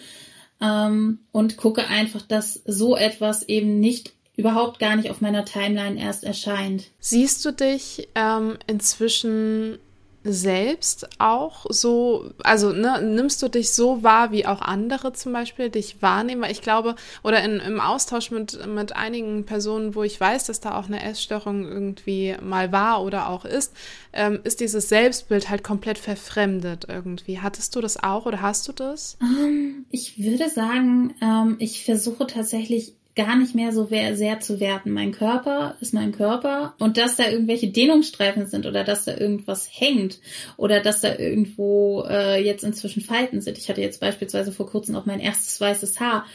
ähm, 0.61 1.19
und 1.33 1.57
gucke 1.57 1.85
einfach, 1.87 2.21
dass 2.21 2.61
so 2.65 2.95
etwas 2.95 3.43
eben 3.43 3.81
nicht 3.81 4.13
überhaupt 4.37 4.79
gar 4.79 4.95
nicht 4.95 5.09
auf 5.09 5.19
meiner 5.19 5.43
Timeline 5.43 5.99
erst 5.99 6.23
erscheint. 6.23 6.91
Siehst 7.01 7.43
du 7.43 7.51
dich 7.51 8.07
ähm, 8.15 8.57
inzwischen 8.67 9.79
selbst 10.23 11.07
auch 11.17 11.65
so, 11.69 12.31
also 12.43 12.71
ne, 12.73 13.01
nimmst 13.01 13.41
du 13.41 13.47
dich 13.47 13.71
so 13.71 14.03
wahr, 14.03 14.31
wie 14.31 14.45
auch 14.45 14.61
andere 14.61 15.13
zum 15.13 15.31
Beispiel 15.31 15.69
dich 15.69 16.01
wahrnehmen? 16.01 16.41
Weil 16.41 16.51
ich 16.51 16.61
glaube, 16.61 16.95
oder 17.23 17.41
in, 17.43 17.59
im 17.59 17.79
Austausch 17.79 18.29
mit, 18.31 18.65
mit 18.67 18.95
einigen 18.95 19.45
Personen, 19.45 19.95
wo 19.95 20.03
ich 20.03 20.19
weiß, 20.19 20.45
dass 20.45 20.59
da 20.59 20.77
auch 20.77 20.87
eine 20.87 21.01
Essstörung 21.01 21.65
irgendwie 21.65 22.35
mal 22.41 22.71
war 22.71 23.03
oder 23.03 23.29
auch 23.29 23.45
ist, 23.45 23.73
ähm, 24.11 24.39
ist 24.43 24.59
dieses 24.59 24.89
Selbstbild 24.89 25.49
halt 25.49 25.63
komplett 25.63 25.97
verfremdet 25.97 26.85
irgendwie. 26.89 27.39
Hattest 27.39 27.75
du 27.75 27.81
das 27.81 28.01
auch 28.03 28.25
oder 28.25 28.41
hast 28.41 28.67
du 28.67 28.73
das? 28.73 29.17
Um, 29.21 29.37
ähm, 29.37 29.85
ich 29.89 30.21
würde 30.21 30.49
sagen, 30.49 31.15
ähm, 31.21 31.55
ich 31.59 31.85
versuche 31.85 32.27
tatsächlich 32.27 32.98
gar 33.19 33.35
nicht 33.35 33.53
mehr 33.53 33.73
so 33.73 33.85
sehr 33.85 34.39
zu 34.39 34.61
werten. 34.61 34.91
Mein 34.91 35.11
Körper 35.11 35.75
ist 35.81 35.93
mein 35.93 36.13
Körper 36.13 36.73
und 36.79 36.95
dass 36.95 37.17
da 37.17 37.29
irgendwelche 37.29 37.67
Dehnungsstreifen 37.67 38.47
sind 38.47 38.65
oder 38.65 38.85
dass 38.85 39.03
da 39.03 39.17
irgendwas 39.17 39.67
hängt 39.69 40.19
oder 40.55 40.79
dass 40.79 41.01
da 41.01 41.17
irgendwo 41.17 42.05
äh, 42.09 42.41
jetzt 42.41 42.63
inzwischen 42.63 43.01
Falten 43.01 43.41
sind. 43.41 43.57
Ich 43.57 43.67
hatte 43.67 43.81
jetzt 43.81 43.99
beispielsweise 43.99 44.53
vor 44.53 44.69
kurzem 44.69 44.95
auch 44.95 45.05
mein 45.05 45.19
erstes 45.19 45.59
weißes 45.59 45.99
Haar. 45.99 46.25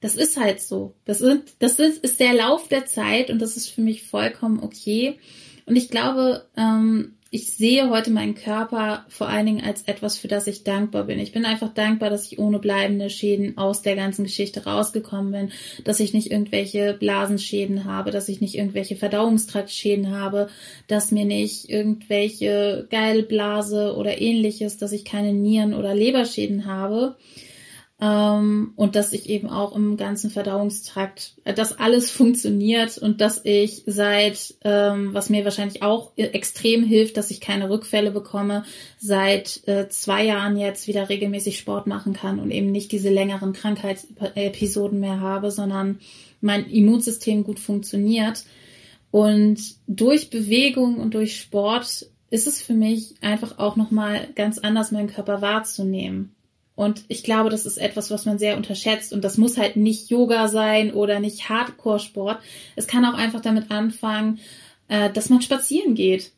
Das 0.00 0.16
ist 0.16 0.38
halt 0.38 0.62
so. 0.62 0.94
Das, 1.04 1.18
sind, 1.18 1.42
das 1.58 1.78
ist, 1.78 2.02
ist 2.02 2.20
der 2.20 2.32
Lauf 2.32 2.68
der 2.68 2.86
Zeit 2.86 3.28
und 3.28 3.42
das 3.42 3.58
ist 3.58 3.68
für 3.68 3.82
mich 3.82 4.04
vollkommen 4.06 4.60
okay. 4.62 5.18
Und 5.66 5.76
ich 5.76 5.90
glaube, 5.90 6.46
ähm, 6.56 7.16
ich 7.34 7.50
sehe 7.50 7.90
heute 7.90 8.12
meinen 8.12 8.36
Körper 8.36 9.04
vor 9.08 9.28
allen 9.28 9.46
Dingen 9.46 9.64
als 9.64 9.82
etwas, 9.82 10.16
für 10.16 10.28
das 10.28 10.46
ich 10.46 10.62
dankbar 10.62 11.02
bin. 11.02 11.18
Ich 11.18 11.32
bin 11.32 11.44
einfach 11.44 11.74
dankbar, 11.74 12.08
dass 12.08 12.30
ich 12.30 12.38
ohne 12.38 12.60
bleibende 12.60 13.10
Schäden 13.10 13.58
aus 13.58 13.82
der 13.82 13.96
ganzen 13.96 14.22
Geschichte 14.22 14.66
rausgekommen 14.66 15.32
bin, 15.32 15.52
dass 15.82 15.98
ich 15.98 16.14
nicht 16.14 16.30
irgendwelche 16.30 16.94
Blasenschäden 16.94 17.86
habe, 17.86 18.12
dass 18.12 18.28
ich 18.28 18.40
nicht 18.40 18.54
irgendwelche 18.54 18.94
Verdauungstraktschäden 18.94 20.16
habe, 20.16 20.46
dass 20.86 21.10
mir 21.10 21.24
nicht 21.24 21.68
irgendwelche 21.68 22.86
Geilblase 22.88 23.96
oder 23.96 24.20
ähnliches, 24.20 24.76
dass 24.76 24.92
ich 24.92 25.04
keine 25.04 25.32
Nieren- 25.32 25.74
oder 25.74 25.92
Leberschäden 25.92 26.66
habe. 26.66 27.16
Ähm, 28.00 28.72
und 28.74 28.96
dass 28.96 29.12
ich 29.12 29.28
eben 29.28 29.48
auch 29.48 29.74
im 29.74 29.96
ganzen 29.96 30.28
Verdauungstrakt, 30.28 31.36
äh, 31.44 31.54
dass 31.54 31.78
alles 31.78 32.10
funktioniert 32.10 32.98
und 32.98 33.20
dass 33.20 33.40
ich 33.44 33.84
seit, 33.86 34.54
ähm, 34.64 35.14
was 35.14 35.30
mir 35.30 35.44
wahrscheinlich 35.44 35.82
auch 35.82 36.12
extrem 36.16 36.82
hilft, 36.82 37.16
dass 37.16 37.30
ich 37.30 37.40
keine 37.40 37.70
Rückfälle 37.70 38.10
bekomme, 38.10 38.64
seit 38.98 39.66
äh, 39.68 39.88
zwei 39.90 40.24
Jahren 40.24 40.56
jetzt 40.56 40.88
wieder 40.88 41.08
regelmäßig 41.08 41.56
Sport 41.56 41.86
machen 41.86 42.14
kann 42.14 42.40
und 42.40 42.50
eben 42.50 42.72
nicht 42.72 42.90
diese 42.90 43.10
längeren 43.10 43.52
Krankheitsepisoden 43.52 44.98
mehr 44.98 45.20
habe, 45.20 45.52
sondern 45.52 46.00
mein 46.40 46.68
Immunsystem 46.68 47.44
gut 47.44 47.60
funktioniert. 47.60 48.44
Und 49.12 49.60
durch 49.86 50.30
Bewegung 50.30 50.98
und 50.98 51.14
durch 51.14 51.38
Sport 51.40 52.06
ist 52.30 52.48
es 52.48 52.60
für 52.60 52.74
mich 52.74 53.14
einfach 53.20 53.58
auch 53.58 53.76
nochmal 53.76 54.28
ganz 54.34 54.58
anders, 54.58 54.90
meinen 54.90 55.06
Körper 55.06 55.40
wahrzunehmen. 55.40 56.34
Und 56.76 57.04
ich 57.08 57.22
glaube, 57.22 57.50
das 57.50 57.66
ist 57.66 57.76
etwas, 57.76 58.10
was 58.10 58.24
man 58.24 58.38
sehr 58.38 58.56
unterschätzt. 58.56 59.12
Und 59.12 59.22
das 59.22 59.38
muss 59.38 59.56
halt 59.56 59.76
nicht 59.76 60.10
Yoga 60.10 60.48
sein 60.48 60.92
oder 60.92 61.20
nicht 61.20 61.48
Hardcore-Sport. 61.48 62.38
Es 62.74 62.86
kann 62.86 63.04
auch 63.04 63.14
einfach 63.14 63.40
damit 63.40 63.70
anfangen, 63.70 64.40
äh, 64.88 65.10
dass 65.10 65.30
man 65.30 65.40
spazieren 65.40 65.94
geht. 65.94 66.32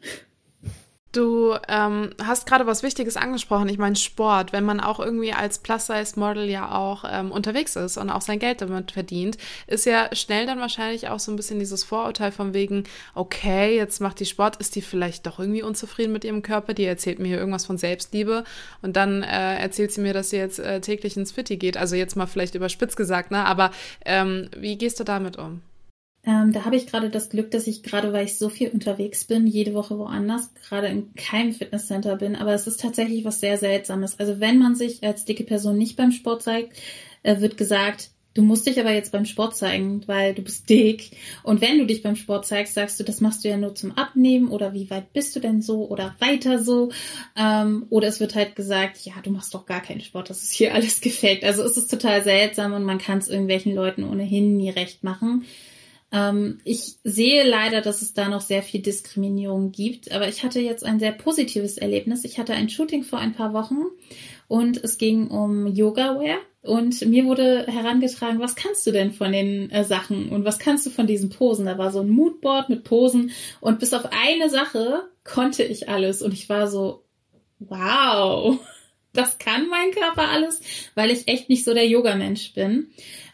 Du 1.17 1.55
ähm, 1.67 2.11
hast 2.23 2.47
gerade 2.47 2.67
was 2.67 2.83
Wichtiges 2.83 3.17
angesprochen. 3.17 3.71
Ich 3.71 3.79
meine 3.79 3.97
Sport. 3.97 4.53
Wenn 4.53 4.65
man 4.65 4.81
auch 4.81 5.01
irgendwie 5.01 5.33
als 5.33 5.59
Plus-Size-Model 5.61 6.45
ja 6.51 6.77
auch 6.77 7.05
ähm, 7.11 7.33
unterwegs 7.33 7.75
ist 7.75 7.97
und 7.97 8.11
auch 8.11 8.21
sein 8.21 8.39
Geld 8.39 8.61
damit 8.61 8.91
verdient, 8.91 9.39
ist 9.67 9.87
ja 9.87 10.15
schnell 10.15 10.45
dann 10.45 10.61
wahrscheinlich 10.61 11.09
auch 11.09 11.19
so 11.19 11.33
ein 11.33 11.37
bisschen 11.37 11.59
dieses 11.59 11.85
Vorurteil 11.85 12.33
von 12.33 12.53
wegen, 12.53 12.85
okay, 13.15 13.75
jetzt 13.75 14.03
macht 14.03 14.21
die 14.21 14.27
Sport, 14.27 14.57
ist 14.57 14.77
die 14.77 14.83
vielleicht 14.83 15.27
doch 15.27 15.39
irgendwie 15.39 15.63
unzufrieden 15.63 16.13
mit 16.13 16.23
ihrem 16.25 16.43
Körper, 16.43 16.75
die 16.75 16.85
erzählt 16.85 17.19
mir 17.19 17.29
hier 17.29 17.39
irgendwas 17.39 17.65
von 17.65 17.79
Selbstliebe 17.79 18.45
und 18.83 18.95
dann 18.97 19.23
äh, 19.23 19.57
erzählt 19.57 19.93
sie 19.93 20.03
mir, 20.03 20.13
dass 20.13 20.29
sie 20.29 20.37
jetzt 20.37 20.59
äh, 20.59 20.83
täglich 20.83 21.17
ins 21.17 21.33
Fitti 21.33 21.57
geht. 21.57 21.79
Also 21.79 21.97
jetzt 21.97 22.17
mal 22.17 22.27
vielleicht 22.27 22.55
überspitzt 22.55 22.99
gesagt, 22.99 23.31
ne? 23.31 23.43
Aber 23.47 23.71
ähm, 24.05 24.51
wie 24.55 24.77
gehst 24.77 25.01
du 25.01 25.05
damit 25.05 25.39
um? 25.39 25.63
Ähm, 26.27 26.53
da 26.53 26.65
habe 26.65 26.75
ich 26.75 26.89
gerade 26.89 27.09
das 27.09 27.31
Glück, 27.31 27.53
dass 27.53 27.69
ich 27.69 27.85
gerade, 27.85 28.13
weil 28.13 28.25
ich 28.25 28.37
so 28.37 28.49
viel 28.49 28.71
unterwegs 28.71 29.25
bin, 29.25 29.47
jede 29.47 29.75
Woche 29.75 29.97
woanders, 29.97 30.53
gerade 30.55 30.89
in 30.89 31.15
keinem 31.15 31.53
Fitnesscenter 31.53 32.17
bin. 32.17 32.35
Aber 32.35 32.53
es 32.53 32.67
ist 32.67 32.81
tatsächlich 32.81 33.25
was 33.25 33.39
sehr 33.39 33.59
Seltsames. 33.59 34.19
Also 34.19 34.41
wenn 34.41 34.59
man 34.59 34.75
sich 34.75 35.05
als 35.05 35.25
dicke 35.25 35.45
Person 35.45 35.79
nicht 35.79 35.97
beim 35.97 36.11
Sport 36.11 36.43
zeigt, 36.43 36.77
äh, 37.23 37.41
wird 37.41 37.57
gesagt, 37.57 38.11
du 38.35 38.43
musst 38.43 38.67
dich 38.67 38.81
aber 38.81 38.91
jetzt 38.91 39.13
beim 39.13 39.25
Sport 39.25 39.57
zeigen, 39.57 40.03
weil 40.07 40.35
du 40.35 40.43
bist 40.43 40.69
dick. 40.69 41.13
Und 41.45 41.61
wenn 41.61 41.79
du 41.79 41.87
dich 41.87 42.03
beim 42.03 42.17
Sport 42.17 42.45
zeigst, 42.45 42.75
sagst 42.75 42.99
du, 42.99 43.05
das 43.05 43.21
machst 43.21 43.45
du 43.45 43.49
ja 43.49 43.57
nur 43.57 43.77
zum 43.77 43.93
Abnehmen 43.93 44.49
oder 44.49 44.75
wie 44.75 44.91
weit 44.91 45.13
bist 45.13 45.37
du 45.37 45.41
denn 45.41 45.63
so 45.63 45.89
oder 45.89 46.17
weiter 46.19 46.59
so. 46.59 46.91
Ähm, 47.37 47.87
oder 47.89 48.09
es 48.09 48.19
wird 48.19 48.35
halt 48.35 48.57
gesagt, 48.57 48.99
ja, 49.05 49.15
du 49.23 49.31
machst 49.31 49.55
doch 49.55 49.65
gar 49.65 49.81
keinen 49.81 50.01
Sport, 50.01 50.29
das 50.29 50.43
ist 50.43 50.53
hier 50.53 50.75
alles 50.75 51.01
gefaked. 51.01 51.45
Also 51.45 51.63
es 51.63 51.77
ist 51.77 51.89
total 51.89 52.25
seltsam 52.25 52.73
und 52.73 52.83
man 52.83 52.99
kann 52.99 53.19
es 53.19 53.29
irgendwelchen 53.29 53.77
Leuten 53.77 54.03
ohnehin 54.03 54.57
nie 54.57 54.71
recht 54.71 55.05
machen. 55.05 55.45
Ähm, 56.13 56.59
ich 56.65 56.97
sehe 57.03 57.45
leider, 57.49 57.81
dass 57.81 58.03
es 58.03 58.15
da 58.15 58.29
noch 58.29 58.41
sehr 58.41 58.63
viel 58.63 58.81
Diskriminierung 58.81 59.73
gibt, 59.73 60.13
aber 60.13 60.29
ich 60.29 60.45
hatte 60.45 60.61
jetzt 60.61 60.85
ein 60.85 61.01
sehr 61.01 61.13
positives 61.13 61.79
Erlebnis. 61.79 62.25
Ich 62.25 62.39
hatte 62.39 62.55
ein 62.55 62.69
Shooting 62.69 63.03
vor 63.03 63.19
ein 63.19 63.35
paar 63.35 63.53
Wochen 63.53 63.87
und 64.49 64.83
es 64.83 64.99
ging 64.99 65.29
um 65.29 65.67
Yoga-Wear. 65.67 66.39
Und 66.63 67.07
mir 67.07 67.27
wurde 67.27 67.67
herangetragen, 67.69 68.41
was 68.41 68.57
kannst 68.57 68.87
du 68.87 68.91
denn 68.91 69.13
von 69.13 69.31
den 69.31 69.71
äh, 69.71 69.85
Sachen 69.85 70.31
und 70.31 70.45
was 70.45 70.59
kannst 70.59 70.85
du 70.85 70.91
von 70.91 71.07
diesen 71.07 71.31
Posen? 71.31 71.67
Da 71.67 71.79
war 71.79 71.93
so 71.93 72.01
ein 72.01 72.09
Moodboard 72.09 72.69
mit 72.69 72.83
Posen 72.83 73.31
und 73.61 73.79
bis 73.79 73.95
auf 73.95 74.09
eine 74.11 74.51
Sache 74.51 75.09
konnte 75.23 75.63
ich 75.63 75.89
alles 75.89 76.23
und 76.23 76.33
ich 76.33 76.49
war 76.49 76.67
so, 76.67 77.05
wow, 77.61 78.59
das 79.13 79.39
kann 79.39 79.69
mein 79.69 79.93
Körper 79.93 80.29
alles, 80.29 80.61
weil 80.95 81.11
ich 81.11 81.29
echt 81.29 81.49
nicht 81.49 81.65
so 81.65 81.73
der 81.73 81.87
Yoga-Mensch 81.87 82.53
bin. 82.53 82.89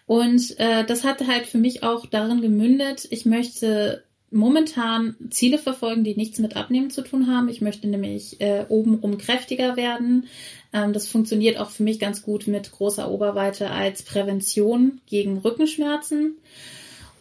Und 0.07 0.59
äh, 0.59 0.85
das 0.85 1.05
hat 1.05 1.27
halt 1.27 1.47
für 1.47 1.59
mich 1.59 1.83
auch 1.83 2.07
darin 2.07 2.41
gemündet, 2.41 3.07
ich 3.11 3.25
möchte 3.25 4.05
momentan 4.33 5.15
Ziele 5.31 5.59
verfolgen, 5.59 6.05
die 6.05 6.17
nichts 6.17 6.38
mit 6.38 6.57
Abnehmen 6.57 6.91
zu 6.91 7.03
tun 7.03 7.27
haben. 7.27 7.49
Ich 7.49 7.61
möchte 7.61 7.87
nämlich 7.87 8.41
äh, 8.41 8.65
obenrum 8.69 9.19
kräftiger 9.19 9.77
werden. 9.77 10.27
Ähm, 10.73 10.93
das 10.93 11.07
funktioniert 11.07 11.59
auch 11.59 11.71
für 11.71 11.83
mich 11.83 11.99
ganz 11.99 12.23
gut 12.23 12.47
mit 12.47 12.73
großer 12.73 13.11
Oberweite 13.11 13.71
als 13.71 14.03
Prävention 14.03 15.01
gegen 15.07 15.38
Rückenschmerzen. 15.38 16.38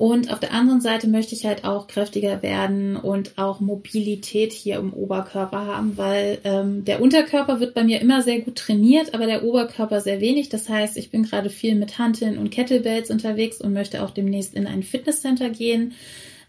Und 0.02 0.34
auf 0.34 0.40
der 0.40 0.52
anderen 0.52 0.82
Seite 0.82 1.08
möchte 1.08 1.36
ich 1.36 1.46
halt 1.46 1.64
auch 1.64 1.86
kräftiger 1.86 2.42
werden 2.42 2.96
und 2.96 3.38
auch 3.38 3.60
Mobilität 3.60 4.52
hier 4.52 4.78
im 4.78 4.94
Oberkörper 4.94 5.68
haben, 5.68 5.96
weil 5.96 6.40
ähm, 6.44 6.84
der 6.86 7.04
Unterkörper 7.04 7.60
wird 7.60 7.76
bei 7.76 7.84
mir 7.84 8.02
immer 8.02 8.24
sehr 8.24 8.40
gut 8.40 8.56
trainiert, 8.56 9.14
aber 9.14 9.28
der 9.28 9.44
Oberkörper 9.44 10.02
sehr 10.02 10.20
wenig. 10.20 10.50
Das 10.50 10.68
heißt, 10.68 10.98
ich 10.98 11.12
bin 11.12 11.22
gerade 11.22 11.52
viel 11.52 11.76
mit 11.76 12.00
Hanteln 12.00 12.40
und 12.40 12.50
Kettlebells 12.50 13.12
unterwegs 13.12 13.62
und 13.62 13.74
möchte 13.74 14.02
auch 14.02 14.10
demnächst 14.10 14.56
in 14.56 14.66
ein 14.66 14.82
Fitnesscenter 14.82 15.52
gehen 15.52 15.94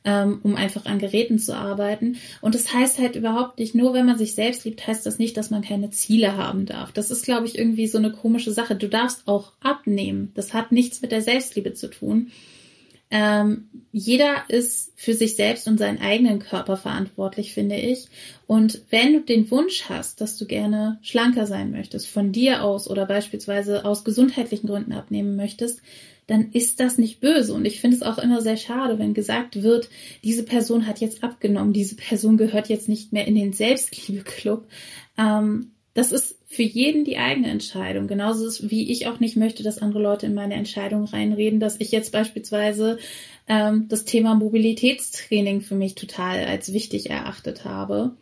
ähm, 0.04 0.40
um 0.42 0.56
einfach 0.56 0.86
an 0.86 0.98
Geräten 0.98 1.38
zu 1.38 1.54
arbeiten. 1.54 2.16
Und 2.40 2.54
das 2.54 2.72
heißt 2.72 2.98
halt 2.98 3.16
überhaupt 3.16 3.58
nicht, 3.58 3.74
nur 3.74 3.92
wenn 3.94 4.06
man 4.06 4.18
sich 4.18 4.34
selbst 4.34 4.64
liebt, 4.64 4.86
heißt 4.86 5.04
das 5.04 5.18
nicht, 5.18 5.36
dass 5.36 5.50
man 5.50 5.62
keine 5.62 5.90
Ziele 5.90 6.36
haben 6.36 6.66
darf. 6.66 6.90
Das 6.90 7.10
ist, 7.10 7.24
glaube 7.24 7.46
ich, 7.46 7.56
irgendwie 7.58 7.86
so 7.86 7.98
eine 7.98 8.10
komische 8.12 8.50
Sache. 8.50 8.74
Du 8.74 8.88
darfst 8.88 9.28
auch 9.28 9.52
abnehmen. 9.60 10.32
Das 10.34 10.54
hat 10.54 10.72
nichts 10.72 11.02
mit 11.02 11.12
der 11.12 11.22
Selbstliebe 11.22 11.74
zu 11.74 11.88
tun. 11.88 12.32
Ähm, 13.14 13.68
jeder 13.92 14.44
ist 14.48 14.90
für 14.96 15.12
sich 15.12 15.36
selbst 15.36 15.68
und 15.68 15.76
seinen 15.76 16.00
eigenen 16.00 16.38
Körper 16.38 16.78
verantwortlich, 16.78 17.52
finde 17.52 17.76
ich. 17.76 18.06
Und 18.46 18.80
wenn 18.88 19.12
du 19.12 19.20
den 19.20 19.50
Wunsch 19.50 19.84
hast, 19.90 20.22
dass 20.22 20.38
du 20.38 20.46
gerne 20.46 20.98
schlanker 21.02 21.46
sein 21.46 21.70
möchtest, 21.70 22.08
von 22.08 22.32
dir 22.32 22.64
aus 22.64 22.88
oder 22.88 23.04
beispielsweise 23.04 23.84
aus 23.84 24.04
gesundheitlichen 24.04 24.66
Gründen 24.66 24.94
abnehmen 24.94 25.36
möchtest, 25.36 25.82
dann 26.26 26.52
ist 26.52 26.80
das 26.80 26.96
nicht 26.96 27.20
böse. 27.20 27.52
Und 27.52 27.66
ich 27.66 27.82
finde 27.82 27.98
es 27.98 28.02
auch 28.02 28.16
immer 28.16 28.40
sehr 28.40 28.56
schade, 28.56 28.98
wenn 28.98 29.12
gesagt 29.12 29.62
wird, 29.62 29.90
diese 30.24 30.44
Person 30.44 30.86
hat 30.86 31.00
jetzt 31.00 31.22
abgenommen, 31.22 31.74
diese 31.74 31.96
Person 31.96 32.38
gehört 32.38 32.70
jetzt 32.70 32.88
nicht 32.88 33.12
mehr 33.12 33.26
in 33.26 33.34
den 33.34 33.52
Selbstliebe-Club. 33.52 34.66
Ähm, 35.18 35.72
das 35.94 36.12
ist 36.12 36.38
für 36.46 36.62
jeden 36.62 37.04
die 37.04 37.18
eigene 37.18 37.50
Entscheidung. 37.50 38.06
Genauso 38.06 38.46
ist, 38.46 38.70
wie 38.70 38.90
ich 38.90 39.06
auch 39.06 39.20
nicht 39.20 39.36
möchte, 39.36 39.62
dass 39.62 39.78
andere 39.78 40.02
Leute 40.02 40.26
in 40.26 40.34
meine 40.34 40.54
Entscheidung 40.54 41.04
reinreden, 41.04 41.60
dass 41.60 41.80
ich 41.80 41.92
jetzt 41.92 42.12
beispielsweise 42.12 42.98
ähm, 43.46 43.86
das 43.88 44.04
Thema 44.04 44.34
Mobilitätstraining 44.34 45.60
für 45.60 45.74
mich 45.74 45.94
total 45.94 46.44
als 46.44 46.72
wichtig 46.72 47.10
erachtet 47.10 47.64
habe. 47.64 48.12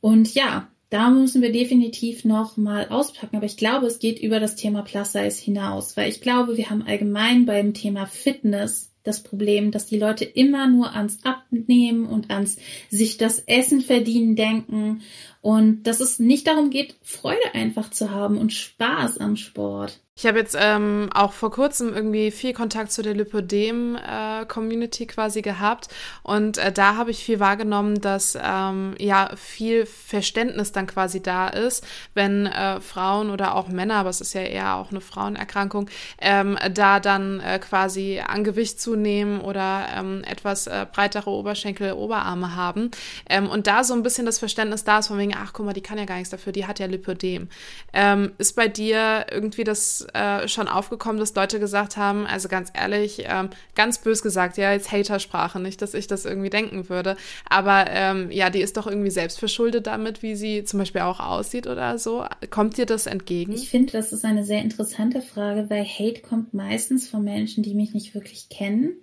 Und 0.00 0.34
ja, 0.34 0.68
da 0.90 1.10
müssen 1.10 1.42
wir 1.42 1.52
definitiv 1.52 2.24
noch 2.24 2.56
mal 2.56 2.88
auspacken. 2.88 3.36
Aber 3.36 3.46
ich 3.46 3.56
glaube, 3.56 3.86
es 3.86 3.98
geht 3.98 4.20
über 4.20 4.40
das 4.40 4.56
Thema 4.56 4.82
Plus 4.82 5.12
Size 5.12 5.42
hinaus, 5.42 5.96
weil 5.96 6.08
ich 6.08 6.20
glaube, 6.20 6.56
wir 6.56 6.70
haben 6.70 6.82
allgemein 6.86 7.44
beim 7.44 7.74
Thema 7.74 8.06
Fitness 8.06 8.88
das 9.04 9.22
Problem, 9.22 9.70
dass 9.70 9.86
die 9.86 9.98
Leute 9.98 10.24
immer 10.24 10.68
nur 10.68 10.94
ans 10.94 11.24
Abnehmen 11.24 12.06
und 12.06 12.30
ans 12.30 12.58
sich 12.90 13.16
das 13.16 13.40
Essen 13.40 13.80
verdienen 13.80 14.36
denken 14.36 15.02
und 15.40 15.84
dass 15.84 16.00
es 16.00 16.18
nicht 16.18 16.46
darum 16.46 16.70
geht, 16.70 16.96
Freude 17.02 17.54
einfach 17.54 17.90
zu 17.90 18.10
haben 18.10 18.38
und 18.38 18.52
Spaß 18.52 19.18
am 19.18 19.36
Sport. 19.36 20.00
Ich 20.18 20.26
habe 20.26 20.40
jetzt 20.40 20.56
ähm, 20.58 21.10
auch 21.14 21.32
vor 21.32 21.52
kurzem 21.52 21.94
irgendwie 21.94 22.32
viel 22.32 22.52
Kontakt 22.52 22.90
zu 22.90 23.02
der 23.02 23.14
Lipodem-Community 23.14 25.04
äh, 25.04 25.06
quasi 25.06 25.42
gehabt 25.42 25.86
und 26.24 26.58
äh, 26.58 26.72
da 26.72 26.96
habe 26.96 27.12
ich 27.12 27.22
viel 27.22 27.38
wahrgenommen, 27.38 28.00
dass 28.00 28.36
ähm, 28.42 28.96
ja 28.98 29.30
viel 29.36 29.86
Verständnis 29.86 30.72
dann 30.72 30.88
quasi 30.88 31.22
da 31.22 31.46
ist, 31.46 31.86
wenn 32.14 32.46
äh, 32.46 32.80
Frauen 32.80 33.30
oder 33.30 33.54
auch 33.54 33.68
Männer, 33.68 33.94
aber 33.94 34.10
es 34.10 34.20
ist 34.20 34.32
ja 34.32 34.40
eher 34.40 34.74
auch 34.74 34.90
eine 34.90 35.00
Frauenerkrankung, 35.00 35.88
ähm, 36.20 36.58
da 36.74 36.98
dann 36.98 37.38
äh, 37.38 37.60
quasi 37.60 38.20
an 38.26 38.42
Gewicht 38.42 38.80
zunehmen 38.80 39.40
oder 39.40 39.86
ähm, 39.96 40.24
etwas 40.28 40.66
äh, 40.66 40.84
breitere 40.92 41.30
Oberschenkel, 41.30 41.92
Oberarme 41.92 42.56
haben 42.56 42.90
ähm, 43.30 43.48
und 43.48 43.68
da 43.68 43.84
so 43.84 43.94
ein 43.94 44.02
bisschen 44.02 44.26
das 44.26 44.40
Verständnis 44.40 44.82
da 44.82 44.98
ist 44.98 45.06
von 45.06 45.18
wegen, 45.18 45.27
ach 45.36 45.52
guck 45.52 45.66
mal, 45.66 45.72
die 45.72 45.80
kann 45.80 45.98
ja 45.98 46.04
gar 46.04 46.16
nichts 46.16 46.30
dafür, 46.30 46.52
die 46.52 46.66
hat 46.66 46.78
ja 46.78 46.86
Lipodem. 46.86 47.48
Ähm, 47.92 48.32
ist 48.38 48.56
bei 48.56 48.68
dir 48.68 49.26
irgendwie 49.30 49.64
das 49.64 50.06
äh, 50.14 50.48
schon 50.48 50.68
aufgekommen, 50.68 51.18
dass 51.18 51.34
Leute 51.34 51.60
gesagt 51.60 51.96
haben, 51.96 52.26
also 52.26 52.48
ganz 52.48 52.70
ehrlich, 52.74 53.24
ähm, 53.26 53.50
ganz 53.74 53.98
bös 53.98 54.22
gesagt, 54.22 54.56
ja, 54.56 54.72
jetzt 54.72 54.92
Hatersprache, 54.92 55.60
nicht, 55.60 55.82
dass 55.82 55.94
ich 55.94 56.06
das 56.06 56.24
irgendwie 56.24 56.50
denken 56.50 56.88
würde, 56.88 57.16
aber 57.48 57.86
ähm, 57.88 58.30
ja, 58.30 58.50
die 58.50 58.60
ist 58.60 58.76
doch 58.76 58.86
irgendwie 58.86 59.10
selbst 59.10 59.38
verschuldet 59.38 59.86
damit, 59.86 60.22
wie 60.22 60.36
sie 60.36 60.64
zum 60.64 60.78
Beispiel 60.78 61.02
auch 61.02 61.20
aussieht 61.20 61.66
oder 61.66 61.98
so. 61.98 62.24
Kommt 62.50 62.76
dir 62.76 62.86
das 62.86 63.06
entgegen? 63.06 63.52
Ich 63.52 63.70
finde, 63.70 63.92
das 63.92 64.12
ist 64.12 64.24
eine 64.24 64.44
sehr 64.44 64.62
interessante 64.62 65.22
Frage, 65.22 65.70
weil 65.70 65.84
Hate 65.84 66.20
kommt 66.20 66.54
meistens 66.54 67.08
von 67.08 67.24
Menschen, 67.24 67.62
die 67.62 67.74
mich 67.74 67.94
nicht 67.94 68.14
wirklich 68.14 68.48
kennen 68.48 68.96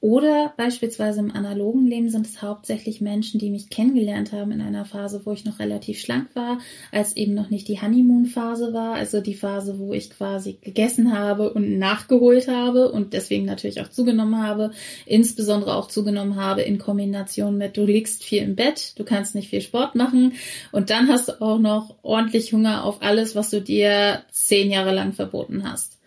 oder 0.00 0.52
beispielsweise 0.56 1.20
im 1.20 1.34
analogen 1.34 1.86
Leben 1.86 2.08
sind 2.08 2.26
es 2.26 2.40
hauptsächlich 2.40 3.00
Menschen, 3.00 3.40
die 3.40 3.50
mich 3.50 3.68
kennengelernt 3.68 4.32
haben 4.32 4.52
in 4.52 4.60
einer 4.60 4.84
Phase, 4.84 5.22
wo 5.24 5.32
ich 5.32 5.44
noch 5.44 5.58
relativ 5.58 5.98
schlank 6.00 6.28
war, 6.34 6.58
als 6.92 7.16
eben 7.16 7.34
noch 7.34 7.50
nicht 7.50 7.66
die 7.66 7.80
Honeymoon-Phase 7.80 8.72
war, 8.72 8.94
also 8.94 9.20
die 9.20 9.34
Phase, 9.34 9.78
wo 9.78 9.92
ich 9.92 10.10
quasi 10.10 10.58
gegessen 10.62 11.12
habe 11.12 11.52
und 11.52 11.78
nachgeholt 11.78 12.46
habe 12.46 12.92
und 12.92 13.12
deswegen 13.12 13.44
natürlich 13.44 13.80
auch 13.80 13.88
zugenommen 13.88 14.40
habe, 14.40 14.70
insbesondere 15.04 15.74
auch 15.74 15.88
zugenommen 15.88 16.36
habe 16.36 16.62
in 16.62 16.78
Kombination 16.78 17.58
mit 17.58 17.76
du 17.76 17.84
liegst 17.84 18.22
viel 18.22 18.42
im 18.42 18.54
Bett, 18.54 18.98
du 18.98 19.04
kannst 19.04 19.34
nicht 19.34 19.50
viel 19.50 19.60
Sport 19.60 19.96
machen 19.96 20.34
und 20.70 20.90
dann 20.90 21.08
hast 21.08 21.28
du 21.28 21.40
auch 21.42 21.58
noch 21.58 21.96
ordentlich 22.02 22.52
Hunger 22.52 22.84
auf 22.84 23.02
alles, 23.02 23.34
was 23.34 23.50
du 23.50 23.60
dir 23.60 24.22
zehn 24.30 24.70
Jahre 24.70 24.94
lang 24.94 25.12
verboten 25.12 25.68
hast. 25.68 25.98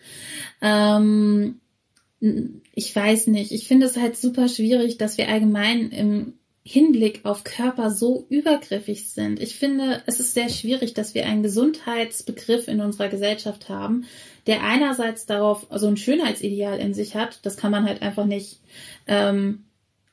Ähm, 0.62 1.60
ich 2.22 2.96
weiß 2.96 3.28
nicht, 3.28 3.52
ich 3.52 3.68
finde 3.68 3.88
es 3.88 3.98
halt 3.98 4.16
super 4.16 4.48
schwierig, 4.48 4.98
dass 4.98 5.18
wir 5.18 5.28
allgemein 5.28 5.90
im 5.90 6.34
Hinblick 6.64 7.22
auf 7.26 7.44
Körper 7.44 7.90
so 7.90 8.28
übergriffig 8.30 9.10
sind. 9.10 9.42
Ich 9.42 9.56
finde, 9.56 10.04
es 10.06 10.20
ist 10.20 10.36
sehr 10.36 10.50
schwierig, 10.50 10.94
dass 10.94 11.16
wir 11.16 11.26
einen 11.26 11.42
Gesundheitsbegriff 11.42 12.68
in 12.68 12.82
unserer 12.82 13.10
Gesellschaft 13.10 13.68
haben, 13.68 14.06
der 14.46 14.64
einerseits 14.64 15.26
darauf 15.26 15.62
so 15.62 15.68
also 15.70 15.88
ein 15.88 15.98
Schönheitsideal 15.98 16.80
in 16.80 16.94
sich 16.94 17.16
hat. 17.16 17.40
Das 17.44 17.58
kann 17.58 17.72
man 17.72 17.86
halt 17.86 18.04
einfach 18.04 18.26
nicht 18.26 18.60
ähm, 19.08 19.64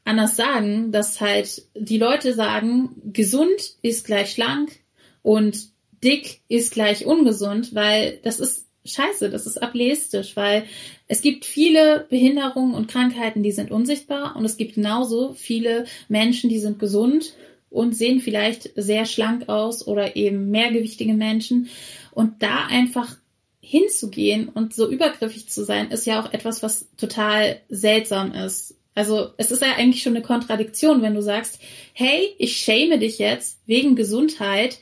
anders 0.04 0.36
sagen, 0.36 0.90
dass 0.90 1.20
halt 1.20 1.64
die 1.74 1.98
Leute 1.98 2.32
sagen, 2.32 2.96
gesund 3.12 3.76
ist 3.82 4.06
gleich 4.06 4.32
schlank 4.32 4.72
und 5.20 5.68
dick 6.02 6.40
ist 6.48 6.72
gleich 6.72 7.04
ungesund, 7.04 7.74
weil 7.74 8.20
das 8.22 8.40
ist 8.40 8.67
scheiße, 8.88 9.30
das 9.30 9.46
ist 9.46 9.62
ableistisch, 9.62 10.36
weil 10.36 10.64
es 11.06 11.22
gibt 11.22 11.44
viele 11.44 12.06
Behinderungen 12.10 12.74
und 12.74 12.88
Krankheiten, 12.88 13.42
die 13.42 13.52
sind 13.52 13.70
unsichtbar 13.70 14.36
und 14.36 14.44
es 14.44 14.56
gibt 14.56 14.74
genauso 14.74 15.34
viele 15.34 15.84
Menschen, 16.08 16.50
die 16.50 16.58
sind 16.58 16.78
gesund 16.78 17.34
und 17.70 17.94
sehen 17.94 18.20
vielleicht 18.20 18.70
sehr 18.76 19.04
schlank 19.04 19.48
aus 19.48 19.86
oder 19.86 20.16
eben 20.16 20.50
mehrgewichtige 20.50 21.14
Menschen. 21.14 21.68
Und 22.12 22.42
da 22.42 22.66
einfach 22.66 23.16
hinzugehen 23.60 24.48
und 24.48 24.74
so 24.74 24.90
übergriffig 24.90 25.48
zu 25.48 25.64
sein, 25.64 25.90
ist 25.90 26.06
ja 26.06 26.22
auch 26.22 26.32
etwas, 26.32 26.62
was 26.62 26.88
total 26.96 27.60
seltsam 27.68 28.32
ist. 28.32 28.74
Also 28.94 29.28
es 29.36 29.52
ist 29.52 29.62
ja 29.62 29.74
eigentlich 29.76 30.02
schon 30.02 30.16
eine 30.16 30.24
Kontradiktion, 30.24 31.02
wenn 31.02 31.14
du 31.14 31.22
sagst, 31.22 31.60
hey, 31.92 32.34
ich 32.38 32.56
schäme 32.56 32.98
dich 32.98 33.18
jetzt 33.18 33.60
wegen 33.66 33.94
Gesundheit 33.94 34.78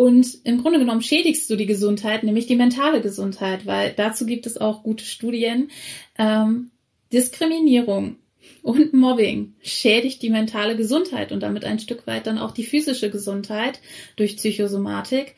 und 0.00 0.38
im 0.44 0.62
Grunde 0.62 0.78
genommen 0.78 1.02
schädigst 1.02 1.50
du 1.50 1.56
die 1.56 1.66
Gesundheit, 1.66 2.22
nämlich 2.22 2.46
die 2.46 2.56
mentale 2.56 3.02
Gesundheit, 3.02 3.66
weil 3.66 3.92
dazu 3.94 4.24
gibt 4.24 4.46
es 4.46 4.56
auch 4.56 4.82
gute 4.82 5.04
Studien. 5.04 5.70
Ähm, 6.16 6.70
Diskriminierung 7.12 8.16
und 8.62 8.94
Mobbing 8.94 9.56
schädigt 9.60 10.22
die 10.22 10.30
mentale 10.30 10.74
Gesundheit 10.74 11.32
und 11.32 11.42
damit 11.42 11.66
ein 11.66 11.80
Stück 11.80 12.06
weit 12.06 12.26
dann 12.26 12.38
auch 12.38 12.52
die 12.52 12.64
physische 12.64 13.10
Gesundheit 13.10 13.80
durch 14.16 14.38
Psychosomatik. 14.38 15.34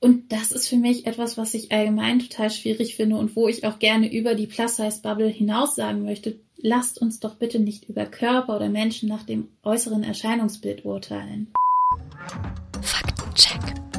Und 0.00 0.32
das 0.32 0.50
ist 0.50 0.68
für 0.68 0.78
mich 0.78 1.06
etwas, 1.06 1.36
was 1.36 1.52
ich 1.52 1.70
allgemein 1.70 2.20
total 2.20 2.48
schwierig 2.48 2.96
finde 2.96 3.16
und 3.16 3.36
wo 3.36 3.48
ich 3.48 3.66
auch 3.66 3.78
gerne 3.78 4.10
über 4.10 4.34
die 4.34 4.46
Plus-Size-Bubble 4.46 5.28
hinaus 5.28 5.74
sagen 5.74 6.04
möchte. 6.04 6.40
Lasst 6.56 7.02
uns 7.02 7.20
doch 7.20 7.34
bitte 7.34 7.58
nicht 7.58 7.86
über 7.86 8.06
Körper 8.06 8.56
oder 8.56 8.70
Menschen 8.70 9.10
nach 9.10 9.24
dem 9.24 9.48
äußeren 9.62 10.04
Erscheinungsbild 10.04 10.86
urteilen. 10.86 11.52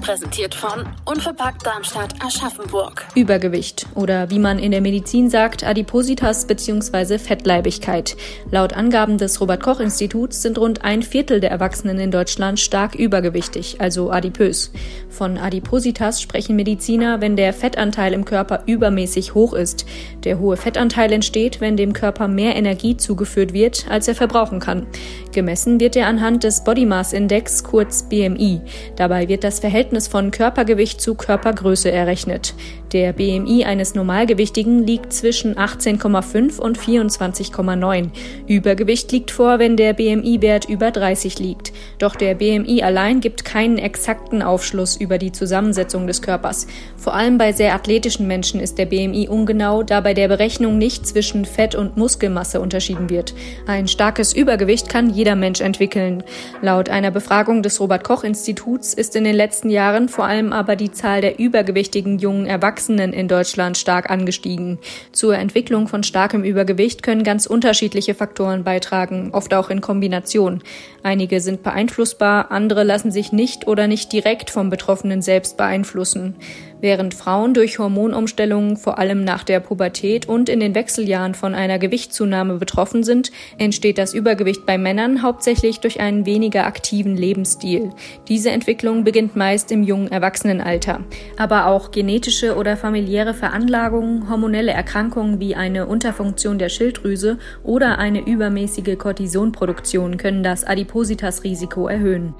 Präsentiert 0.10 0.56
von 0.56 0.88
Unverpackt 1.06 1.64
Darmstadt 1.64 2.16
Aschaffenburg. 2.20 3.06
Übergewicht 3.14 3.86
oder 3.94 4.32
wie 4.32 4.40
man 4.40 4.58
in 4.58 4.72
der 4.72 4.82
Medizin 4.82 5.30
sagt, 5.30 5.64
Adipositas 5.64 6.48
bzw. 6.48 7.20
Fettleibigkeit. 7.20 8.18
Laut 8.50 8.74
Angaben 8.74 9.20
des 9.20 9.40
Robert 9.40 9.62
Koch 9.62 9.80
Instituts 9.80 10.42
sind 10.42 10.58
rund 10.58 10.84
ein 10.84 11.04
Viertel 11.04 11.40
der 11.40 11.52
Erwachsenen 11.52 12.00
in 12.00 12.10
Deutschland 12.10 12.60
stark 12.60 12.96
übergewichtig, 12.96 13.82
also 13.82 14.10
adipös. 14.10 14.72
Von 15.10 15.38
Adipositas 15.38 16.24
sprechen 16.24 16.56
Mediziner, 16.56 17.22
wenn 17.22 17.36
der 17.36 17.54
Fettanteil 17.54 18.14
im 18.14 18.26
Körper 18.26 18.64
übermäßig 18.66 19.36
hoch 19.36 19.54
ist. 19.54 19.86
Der 20.24 20.40
hohe 20.40 20.58
Fettanteil 20.58 21.14
entsteht, 21.14 21.62
wenn 21.62 21.78
dem 21.78 21.94
Körper 21.94 22.28
mehr 22.28 22.56
Energie 22.56 22.98
zugeführt 22.98 23.54
wird, 23.54 23.86
als 23.92 24.08
er 24.08 24.16
verbrauchen 24.16 24.60
kann. 24.60 24.88
Gemessen 25.34 25.80
wird 25.80 25.96
er 25.96 26.08
anhand 26.08 26.44
des 26.44 26.64
Body 26.64 26.88
Mass 26.88 27.14
Index, 27.14 27.64
kurz 27.64 28.02
BMI. 28.02 28.62
Dabei 28.96 29.28
wird 29.28 29.44
das 29.44 29.60
Verhältnis 29.60 29.99
Verhältnis 30.00 30.08
von 30.08 30.32
Körpergewicht 30.32 31.02
zu 31.02 31.16
Körpergröße 31.16 31.92
errechnet. 31.92 32.54
Der 32.94 33.14
BMI 33.14 33.66
eines 33.66 33.96
Normalgewichtigen 33.96 34.86
liegt 34.86 35.12
zwischen 35.12 35.56
18,5 35.56 36.60
und 36.60 36.78
24,9. 36.78 38.10
Übergewicht 38.48 39.12
liegt 39.12 39.32
vor, 39.32 39.60
wenn 39.60 39.76
der 39.76 39.94
BMI-Wert 39.94 40.70
über 40.70 40.92
30 40.92 41.40
liegt. 41.40 41.74
Doch 41.98 42.16
der 42.16 42.36
BMI 42.36 42.82
allein 42.84 43.20
gibt 43.20 43.46
keinen 43.46 43.78
exakten 43.78 44.42
Aufschluss 44.42 44.96
über 44.96 45.18
die 45.18 45.32
Zusammensetzung 45.32 46.08
des 46.08 46.22
Körpers. 46.22 46.68
Vor 46.96 47.14
allem 47.14 47.38
bei 47.38 47.52
sehr 47.52 47.76
athletischen 47.76 48.28
Menschen 48.28 48.60
ist 48.60 48.78
der 48.78 48.86
BMI 48.86 49.28
ungenau, 49.28 49.84
da 49.84 50.02
bei 50.02 50.14
der 50.14 50.28
Berechnung 50.28 50.78
nicht 50.78 51.06
zwischen 51.06 51.46
Fett- 51.46 51.76
und 51.76 51.98
Muskelmasse 51.98 52.62
unterschieden 52.62 53.10
wird. 53.10 53.34
Ein 53.68 53.88
starkes 53.88 54.34
Übergewicht 54.34 54.90
kann 54.90 55.10
jeder 55.10 55.36
Mensch 55.36 55.62
entwickeln. 55.62 56.24
Laut 56.62 56.90
einer 56.90 57.12
Befragung 57.12 57.64
des 57.64 57.80
Robert 57.80 58.04
Koch 58.04 58.24
Instituts 58.24 58.94
ist 58.94 59.16
in 59.16 59.24
den 59.24 59.36
letzten 59.36 59.70
Jahren 59.70 59.80
Jahren 59.80 60.10
vor 60.10 60.26
allem 60.26 60.54
aber 60.54 60.76
die 60.76 60.92
Zahl 60.92 61.22
der 61.22 61.40
übergewichtigen 61.40 62.20
jungen 62.20 62.46
Erwachsenen 62.46 62.79
in 62.88 63.28
Deutschland 63.28 63.78
stark 63.78 64.10
angestiegen. 64.10 64.80
Zur 65.12 65.36
Entwicklung 65.36 65.88
von 65.88 66.04
starkem 66.04 66.44
Übergewicht 66.44 67.04
können 67.04 67.24
ganz 67.24 67.46
unterschiedliche 67.46 68.16
Faktoren 68.16 68.64
beitragen, 68.64 69.32
oft 69.34 69.54
auch 69.54 69.70
in 69.70 69.82
Kombination. 69.82 70.62
Einige 71.04 71.42
sind 71.42 71.64
beeinflussbar, 71.64 72.52
andere 72.52 72.84
lassen 72.84 73.12
sich 73.12 73.32
nicht 73.32 73.68
oder 73.68 73.88
nicht 73.88 74.12
direkt 74.12 74.50
vom 74.50 74.70
Betroffenen 74.70 75.22
selbst 75.22 75.58
beeinflussen. 75.58 76.36
Während 76.82 77.14
Frauen 77.14 77.54
durch 77.54 77.78
Hormonumstellungen 77.78 78.78
vor 78.78 79.00
allem 79.00 79.26
nach 79.26 79.44
der 79.44 79.60
Pubertät 79.60 80.30
und 80.30 80.48
in 80.48 80.62
den 80.62 80.76
Wechseljahren 80.76 81.34
von 81.34 81.54
einer 81.54 81.78
Gewichtszunahme 81.78 82.56
betroffen 82.56 83.04
sind, 83.04 83.32
entsteht 83.58 83.98
das 83.98 84.14
Übergewicht 84.14 84.66
bei 84.66 84.78
Männern 84.78 85.22
hauptsächlich 85.22 85.82
durch 85.82 86.00
einen 86.00 86.26
weniger 86.26 86.66
aktiven 86.66 87.18
Lebensstil. 87.18 87.90
Diese 88.30 88.52
Entwicklung 88.52 89.04
beginnt 89.04 89.36
meist 89.36 89.74
im 89.74 89.84
jungen 89.84 90.10
Erwachsenenalter. 90.10 91.02
Aber 91.38 91.66
auch 91.66 91.92
genetische 91.92 92.56
oder 92.56 92.78
familiäre 92.78 93.34
Veranlagungen, 93.34 94.30
hormonelle 94.30 94.72
Erkrankungen 94.72 95.42
wie 95.42 95.56
eine 95.56 95.86
Unterfunktion 95.86 96.60
der 96.60 96.70
Schilddrüse 96.70 97.40
oder 97.64 97.98
eine 97.98 98.26
übermäßige 98.26 98.98
Cortisonproduktion 98.98 100.16
können 100.16 100.44
das 100.44 100.64
Adipositas-Risiko 100.90 101.88
erhöhen. 101.88 102.34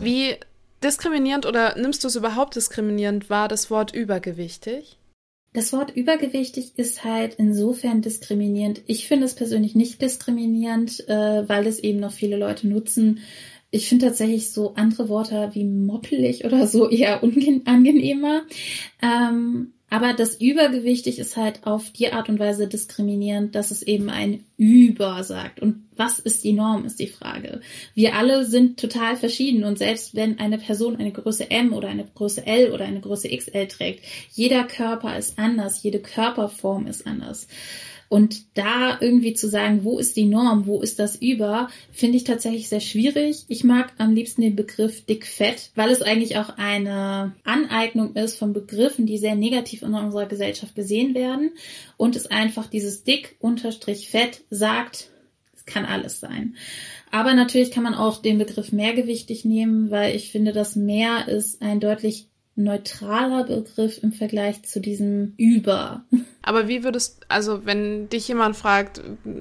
Wie 0.00 0.36
diskriminierend 0.82 1.46
oder 1.46 1.76
nimmst 1.76 2.04
du 2.04 2.08
es 2.08 2.16
überhaupt 2.16 2.54
diskriminierend 2.54 3.28
wahr, 3.28 3.48
das 3.48 3.70
Wort 3.70 3.94
übergewichtig? 3.94 4.98
Das 5.52 5.72
Wort 5.72 5.94
übergewichtig 5.94 6.72
ist 6.76 7.04
halt 7.04 7.34
insofern 7.34 8.00
diskriminierend. 8.00 8.82
Ich 8.86 9.06
finde 9.06 9.26
es 9.26 9.34
persönlich 9.34 9.74
nicht 9.74 10.00
diskriminierend, 10.00 11.08
äh, 11.08 11.46
weil 11.48 11.66
es 11.66 11.78
eben 11.78 12.00
noch 12.00 12.12
viele 12.12 12.38
Leute 12.38 12.68
nutzen. 12.68 13.20
Ich 13.70 13.88
finde 13.88 14.06
tatsächlich 14.06 14.50
so 14.50 14.74
andere 14.74 15.08
Worte 15.08 15.50
wie 15.52 15.64
moppelig 15.64 16.44
oder 16.44 16.66
so 16.66 16.88
eher 16.88 17.22
angenehmer. 17.22 18.42
Ähm, 19.02 19.72
aber 19.92 20.14
das 20.14 20.40
Übergewichtig 20.40 21.18
ist 21.18 21.36
halt 21.36 21.66
auf 21.66 21.90
die 21.90 22.10
Art 22.14 22.30
und 22.30 22.38
Weise 22.38 22.66
diskriminierend, 22.66 23.54
dass 23.54 23.70
es 23.70 23.82
eben 23.82 24.08
ein 24.08 24.42
Über 24.56 25.22
sagt. 25.22 25.60
Und 25.60 25.86
was 25.94 26.18
ist 26.18 26.44
die 26.44 26.54
Norm, 26.54 26.86
ist 26.86 26.98
die 26.98 27.08
Frage. 27.08 27.60
Wir 27.92 28.16
alle 28.16 28.46
sind 28.46 28.80
total 28.80 29.16
verschieden 29.16 29.64
und 29.64 29.76
selbst 29.76 30.14
wenn 30.14 30.38
eine 30.38 30.56
Person 30.56 30.96
eine 30.96 31.12
Größe 31.12 31.50
M 31.50 31.74
oder 31.74 31.88
eine 31.88 32.06
Größe 32.06 32.46
L 32.46 32.72
oder 32.72 32.86
eine 32.86 33.02
Größe 33.02 33.28
XL 33.28 33.66
trägt, 33.66 34.02
jeder 34.32 34.64
Körper 34.64 35.18
ist 35.18 35.38
anders, 35.38 35.82
jede 35.82 35.98
Körperform 35.98 36.86
ist 36.86 37.06
anders. 37.06 37.46
Und 38.12 38.58
da 38.58 38.98
irgendwie 39.00 39.32
zu 39.32 39.48
sagen, 39.48 39.84
wo 39.84 39.98
ist 39.98 40.18
die 40.18 40.26
Norm, 40.26 40.66
wo 40.66 40.82
ist 40.82 40.98
das 40.98 41.16
über, 41.16 41.70
finde 41.90 42.18
ich 42.18 42.24
tatsächlich 42.24 42.68
sehr 42.68 42.80
schwierig. 42.80 43.46
Ich 43.48 43.64
mag 43.64 43.94
am 43.96 44.14
liebsten 44.14 44.42
den 44.42 44.54
Begriff 44.54 45.06
dick-fett, 45.06 45.70
weil 45.76 45.90
es 45.90 46.02
eigentlich 46.02 46.36
auch 46.36 46.58
eine 46.58 47.34
Aneignung 47.42 48.14
ist 48.14 48.36
von 48.38 48.52
Begriffen, 48.52 49.06
die 49.06 49.16
sehr 49.16 49.34
negativ 49.34 49.80
in 49.80 49.94
unserer 49.94 50.26
Gesellschaft 50.26 50.74
gesehen 50.74 51.14
werden. 51.14 51.52
Und 51.96 52.14
es 52.14 52.26
einfach 52.26 52.66
dieses 52.66 53.02
dick-fett 53.02 54.42
sagt, 54.50 55.08
es 55.56 55.64
kann 55.64 55.86
alles 55.86 56.20
sein. 56.20 56.56
Aber 57.10 57.32
natürlich 57.32 57.70
kann 57.70 57.82
man 57.82 57.94
auch 57.94 58.20
den 58.20 58.36
Begriff 58.36 58.72
mehrgewichtig 58.72 59.46
nehmen, 59.46 59.90
weil 59.90 60.14
ich 60.14 60.30
finde, 60.30 60.52
das 60.52 60.76
mehr 60.76 61.28
ist 61.28 61.62
ein 61.62 61.80
deutlich 61.80 62.28
neutraler 62.54 63.44
Begriff 63.44 64.02
im 64.02 64.12
Vergleich 64.12 64.62
zu 64.64 64.80
diesem 64.80 65.34
Über. 65.36 66.04
Aber 66.42 66.68
wie 66.68 66.84
würdest, 66.84 67.20
also 67.28 67.64
wenn 67.64 68.08
dich 68.08 68.28
jemand 68.28 68.56
fragt, 68.56 69.00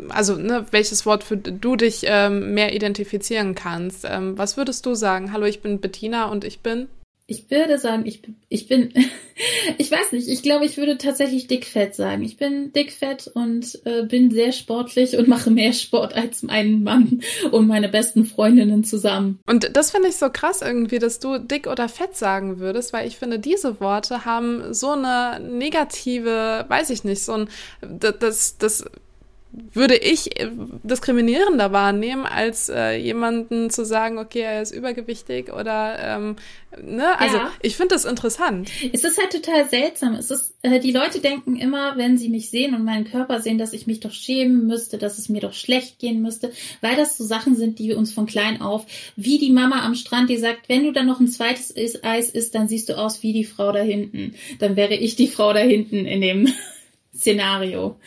also 0.10 0.36
ne, 0.36 0.66
welches 0.72 1.06
Wort 1.06 1.24
für 1.24 1.38
du 1.38 1.76
dich 1.76 2.04
ähm, 2.06 2.54
mehr 2.54 2.74
identifizieren 2.74 3.56
kannst, 3.56 4.06
ähm, 4.08 4.38
was 4.38 4.56
würdest 4.56 4.86
du 4.86 4.94
sagen? 4.94 5.34
Hallo, 5.34 5.46
ich 5.46 5.62
bin 5.62 5.82
Bettina 5.82 6.26
und 6.26 6.46
ich 6.46 6.62
bin? 6.62 6.88
Ich 7.32 7.50
würde 7.50 7.78
sagen, 7.78 8.06
ich, 8.06 8.22
ich 8.50 8.68
bin, 8.68 8.92
ich 9.78 9.90
weiß 9.90 10.12
nicht, 10.12 10.28
ich 10.28 10.44
glaube, 10.44 10.66
ich 10.66 10.76
würde 10.76 10.98
tatsächlich 10.98 11.48
dickfett 11.48 11.96
sagen. 11.96 12.24
Ich 12.24 12.36
bin 12.36 12.74
dickfett 12.74 13.32
und 13.34 13.80
äh, 13.86 14.04
bin 14.04 14.32
sehr 14.32 14.52
sportlich 14.52 15.16
und 15.18 15.30
mache 15.30 15.50
mehr 15.50 15.72
Sport 15.72 16.14
als 16.14 16.44
mein 16.44 16.84
Mann 16.84 17.22
und 17.52 17.68
meine 17.68 17.88
besten 17.88 18.26
Freundinnen 18.26 18.84
zusammen. 18.84 19.40
Und 19.48 19.78
das 19.78 19.92
finde 19.92 20.10
ich 20.10 20.18
so 20.18 20.30
krass 20.30 20.62
irgendwie, 20.62 21.00
dass 21.00 21.20
du 21.20 21.38
dick 21.38 21.68
oder 21.68 21.88
fett 21.88 22.18
sagen 22.18 22.60
würdest, 22.60 22.92
weil 22.92 23.08
ich 23.08 23.16
finde, 23.16 23.40
diese 23.40 23.80
Worte 23.80 24.26
haben 24.26 24.74
so 24.74 24.90
eine 24.90 25.40
negative, 25.40 26.66
weiß 26.68 26.90
ich 26.90 27.06
nicht, 27.06 27.24
so 27.24 27.32
ein, 27.32 27.50
das, 27.82 28.58
das 28.58 28.86
würde 29.52 29.96
ich 29.98 30.40
äh, 30.40 30.50
diskriminierender 30.84 31.72
wahrnehmen, 31.72 32.26
als 32.26 32.70
äh, 32.70 32.96
jemanden 32.96 33.70
zu 33.70 33.86
sagen, 33.86 34.18
okay, 34.18 34.42
er 34.42 34.62
ist 34.62 34.72
übergewichtig 34.72 35.52
oder 35.52 35.98
ähm, 36.00 36.36
ne, 36.82 37.20
also 37.20 37.38
ja. 37.38 37.52
ich 37.62 37.76
finde 37.76 37.96
das 37.96 38.06
interessant. 38.06 38.72
Es 38.94 39.04
ist 39.04 39.18
halt 39.18 39.32
total 39.32 39.68
seltsam. 39.70 40.14
Es 40.14 40.32
ist, 40.32 40.54
äh, 40.62 40.80
die 40.80 40.92
Leute 40.92 41.20
denken 41.20 41.58
immer, 41.58 41.98
wenn 41.98 42.18
sie 42.18 42.30
mich 42.30 42.50
sehen 42.50 42.74
und 42.76 42.86
meinen 42.86 43.06
Körper 43.06 43.42
sehen, 43.42 43.58
dass 43.58 43.74
ich 43.74 43.88
mich 43.88 44.00
doch 44.00 44.12
schämen 44.12 44.68
müsste, 44.68 44.98
dass 44.98 45.18
es 45.18 45.28
mir 45.28 45.42
doch 45.42 45.54
schlecht 45.54 46.00
gehen 46.00 46.22
müsste, 46.22 46.52
weil 46.80 46.96
das 46.96 47.18
so 47.18 47.26
Sachen 47.26 47.56
sind, 47.56 47.80
die 47.80 47.94
uns 47.94 48.14
von 48.14 48.26
klein 48.26 48.62
auf, 48.62 48.86
wie 49.18 49.38
die 49.38 49.52
Mama 49.52 49.86
am 49.86 49.96
Strand, 49.96 50.30
die 50.30 50.38
sagt, 50.38 50.70
wenn 50.70 50.86
du 50.86 50.94
dann 50.94 51.08
noch 51.08 51.20
ein 51.20 51.28
zweites 51.28 51.74
Eis 52.04 52.30
isst, 52.30 52.56
dann 52.56 52.70
siehst 52.70 52.88
du 52.88 52.98
aus 52.98 53.22
wie 53.22 53.34
die 53.34 53.44
Frau 53.44 53.72
da 53.74 53.82
hinten. 53.82 54.36
Dann 54.60 54.78
wäre 54.78 54.96
ich 54.96 55.16
die 55.18 55.28
Frau 55.28 55.52
da 55.52 55.60
hinten 55.60 56.06
in 56.06 56.22
dem 56.22 56.48
Szenario. 57.22 58.00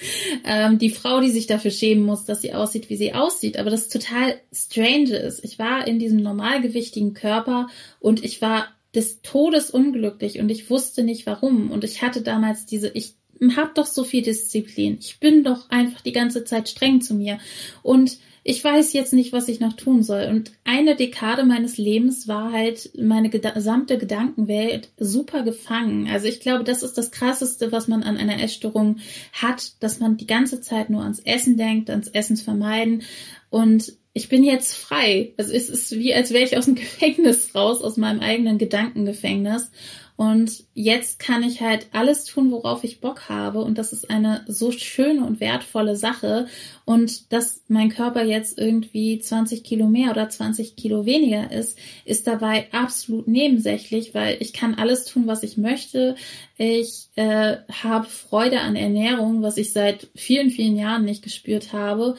Ähm, 0.45 0.79
die 0.79 0.91
Frau, 0.91 1.21
die 1.21 1.31
sich 1.31 1.47
dafür 1.47 1.71
schämen 1.71 2.05
muss, 2.05 2.25
dass 2.25 2.43
sie 2.43 2.53
aussieht, 2.53 2.91
wie 2.91 2.97
sie 2.97 3.15
aussieht. 3.15 3.59
Aber 3.59 3.71
das 3.71 3.89
total 3.89 4.41
strange 4.53 5.17
ist. 5.17 5.45
Ich 5.45 5.59
war 5.59 5.87
in 5.87 5.99
diesem 5.99 6.19
normalgewichtigen 6.19 7.15
Körper 7.15 7.69
und 8.01 8.25
ich 8.25 8.43
war 8.43 8.69
des 8.95 9.23
Todes 9.23 9.71
unglücklich 9.71 10.41
und 10.41 10.51
ich 10.51 10.69
wusste 10.69 11.05
nicht 11.05 11.27
warum. 11.27 11.71
Und 11.71 11.85
ich 11.85 12.03
hatte 12.03 12.23
damals 12.23 12.67
diese, 12.67 12.89
ich 12.89 13.15
hab 13.57 13.75
doch 13.77 13.87
so 13.87 14.05
viel 14.05 14.23
Disziplin. 14.23 14.99
Ich 15.01 15.21
bin 15.21 15.45
doch 15.45 15.71
einfach 15.71 16.01
die 16.01 16.13
ganze 16.13 16.45
Zeit 16.45 16.69
streng 16.69 17.01
zu 17.01 17.15
mir. 17.15 17.39
Und 17.83 18.19
ich 18.47 18.63
weiß 18.63 18.93
jetzt 18.93 19.15
nicht, 19.15 19.33
was 19.33 19.49
ich 19.49 19.59
noch 19.59 19.73
tun 19.73 20.03
soll. 20.03 20.27
Und 20.31 20.53
eine 20.65 20.97
Dekade 20.97 21.45
meines 21.45 21.79
Lebens 21.79 22.29
war 22.29 22.53
halt 22.53 22.91
meine 22.95 23.31
gesamte 23.31 23.97
Gedankenwelt 23.97 24.91
super 24.99 25.43
gefangen. 25.43 26.09
Also 26.11 26.27
ich 26.27 26.41
glaube, 26.41 26.63
das 26.63 26.83
ist 26.83 26.99
das 26.99 27.11
Krasseste, 27.11 27.73
was 27.73 27.89
man 27.89 28.03
an 28.03 28.19
einer 28.19 28.43
Essstörung 28.43 28.99
hat, 29.33 29.73
dass 29.83 29.99
man 29.99 30.19
die 30.19 30.27
ganze 30.27 30.61
Zeit 30.61 30.91
nur 30.91 31.03
ans 31.03 31.21
Essen 31.21 31.57
denkt, 31.57 31.89
ans 31.89 32.09
Essen 32.09 32.37
vermeiden. 32.37 33.03
Und 33.49 33.95
ich 34.13 34.29
bin 34.29 34.45
jetzt 34.45 34.75
frei. 34.75 35.33
Also 35.39 35.51
es 35.53 35.71
ist 35.71 35.93
wie, 35.93 36.15
als 36.15 36.31
wäre 36.31 36.45
ich 36.45 36.59
aus 36.59 36.67
dem 36.67 36.75
Gefängnis 36.75 37.55
raus, 37.55 37.81
aus 37.81 37.97
meinem 37.97 38.21
eigenen 38.21 38.59
Gedankengefängnis. 38.59 39.71
Und 40.17 40.63
jetzt 40.75 41.19
kann 41.19 41.43
ich 41.43 41.61
halt 41.61 41.89
alles 41.93 42.25
tun, 42.25 42.53
worauf 42.53 42.85
ich 42.85 43.01
Bock 43.01 43.29
habe. 43.29 43.63
Und 43.63 43.79
das 43.79 43.93
ist 43.93 44.11
eine 44.11 44.45
so 44.47 44.71
schöne 44.71 45.25
und 45.25 45.41
wertvolle 45.41 45.97
Sache. 45.97 46.47
Und 46.85 47.33
dass 47.33 47.63
mein 47.67 47.89
Körper 47.89 48.23
jetzt 48.23 48.57
irgendwie 48.57 49.19
20 49.19 49.65
Kilo 49.65 49.89
mehr 49.89 50.13
oder 50.13 50.29
20 50.29 50.77
Kilo 50.77 51.05
weniger 51.05 51.51
ist, 51.51 51.79
ist 52.05 52.29
dabei 52.29 52.69
absolut 52.73 53.27
nebensächlich, 53.27 54.15
weil 54.15 54.37
ich 54.39 54.53
kann 54.53 54.77
alles 54.77 55.05
tun, 55.05 55.27
was 55.27 55.43
ich 55.43 55.57
möchte. 55.57 56.15
Ich 56.59 57.09
äh, 57.17 57.57
habe 57.83 58.07
Freude 58.07 58.61
an 58.61 58.77
Ernährung, 58.77 59.43
was 59.43 59.57
ich 59.57 59.73
seit 59.73 60.09
vielen, 60.15 60.51
vielen 60.51 60.77
Jahren 60.77 61.05
nicht 61.05 61.25
gespürt 61.25 61.73
habe. 61.73 62.15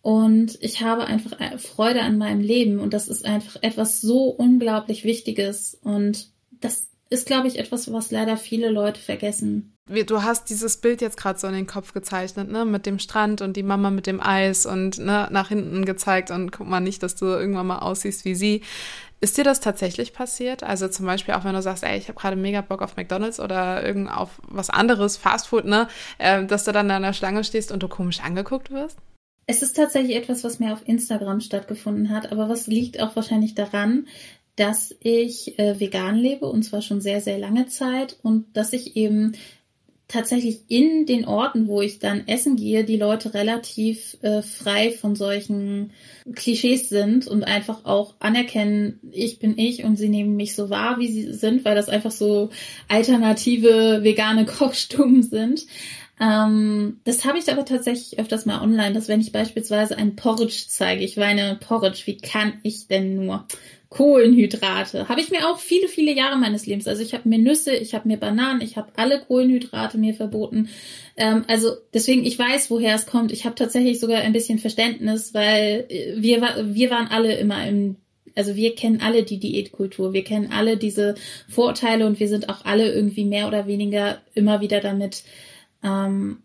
Und 0.00 0.56
ich 0.62 0.82
habe 0.82 1.04
einfach 1.04 1.38
äh, 1.40 1.58
Freude 1.58 2.00
an 2.00 2.16
meinem 2.16 2.40
Leben. 2.40 2.78
Und 2.78 2.94
das 2.94 3.08
ist 3.08 3.26
einfach 3.26 3.62
etwas 3.62 4.00
so 4.00 4.28
unglaublich 4.28 5.04
Wichtiges. 5.04 5.78
Und 5.82 6.28
das 6.60 6.88
ist, 7.14 7.26
glaube 7.26 7.48
ich, 7.48 7.58
etwas, 7.58 7.90
was 7.90 8.10
leider 8.10 8.36
viele 8.36 8.68
Leute 8.68 9.00
vergessen. 9.00 9.74
Du 9.86 10.22
hast 10.22 10.50
dieses 10.50 10.78
Bild 10.78 11.00
jetzt 11.02 11.16
gerade 11.16 11.38
so 11.38 11.46
in 11.46 11.54
den 11.54 11.66
Kopf 11.66 11.92
gezeichnet, 11.92 12.50
ne, 12.50 12.64
mit 12.64 12.86
dem 12.86 12.98
Strand 12.98 13.42
und 13.42 13.56
die 13.56 13.62
Mama 13.62 13.90
mit 13.90 14.06
dem 14.06 14.20
Eis 14.20 14.66
und 14.66 14.98
ne, 14.98 15.28
nach 15.30 15.48
hinten 15.48 15.84
gezeigt 15.84 16.30
und 16.30 16.52
guck 16.52 16.66
mal 16.66 16.80
nicht, 16.80 17.02
dass 17.02 17.16
du 17.16 17.26
irgendwann 17.26 17.66
mal 17.66 17.78
aussiehst 17.78 18.24
wie 18.24 18.34
sie. 18.34 18.62
Ist 19.20 19.38
dir 19.38 19.44
das 19.44 19.60
tatsächlich 19.60 20.12
passiert? 20.12 20.62
Also 20.62 20.88
zum 20.88 21.06
Beispiel 21.06 21.34
auch 21.34 21.44
wenn 21.44 21.54
du 21.54 21.62
sagst, 21.62 21.84
ey, 21.84 21.96
ich 21.96 22.08
habe 22.08 22.18
gerade 22.18 22.36
mega 22.36 22.60
Bock 22.60 22.82
auf 22.82 22.96
McDonalds 22.96 23.40
oder 23.40 23.84
irgend 23.84 24.10
auf 24.10 24.40
was 24.48 24.70
anderes, 24.70 25.16
Fastfood, 25.16 25.64
ne, 25.66 25.88
äh, 26.18 26.44
dass 26.44 26.64
du 26.64 26.72
dann 26.72 26.88
da 26.88 26.96
an 26.96 27.02
der 27.02 27.12
Schlange 27.12 27.44
stehst 27.44 27.70
und 27.70 27.82
du 27.82 27.88
komisch 27.88 28.20
angeguckt 28.20 28.70
wirst? 28.70 28.98
Es 29.46 29.60
ist 29.60 29.76
tatsächlich 29.76 30.16
etwas, 30.16 30.42
was 30.42 30.58
mir 30.58 30.72
auf 30.72 30.88
Instagram 30.88 31.40
stattgefunden 31.40 32.08
hat, 32.08 32.32
aber 32.32 32.48
was 32.48 32.66
liegt 32.66 33.00
auch 33.00 33.14
wahrscheinlich 33.14 33.54
daran, 33.54 34.06
dass 34.56 34.94
ich 35.00 35.58
äh, 35.58 35.80
vegan 35.80 36.16
lebe 36.16 36.46
und 36.46 36.62
zwar 36.62 36.82
schon 36.82 37.00
sehr, 37.00 37.20
sehr 37.20 37.38
lange 37.38 37.66
Zeit 37.66 38.16
und 38.22 38.56
dass 38.56 38.72
ich 38.72 38.96
eben 38.96 39.34
tatsächlich 40.06 40.60
in 40.68 41.06
den 41.06 41.24
Orten, 41.24 41.66
wo 41.66 41.80
ich 41.80 41.98
dann 41.98 42.28
essen 42.28 42.56
gehe, 42.56 42.84
die 42.84 42.96
Leute 42.96 43.34
relativ 43.34 44.16
äh, 44.22 44.42
frei 44.42 44.92
von 44.92 45.16
solchen 45.16 45.92
Klischees 46.34 46.88
sind 46.88 47.26
und 47.26 47.42
einfach 47.42 47.84
auch 47.84 48.14
anerkennen, 48.20 49.00
ich 49.12 49.38
bin 49.38 49.58
ich 49.58 49.82
und 49.82 49.96
sie 49.96 50.08
nehmen 50.08 50.36
mich 50.36 50.54
so 50.54 50.68
wahr, 50.68 50.98
wie 50.98 51.10
sie 51.10 51.32
sind, 51.32 51.64
weil 51.64 51.74
das 51.74 51.88
einfach 51.88 52.10
so 52.10 52.50
alternative 52.88 54.04
vegane 54.04 54.44
Kochstuben 54.46 55.22
sind. 55.22 55.66
Ähm, 56.20 57.00
das 57.04 57.24
habe 57.24 57.38
ich 57.38 57.50
aber 57.50 57.64
tatsächlich 57.64 58.18
öfters 58.20 58.46
mal 58.46 58.62
online, 58.62 58.92
dass 58.92 59.08
wenn 59.08 59.20
ich 59.20 59.32
beispielsweise 59.32 59.96
ein 59.96 60.14
Porridge 60.14 60.66
zeige, 60.68 61.02
ich 61.02 61.16
weine 61.16 61.58
Porridge, 61.60 62.02
wie 62.04 62.18
kann 62.18 62.60
ich 62.62 62.86
denn 62.86 63.16
nur? 63.16 63.46
Kohlenhydrate. 63.94 65.08
Habe 65.08 65.20
ich 65.20 65.30
mir 65.30 65.48
auch 65.48 65.60
viele, 65.60 65.86
viele 65.86 66.12
Jahre 66.12 66.36
meines 66.36 66.66
Lebens. 66.66 66.88
Also 66.88 67.00
ich 67.00 67.14
habe 67.14 67.28
mir 67.28 67.38
Nüsse, 67.38 67.76
ich 67.76 67.94
habe 67.94 68.08
mir 68.08 68.16
Bananen, 68.16 68.60
ich 68.60 68.76
habe 68.76 68.88
alle 68.96 69.20
Kohlenhydrate 69.20 69.98
mir 69.98 70.14
verboten. 70.14 70.68
Ähm, 71.16 71.44
also 71.46 71.70
deswegen, 71.92 72.24
ich 72.24 72.36
weiß, 72.36 72.72
woher 72.72 72.96
es 72.96 73.06
kommt. 73.06 73.30
Ich 73.30 73.44
habe 73.44 73.54
tatsächlich 73.54 74.00
sogar 74.00 74.20
ein 74.20 74.32
bisschen 74.32 74.58
Verständnis, 74.58 75.32
weil 75.32 75.86
äh, 75.88 76.14
wir, 76.16 76.42
wir 76.74 76.90
waren 76.90 77.06
alle 77.06 77.36
immer 77.36 77.66
im 77.66 77.96
also 78.36 78.56
wir 78.56 78.74
kennen 78.74 79.00
alle 79.00 79.22
die 79.22 79.38
Diätkultur, 79.38 80.12
wir 80.12 80.24
kennen 80.24 80.50
alle 80.50 80.76
diese 80.76 81.14
Vorurteile 81.48 82.04
und 82.04 82.18
wir 82.18 82.26
sind 82.26 82.48
auch 82.48 82.64
alle 82.64 82.92
irgendwie 82.92 83.24
mehr 83.24 83.46
oder 83.46 83.68
weniger 83.68 84.22
immer 84.34 84.60
wieder 84.60 84.80
damit, 84.80 85.22
ähm, 85.84 86.38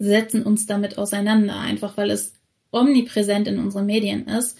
setzen 0.00 0.42
uns 0.42 0.66
damit 0.66 0.98
auseinander, 0.98 1.60
einfach 1.60 1.96
weil 1.96 2.10
es 2.10 2.32
omnipräsent 2.72 3.46
in 3.46 3.60
unseren 3.60 3.86
Medien 3.86 4.26
ist. 4.26 4.58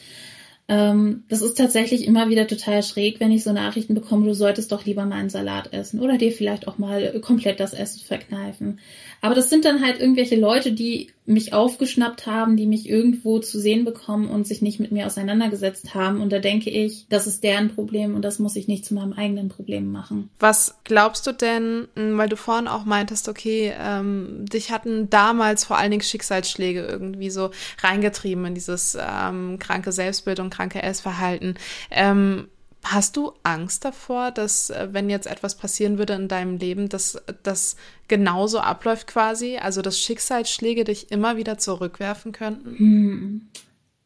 Ähm, 0.70 1.24
das 1.28 1.40
ist 1.40 1.56
tatsächlich 1.56 2.06
immer 2.06 2.28
wieder 2.28 2.46
total 2.46 2.82
schräg, 2.82 3.20
wenn 3.20 3.32
ich 3.32 3.42
so 3.42 3.52
Nachrichten 3.52 3.94
bekomme, 3.94 4.26
du 4.26 4.34
solltest 4.34 4.70
doch 4.70 4.84
lieber 4.84 5.06
mal 5.06 5.16
einen 5.16 5.30
Salat 5.30 5.72
essen 5.72 6.00
oder 6.00 6.18
dir 6.18 6.30
vielleicht 6.30 6.68
auch 6.68 6.76
mal 6.76 7.20
komplett 7.20 7.58
das 7.58 7.72
Essen 7.72 8.00
verkneifen. 8.00 8.78
Aber 9.22 9.34
das 9.34 9.48
sind 9.48 9.64
dann 9.64 9.82
halt 9.82 9.98
irgendwelche 9.98 10.36
Leute, 10.36 10.72
die 10.72 11.10
mich 11.28 11.52
aufgeschnappt 11.52 12.26
haben, 12.26 12.56
die 12.56 12.66
mich 12.66 12.88
irgendwo 12.88 13.38
zu 13.38 13.60
sehen 13.60 13.84
bekommen 13.84 14.28
und 14.28 14.46
sich 14.46 14.62
nicht 14.62 14.80
mit 14.80 14.92
mir 14.92 15.06
auseinandergesetzt 15.06 15.94
haben. 15.94 16.20
Und 16.20 16.32
da 16.32 16.38
denke 16.38 16.70
ich, 16.70 17.06
das 17.10 17.26
ist 17.26 17.44
deren 17.44 17.68
Problem 17.74 18.14
und 18.14 18.22
das 18.22 18.38
muss 18.38 18.56
ich 18.56 18.66
nicht 18.66 18.86
zu 18.86 18.94
meinem 18.94 19.12
eigenen 19.12 19.48
Problem 19.50 19.92
machen. 19.92 20.30
Was 20.38 20.76
glaubst 20.84 21.26
du 21.26 21.32
denn, 21.32 21.88
weil 21.94 22.28
du 22.28 22.36
vorhin 22.36 22.66
auch 22.66 22.86
meintest, 22.86 23.28
okay, 23.28 23.74
ähm, 23.78 24.46
dich 24.46 24.70
hatten 24.70 25.10
damals 25.10 25.64
vor 25.64 25.76
allen 25.76 25.90
Dingen 25.90 26.02
Schicksalsschläge 26.02 26.80
irgendwie 26.80 27.30
so 27.30 27.50
reingetrieben 27.82 28.46
in 28.46 28.54
dieses 28.54 28.96
ähm, 28.98 29.58
kranke 29.58 29.92
Selbstbild 29.92 30.40
und 30.40 30.50
kranke 30.50 30.82
Essverhalten. 30.82 31.54
Ähm, 31.90 32.48
Hast 32.84 33.16
du 33.16 33.32
Angst 33.42 33.84
davor, 33.84 34.30
dass 34.30 34.70
äh, 34.70 34.88
wenn 34.92 35.10
jetzt 35.10 35.26
etwas 35.26 35.56
passieren 35.56 35.98
würde 35.98 36.14
in 36.14 36.28
deinem 36.28 36.56
Leben, 36.56 36.88
dass 36.88 37.22
das 37.42 37.76
genauso 38.06 38.60
abläuft 38.60 39.06
quasi? 39.06 39.58
Also 39.58 39.82
dass 39.82 40.00
Schicksalsschläge 40.00 40.84
dich 40.84 41.10
immer 41.10 41.36
wieder 41.36 41.58
zurückwerfen 41.58 42.32
könnten? 42.32 42.78
Hm. 42.78 43.48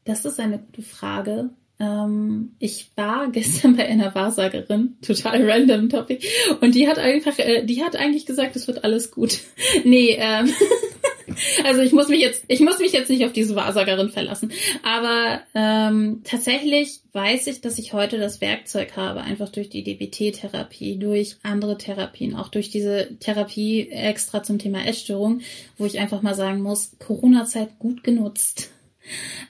Das 0.05 0.25
ist 0.25 0.41
eine 0.41 0.59
gute 0.59 0.83
Frage. 0.83 1.51
Ähm, 1.79 2.53
ich 2.59 2.91
war 2.97 3.29
gestern 3.33 3.77
bei 3.77 3.87
einer 3.87 4.15
Wahrsagerin, 4.15 4.97
total 5.03 5.49
random 5.51 5.89
Topic, 5.89 6.27
und 6.61 6.75
die 6.75 6.89
hat 6.89 6.99
einfach, 6.99 7.39
äh, 7.39 7.65
die 7.65 7.83
hat 7.85 7.97
eigentlich 7.97 8.27
gesagt, 8.27 8.57
es 8.57 8.67
wird 8.69 8.85
alles 8.85 9.11
gut. 9.11 9.41
nee, 9.85 10.17
ähm, 10.19 10.49
also 11.65 11.81
ich 11.83 11.93
muss 11.93 12.09
mich 12.09 12.21
jetzt, 12.21 12.45
ich 12.49 12.61
muss 12.61 12.79
mich 12.79 12.93
jetzt 12.93 13.11
nicht 13.11 13.25
auf 13.25 13.33
diese 13.33 13.55
Wahrsagerin 13.55 14.11
verlassen. 14.11 14.53
Aber 14.83 15.41
ähm, 15.55 16.23
tatsächlich 16.25 17.01
weiß 17.13 17.47
ich, 17.47 17.61
dass 17.61 17.79
ich 17.79 17.93
heute 17.93 18.19
das 18.19 18.41
Werkzeug 18.41 18.97
habe, 18.97 19.23
einfach 19.23 19.51
durch 19.51 19.69
die 19.69 19.83
DBT-Therapie, 19.83 20.99
durch 20.99 21.37
andere 21.43 21.79
Therapien, 21.79 22.35
auch 22.35 22.49
durch 22.49 22.71
diese 22.71 23.17
Therapie 23.21 23.89
extra 23.89 24.43
zum 24.43 24.59
Thema 24.59 24.87
Essstörung, 24.87 25.41
wo 25.79 25.87
ich 25.87 25.99
einfach 25.99 26.23
mal 26.23 26.35
sagen 26.35 26.63
muss, 26.63 26.93
Corona-Zeit 26.99 27.79
gut 27.79 28.05
genutzt. 28.05 28.71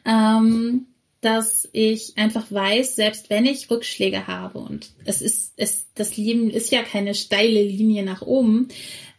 Ähm, 0.05 0.87
dass 1.23 1.69
ich 1.73 2.19
einfach 2.19 2.51
weiß, 2.51 2.97
selbst 2.97 3.31
wenn 3.31 3.47
ich 3.47 3.71
Rückschläge 3.71 4.27
habe 4.27 4.59
und 4.59 4.91
es 5.05 5.23
ist, 5.23 5.53
es, 5.57 5.87
das 5.95 6.17
Leben 6.17 6.51
ist 6.51 6.73
ja 6.73 6.83
keine 6.83 7.15
steile 7.15 7.63
Linie 7.63 8.03
nach 8.03 8.23
oben, 8.23 8.69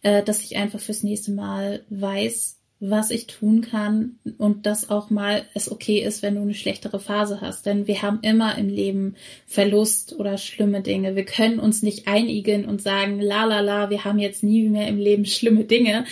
äh, 0.04 0.24
dass 0.24 0.42
ich 0.44 0.56
einfach 0.58 0.80
fürs 0.80 1.04
nächste 1.04 1.32
Mal 1.32 1.84
weiß, 1.90 2.60
was 2.80 3.12
ich 3.12 3.28
tun 3.28 3.62
kann 3.62 4.20
und 4.38 4.66
dass 4.66 4.90
auch 4.90 5.10
mal 5.10 5.46
es 5.54 5.72
okay 5.72 6.00
ist, 6.00 6.22
wenn 6.22 6.36
du 6.36 6.42
eine 6.42 6.54
schlechtere 6.54 7.00
Phase 7.00 7.40
hast. 7.40 7.66
Denn 7.66 7.88
wir 7.88 8.02
haben 8.02 8.20
immer 8.22 8.58
im 8.58 8.68
Leben 8.68 9.16
Verlust 9.48 10.14
oder 10.20 10.38
schlimme 10.38 10.82
Dinge. 10.82 11.16
Wir 11.16 11.24
können 11.24 11.60
uns 11.60 11.82
nicht 11.82 12.10
einigeln 12.10 12.66
und 12.66 12.82
sagen, 12.82 13.22
la 13.22 13.46
la 13.46 13.62
la, 13.62 13.90
wir 13.90 14.04
haben 14.04 14.20
jetzt 14.20 14.44
nie 14.44 14.68
mehr 14.68 14.90
im 14.90 14.98
Leben 14.98 15.26
schlimme 15.26 15.64
Dinge. 15.64 16.04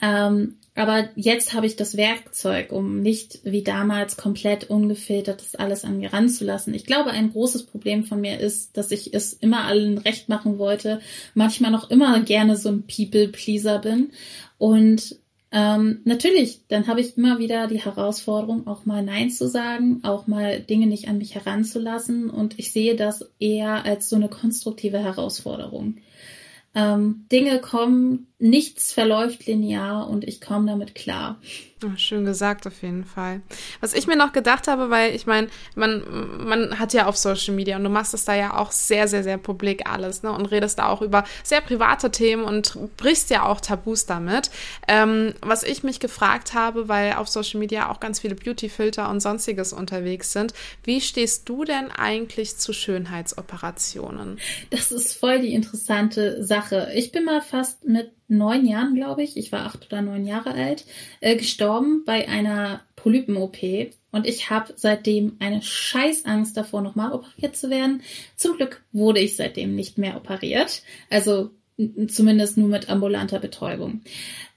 Ähm, 0.00 0.58
aber 0.74 1.10
jetzt 1.16 1.52
habe 1.52 1.66
ich 1.66 1.76
das 1.76 1.98
Werkzeug, 1.98 2.72
um 2.72 3.00
nicht 3.00 3.40
wie 3.44 3.62
damals 3.62 4.16
komplett 4.16 4.70
ungefiltert 4.70 5.42
das 5.42 5.54
alles 5.54 5.84
an 5.84 5.98
mir 5.98 6.12
ranzulassen. 6.14 6.72
Ich 6.72 6.86
glaube, 6.86 7.10
ein 7.10 7.32
großes 7.32 7.66
Problem 7.66 8.04
von 8.04 8.22
mir 8.22 8.40
ist, 8.40 8.76
dass 8.78 8.90
ich 8.90 9.12
es 9.12 9.34
immer 9.34 9.64
allen 9.64 9.98
recht 9.98 10.30
machen 10.30 10.58
wollte, 10.58 11.00
manchmal 11.34 11.70
noch 11.70 11.90
immer 11.90 12.20
gerne 12.20 12.56
so 12.56 12.70
ein 12.70 12.84
People-Pleaser 12.86 13.80
bin. 13.80 14.12
Und 14.56 15.16
ähm, 15.54 16.00
natürlich, 16.04 16.66
dann 16.68 16.86
habe 16.86 17.02
ich 17.02 17.18
immer 17.18 17.38
wieder 17.38 17.66
die 17.66 17.84
Herausforderung, 17.84 18.66
auch 18.66 18.86
mal 18.86 19.02
Nein 19.02 19.28
zu 19.28 19.48
sagen, 19.48 20.00
auch 20.02 20.26
mal 20.26 20.60
Dinge 20.60 20.86
nicht 20.86 21.06
an 21.08 21.18
mich 21.18 21.34
heranzulassen. 21.34 22.30
Und 22.30 22.58
ich 22.58 22.72
sehe 22.72 22.96
das 22.96 23.30
eher 23.38 23.84
als 23.84 24.08
so 24.08 24.16
eine 24.16 24.30
konstruktive 24.30 24.98
Herausforderung. 24.98 25.98
Ähm, 26.74 27.26
Dinge 27.30 27.60
kommen, 27.60 28.31
nichts 28.42 28.92
verläuft 28.92 29.46
linear 29.46 30.08
und 30.08 30.24
ich 30.24 30.40
komme 30.40 30.66
damit 30.66 30.96
klar. 30.96 31.38
Oh, 31.84 31.96
schön 31.96 32.24
gesagt 32.24 32.66
auf 32.66 32.82
jeden 32.82 33.04
Fall. 33.04 33.40
Was 33.80 33.94
ich 33.94 34.06
mir 34.06 34.16
noch 34.16 34.32
gedacht 34.32 34.68
habe, 34.68 34.90
weil 34.90 35.14
ich 35.14 35.26
meine, 35.26 35.48
man, 35.74 36.02
man 36.44 36.78
hat 36.78 36.92
ja 36.92 37.06
auf 37.06 37.16
Social 37.16 37.54
Media 37.54 37.76
und 37.76 37.84
du 37.84 37.90
machst 37.90 38.14
es 38.14 38.24
da 38.24 38.34
ja 38.34 38.56
auch 38.56 38.70
sehr, 38.70 39.08
sehr, 39.08 39.22
sehr 39.22 39.38
publik 39.38 39.88
alles, 39.88 40.22
ne? 40.22 40.32
Und 40.32 40.46
redest 40.46 40.78
da 40.78 40.88
auch 40.88 41.02
über 41.02 41.24
sehr 41.42 41.60
private 41.60 42.10
Themen 42.10 42.44
und 42.44 42.76
brichst 42.96 43.30
ja 43.30 43.46
auch 43.46 43.60
Tabus 43.60 44.06
damit. 44.06 44.50
Ähm, 44.86 45.34
was 45.40 45.62
ich 45.62 45.82
mich 45.82 45.98
gefragt 45.98 46.54
habe, 46.54 46.88
weil 46.88 47.14
auf 47.14 47.28
Social 47.28 47.58
Media 47.58 47.90
auch 47.90 48.00
ganz 48.00 48.20
viele 48.20 48.34
Beauty-Filter 48.34 49.08
und 49.08 49.20
sonstiges 49.20 49.72
unterwegs 49.72 50.32
sind, 50.32 50.52
wie 50.84 51.00
stehst 51.00 51.48
du 51.48 51.64
denn 51.64 51.90
eigentlich 51.90 52.56
zu 52.58 52.72
Schönheitsoperationen? 52.72 54.38
Das 54.70 54.92
ist 54.92 55.14
voll 55.14 55.40
die 55.40 55.54
interessante 55.54 56.44
Sache. 56.44 56.90
Ich 56.94 57.12
bin 57.12 57.24
mal 57.24 57.40
fast 57.40 57.84
mit 57.84 58.12
neun 58.32 58.66
Jahren, 58.66 58.94
glaube 58.94 59.22
ich, 59.22 59.36
ich 59.36 59.52
war 59.52 59.66
acht 59.66 59.86
oder 59.86 60.02
neun 60.02 60.24
Jahre 60.24 60.54
alt, 60.54 60.84
äh, 61.20 61.36
gestorben 61.36 62.02
bei 62.04 62.28
einer 62.28 62.82
Polypen-OP. 62.96 63.90
Und 64.10 64.26
ich 64.26 64.50
habe 64.50 64.72
seitdem 64.76 65.36
eine 65.38 65.62
Scheißangst 65.62 66.56
davor, 66.56 66.82
nochmal 66.82 67.12
operiert 67.12 67.56
zu 67.56 67.70
werden. 67.70 68.02
Zum 68.36 68.56
Glück 68.56 68.82
wurde 68.92 69.20
ich 69.20 69.36
seitdem 69.36 69.74
nicht 69.74 69.98
mehr 69.98 70.16
operiert. 70.16 70.82
Also 71.10 71.50
zumindest 72.08 72.58
nur 72.58 72.68
mit 72.68 72.88
ambulanter 72.88 73.38
Betäubung. 73.38 74.02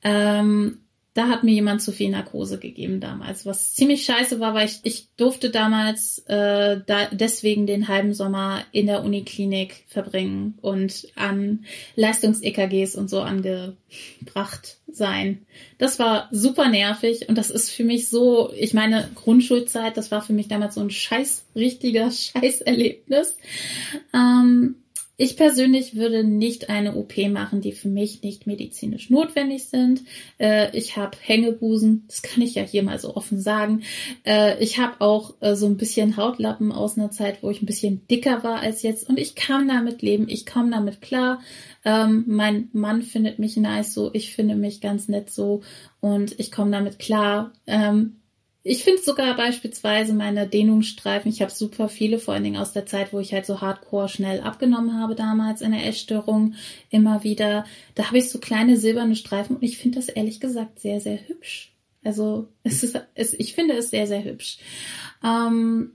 Ähm, 0.04 0.80
da 1.16 1.30
hat 1.30 1.46
mir 1.46 1.54
jemand 1.54 1.82
zu 1.82 1.94
viel 1.94 2.10
Narkose 2.10 2.60
gegeben 2.60 3.00
damals, 3.00 3.46
was 3.46 3.74
ziemlich 3.74 4.04
scheiße 4.04 4.42
war, 4.42 4.54
weil 4.54 4.68
ich, 4.68 4.82
ich 4.84 5.08
durfte 5.16 5.50
damals 5.50 6.20
äh, 6.28 6.82
da 6.86 7.08
deswegen 7.10 7.66
den 7.66 7.88
halben 7.88 8.14
Sommer 8.14 8.66
in 8.74 8.86
der 8.86 9.02
Uniklinik 9.02 9.86
verbringen 9.88 10.60
und 10.62 11.08
an 11.16 11.64
Leistungs-EKGs 11.96 12.98
und 12.98 13.10
so 13.10 13.22
angebracht 13.22 14.78
sein. 14.92 15.46
Das 15.78 16.00
war 16.00 16.28
super 16.32 16.68
nervig 16.68 17.30
und 17.30 17.38
das 17.38 17.50
ist 17.50 17.72
für 17.72 17.86
mich 17.86 18.10
so, 18.10 18.52
ich 18.54 18.74
meine, 18.74 19.10
Grundschulzeit, 19.16 19.96
das 19.96 20.12
war 20.12 20.22
für 20.22 20.34
mich 20.34 20.50
damals 20.50 20.76
so 20.76 20.82
ein 20.82 20.92
scheiß, 20.92 21.46
richtiger 21.56 22.12
Scheißerlebnis. 22.12 23.38
Ähm, 24.14 24.76
ich 25.18 25.38
persönlich 25.38 25.96
würde 25.96 26.24
nicht 26.24 26.70
eine 26.70 26.96
OP 26.96 27.18
machen, 27.30 27.62
die 27.62 27.72
für 27.72 27.88
mich 27.88 28.22
nicht 28.22 28.48
medizinisch 28.48 29.10
notwendig 29.10 29.66
sind. 29.66 30.02
Äh, 30.40 30.76
ich 30.78 30.98
habe 30.98 31.18
Hängebusen, 31.22 32.04
das 32.08 32.22
kann 32.22 32.42
ich 32.42 32.56
ja 32.56 32.64
hier 32.64 32.84
mal 32.84 33.00
so 33.00 33.16
offen 33.16 33.40
sagen. 33.40 33.84
Äh, 34.26 34.62
ich 34.62 34.78
habe 34.80 35.00
auch 35.00 35.36
äh, 35.40 35.56
so 35.56 35.68
ein 35.68 35.78
bisschen 35.78 36.18
Hautlappen 36.18 36.72
aus 36.72 36.98
einer 36.98 37.12
Zeit, 37.12 37.42
wo 37.42 37.50
ich 37.50 37.62
ein 37.62 37.66
bisschen 37.66 38.06
dicker 38.08 38.44
war 38.44 38.60
als 38.60 38.82
jetzt 38.84 39.08
und 39.10 39.18
ich 39.18 39.36
kann 39.36 39.68
damit 39.68 40.02
leben, 40.02 40.28
ich 40.28 40.46
komme 40.46 40.72
damit 40.72 41.02
klar. 41.02 41.42
Ähm, 41.86 42.24
mein 42.28 42.70
Mann 42.74 43.02
findet 43.02 43.40
mich 43.40 43.56
nice 43.58 43.94
so, 43.94 44.10
ich 44.14 44.36
finde 44.36 44.56
mich 44.56 44.82
ganz 44.82 45.08
nett 45.08 45.30
so 45.30 45.62
und 46.02 46.40
ich 46.40 46.52
komme 46.52 46.72
damit 46.72 47.00
klar. 47.00 47.54
Ähm, 47.68 48.18
ich 48.68 48.84
finde 48.84 49.00
sogar 49.00 49.36
beispielsweise 49.36 50.16
meine 50.16 50.48
Dehnungsstreifen, 50.48 51.32
ich 51.32 51.44
habe 51.44 51.52
super 51.52 51.88
viele, 51.88 52.18
vor 52.18 52.34
allen 52.34 52.44
Dingen 52.44 52.58
aus 52.58 52.74
der 52.74 52.88
Zeit, 52.88 53.14
wo 53.14 53.20
ich 53.20 53.32
halt 53.32 53.46
so 53.46 53.62
hardcore 53.62 54.10
schnell 54.10 54.42
abgenommen 54.42 55.00
habe 55.00 55.14
damals 55.14 55.62
in 55.62 55.72
der 55.72 55.86
Essstörung, 55.86 56.56
immer 56.90 57.24
wieder. 57.24 57.66
Da 57.94 58.08
habe 58.08 58.18
ich 58.18 58.32
so 58.32 58.40
kleine 58.40 58.78
silberne 58.78 59.16
Streifen 59.16 59.58
und 59.58 59.62
ich 59.62 59.78
finde 59.78 60.00
das 60.00 60.10
ehrlich 60.10 60.40
gesagt 60.40 60.80
sehr, 60.80 61.00
sehr 61.00 61.20
hübsch. 61.28 61.76
Also 62.04 62.48
es 62.64 62.82
ist, 62.82 63.00
es, 63.14 63.36
ich 63.36 63.54
finde 63.54 63.76
es 63.76 63.92
sehr, 63.92 64.08
sehr 64.08 64.24
hübsch. 64.24 64.58
Ähm, 65.24 65.92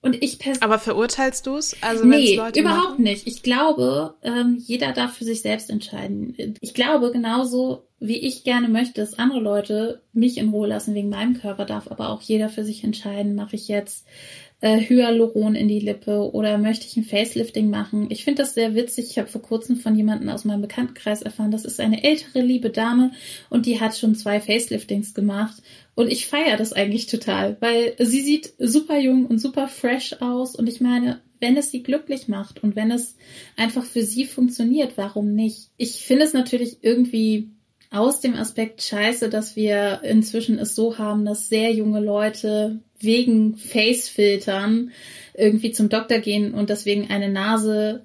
und 0.00 0.22
ich 0.22 0.38
Aber 0.60 0.78
verurteilst 0.78 1.46
du 1.46 1.56
es? 1.56 1.76
Also 1.82 2.04
nee, 2.04 2.36
Leute 2.36 2.60
überhaupt 2.60 2.90
machen? 2.90 3.02
nicht. 3.02 3.26
Ich 3.26 3.42
glaube, 3.42 4.14
ähm, 4.22 4.56
jeder 4.64 4.92
darf 4.92 5.14
für 5.14 5.24
sich 5.24 5.42
selbst 5.42 5.70
entscheiden. 5.70 6.54
Ich 6.60 6.72
glaube, 6.72 7.10
genauso 7.10 7.88
wie 7.98 8.18
ich 8.18 8.44
gerne 8.44 8.68
möchte, 8.68 9.00
dass 9.00 9.18
andere 9.18 9.40
Leute 9.40 10.02
mich 10.12 10.38
in 10.38 10.50
Ruhe 10.50 10.68
lassen 10.68 10.94
wegen 10.94 11.08
meinem 11.08 11.34
Körper, 11.34 11.64
darf 11.64 11.90
aber 11.90 12.10
auch 12.10 12.22
jeder 12.22 12.48
für 12.48 12.64
sich 12.64 12.84
entscheiden, 12.84 13.34
mache 13.34 13.56
ich 13.56 13.66
jetzt 13.66 14.06
äh, 14.60 14.80
Hyaluron 14.80 15.54
in 15.54 15.68
die 15.68 15.78
Lippe 15.78 16.32
oder 16.32 16.58
möchte 16.58 16.86
ich 16.86 16.96
ein 16.96 17.04
Facelifting 17.04 17.70
machen. 17.70 18.06
Ich 18.10 18.24
finde 18.24 18.42
das 18.42 18.54
sehr 18.54 18.74
witzig. 18.74 19.06
Ich 19.10 19.18
habe 19.18 19.28
vor 19.28 19.42
kurzem 19.42 19.76
von 19.76 19.94
jemandem 19.94 20.28
aus 20.30 20.44
meinem 20.44 20.62
Bekanntenkreis 20.62 21.22
erfahren, 21.22 21.50
das 21.50 21.64
ist 21.64 21.78
eine 21.78 22.02
ältere, 22.02 22.40
liebe 22.40 22.70
Dame 22.70 23.12
und 23.50 23.66
die 23.66 23.80
hat 23.80 23.96
schon 23.96 24.16
zwei 24.16 24.40
Faceliftings 24.40 25.14
gemacht. 25.14 25.62
Und 25.94 26.10
ich 26.10 26.26
feiere 26.26 26.56
das 26.56 26.72
eigentlich 26.72 27.06
total, 27.06 27.56
weil 27.60 27.94
sie 27.98 28.20
sieht 28.20 28.52
super 28.58 28.98
jung 28.98 29.26
und 29.26 29.38
super 29.38 29.68
fresh 29.68 30.14
aus. 30.20 30.54
Und 30.54 30.68
ich 30.68 30.80
meine, 30.80 31.20
wenn 31.40 31.56
es 31.56 31.70
sie 31.70 31.82
glücklich 31.82 32.28
macht 32.28 32.62
und 32.62 32.76
wenn 32.76 32.90
es 32.90 33.16
einfach 33.56 33.84
für 33.84 34.02
sie 34.02 34.24
funktioniert, 34.24 34.92
warum 34.96 35.34
nicht? 35.34 35.70
Ich 35.76 36.04
finde 36.04 36.24
es 36.24 36.32
natürlich 36.32 36.78
irgendwie 36.82 37.50
aus 37.90 38.20
dem 38.20 38.34
Aspekt 38.34 38.82
scheiße, 38.82 39.28
dass 39.28 39.56
wir 39.56 40.00
inzwischen 40.02 40.58
es 40.58 40.74
so 40.74 40.98
haben, 40.98 41.24
dass 41.24 41.48
sehr 41.48 41.72
junge 41.72 42.00
Leute 42.00 42.80
wegen 43.00 43.56
Facefiltern 43.56 44.92
irgendwie 45.34 45.72
zum 45.72 45.88
Doktor 45.88 46.18
gehen 46.18 46.54
und 46.54 46.70
deswegen 46.70 47.10
eine 47.10 47.28
Nase 47.28 48.04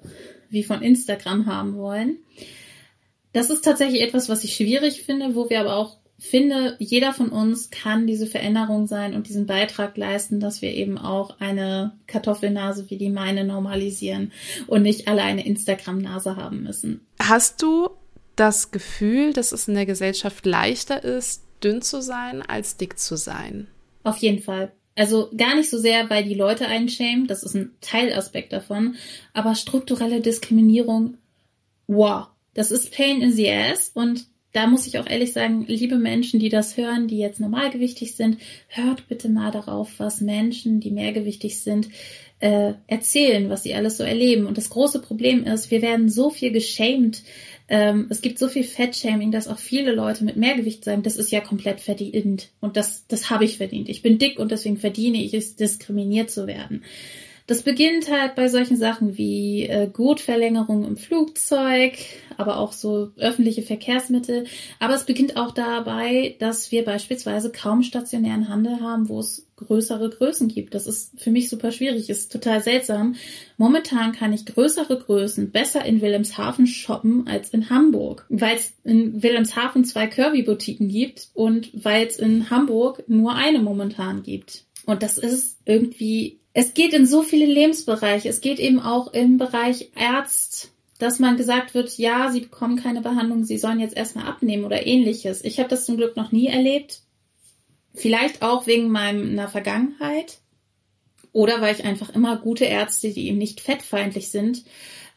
wie 0.50 0.62
von 0.62 0.82
Instagram 0.82 1.46
haben 1.46 1.76
wollen. 1.76 2.18
Das 3.32 3.50
ist 3.50 3.64
tatsächlich 3.64 4.02
etwas, 4.02 4.28
was 4.28 4.44
ich 4.44 4.54
schwierig 4.54 5.02
finde, 5.02 5.34
wo 5.34 5.50
wir 5.50 5.60
aber 5.60 5.76
auch 5.76 5.98
finde, 6.18 6.76
jeder 6.78 7.12
von 7.12 7.30
uns 7.30 7.70
kann 7.70 8.06
diese 8.06 8.26
Veränderung 8.26 8.86
sein 8.86 9.14
und 9.14 9.28
diesen 9.28 9.46
Beitrag 9.46 9.96
leisten, 9.96 10.38
dass 10.38 10.62
wir 10.62 10.72
eben 10.72 10.96
auch 10.96 11.40
eine 11.40 11.98
Kartoffelnase 12.06 12.88
wie 12.88 12.96
die 12.96 13.10
meine 13.10 13.44
normalisieren 13.44 14.32
und 14.68 14.82
nicht 14.82 15.08
alle 15.08 15.22
eine 15.22 15.44
Instagram-Nase 15.44 16.36
haben 16.36 16.62
müssen. 16.62 17.04
Hast 17.20 17.60
du 17.62 17.90
das 18.36 18.70
Gefühl, 18.70 19.32
dass 19.32 19.52
es 19.52 19.68
in 19.68 19.74
der 19.74 19.86
Gesellschaft 19.86 20.46
leichter 20.46 21.02
ist, 21.02 21.42
dünn 21.62 21.82
zu 21.82 22.00
sein, 22.00 22.42
als 22.42 22.76
dick 22.76 22.98
zu 22.98 23.16
sein? 23.16 23.66
Auf 24.04 24.18
jeden 24.18 24.42
Fall. 24.42 24.72
Also 24.96 25.30
gar 25.36 25.56
nicht 25.56 25.70
so 25.70 25.78
sehr, 25.78 26.08
weil 26.08 26.24
die 26.24 26.34
Leute 26.34 26.66
einschämen, 26.66 27.26
das 27.26 27.42
ist 27.42 27.54
ein 27.54 27.72
Teilaspekt 27.80 28.52
davon, 28.52 28.96
aber 29.32 29.54
strukturelle 29.54 30.20
Diskriminierung, 30.20 31.18
wow, 31.86 32.26
das 32.54 32.70
ist 32.70 32.94
Pain 32.94 33.20
in 33.20 33.32
the 33.32 33.50
Ass 33.50 33.90
und 33.92 34.26
da 34.52 34.68
muss 34.68 34.86
ich 34.86 34.98
auch 35.00 35.08
ehrlich 35.08 35.32
sagen, 35.32 35.64
liebe 35.66 35.98
Menschen, 35.98 36.38
die 36.38 36.48
das 36.48 36.76
hören, 36.76 37.08
die 37.08 37.18
jetzt 37.18 37.40
normalgewichtig 37.40 38.14
sind, 38.14 38.38
hört 38.68 39.08
bitte 39.08 39.28
mal 39.28 39.50
darauf, 39.50 39.90
was 39.98 40.20
Menschen, 40.20 40.78
die 40.78 40.92
mehrgewichtig 40.92 41.58
sind, 41.60 41.88
äh, 42.38 42.74
erzählen, 42.86 43.50
was 43.50 43.64
sie 43.64 43.74
alles 43.74 43.96
so 43.96 44.04
erleben. 44.04 44.46
Und 44.46 44.56
das 44.56 44.70
große 44.70 45.00
Problem 45.00 45.42
ist, 45.42 45.72
wir 45.72 45.82
werden 45.82 46.08
so 46.08 46.30
viel 46.30 46.52
geschämt, 46.52 47.24
ähm, 47.68 48.06
es 48.10 48.20
gibt 48.20 48.38
so 48.38 48.48
viel 48.48 48.64
Fettshaming, 48.64 49.32
dass 49.32 49.48
auch 49.48 49.58
viele 49.58 49.92
Leute 49.92 50.24
mit 50.24 50.36
Mehrgewicht 50.36 50.84
sagen, 50.84 51.02
das 51.02 51.16
ist 51.16 51.30
ja 51.30 51.40
komplett 51.40 51.80
verdient 51.80 52.50
und 52.60 52.76
das, 52.76 53.06
das 53.08 53.30
habe 53.30 53.44
ich 53.44 53.56
verdient. 53.56 53.88
Ich 53.88 54.02
bin 54.02 54.18
dick 54.18 54.38
und 54.38 54.50
deswegen 54.50 54.76
verdiene 54.76 55.22
ich 55.22 55.32
es, 55.32 55.56
diskriminiert 55.56 56.30
zu 56.30 56.46
werden. 56.46 56.84
Das 57.46 57.62
beginnt 57.62 58.10
halt 58.10 58.36
bei 58.36 58.48
solchen 58.48 58.78
Sachen 58.78 59.18
wie 59.18 59.66
äh, 59.66 59.86
Gurtverlängerung 59.92 60.84
im 60.86 60.96
Flugzeug, 60.96 61.92
aber 62.38 62.58
auch 62.58 62.72
so 62.72 63.10
öffentliche 63.18 63.60
Verkehrsmittel. 63.60 64.46
Aber 64.78 64.94
es 64.94 65.04
beginnt 65.04 65.36
auch 65.36 65.50
dabei, 65.50 66.36
dass 66.38 66.72
wir 66.72 66.86
beispielsweise 66.86 67.52
kaum 67.52 67.82
stationären 67.82 68.48
Handel 68.48 68.80
haben, 68.80 69.10
wo 69.10 69.20
es 69.20 69.46
größere 69.56 70.08
Größen 70.08 70.48
gibt. 70.48 70.74
Das 70.74 70.86
ist 70.86 71.20
für 71.20 71.30
mich 71.30 71.50
super 71.50 71.70
schwierig, 71.70 72.08
ist 72.08 72.32
total 72.32 72.62
seltsam. 72.62 73.14
Momentan 73.58 74.12
kann 74.12 74.32
ich 74.32 74.46
größere 74.46 74.98
Größen 74.98 75.50
besser 75.50 75.84
in 75.84 76.00
Wilhelmshaven 76.00 76.66
shoppen 76.66 77.28
als 77.28 77.50
in 77.50 77.68
Hamburg, 77.68 78.24
weil 78.30 78.56
es 78.56 78.72
in 78.84 79.22
Wilhelmshaven 79.22 79.84
zwei 79.84 80.06
Curvy-Boutiquen 80.06 80.88
gibt 80.88 81.28
und 81.34 81.70
weil 81.84 82.06
es 82.06 82.18
in 82.18 82.48
Hamburg 82.48 83.04
nur 83.06 83.34
eine 83.34 83.58
momentan 83.58 84.22
gibt. 84.22 84.64
Und 84.86 85.02
das 85.02 85.18
ist 85.18 85.58
irgendwie 85.66 86.40
es 86.54 86.72
geht 86.72 86.94
in 86.94 87.04
so 87.04 87.22
viele 87.22 87.46
Lebensbereiche. 87.46 88.28
Es 88.28 88.40
geht 88.40 88.60
eben 88.60 88.80
auch 88.80 89.12
im 89.12 89.38
Bereich 89.38 89.90
Arzt, 89.96 90.70
dass 90.98 91.18
man 91.18 91.36
gesagt 91.36 91.74
wird, 91.74 91.98
ja, 91.98 92.30
sie 92.30 92.40
bekommen 92.40 92.76
keine 92.76 93.02
Behandlung, 93.02 93.44
sie 93.44 93.58
sollen 93.58 93.80
jetzt 93.80 93.96
erstmal 93.96 94.26
abnehmen 94.26 94.64
oder 94.64 94.86
ähnliches. 94.86 95.44
Ich 95.44 95.58
habe 95.58 95.68
das 95.68 95.84
zum 95.84 95.96
Glück 95.96 96.16
noch 96.16 96.30
nie 96.30 96.46
erlebt. 96.46 97.00
Vielleicht 97.92 98.42
auch 98.42 98.68
wegen 98.68 98.88
meiner 98.88 99.48
Vergangenheit. 99.48 100.38
Oder 101.32 101.60
weil 101.60 101.74
ich 101.74 101.84
einfach 101.84 102.10
immer 102.10 102.36
gute 102.36 102.64
Ärzte, 102.64 103.10
die 103.10 103.26
eben 103.26 103.38
nicht 103.38 103.60
fettfeindlich 103.60 104.30
sind, 104.30 104.62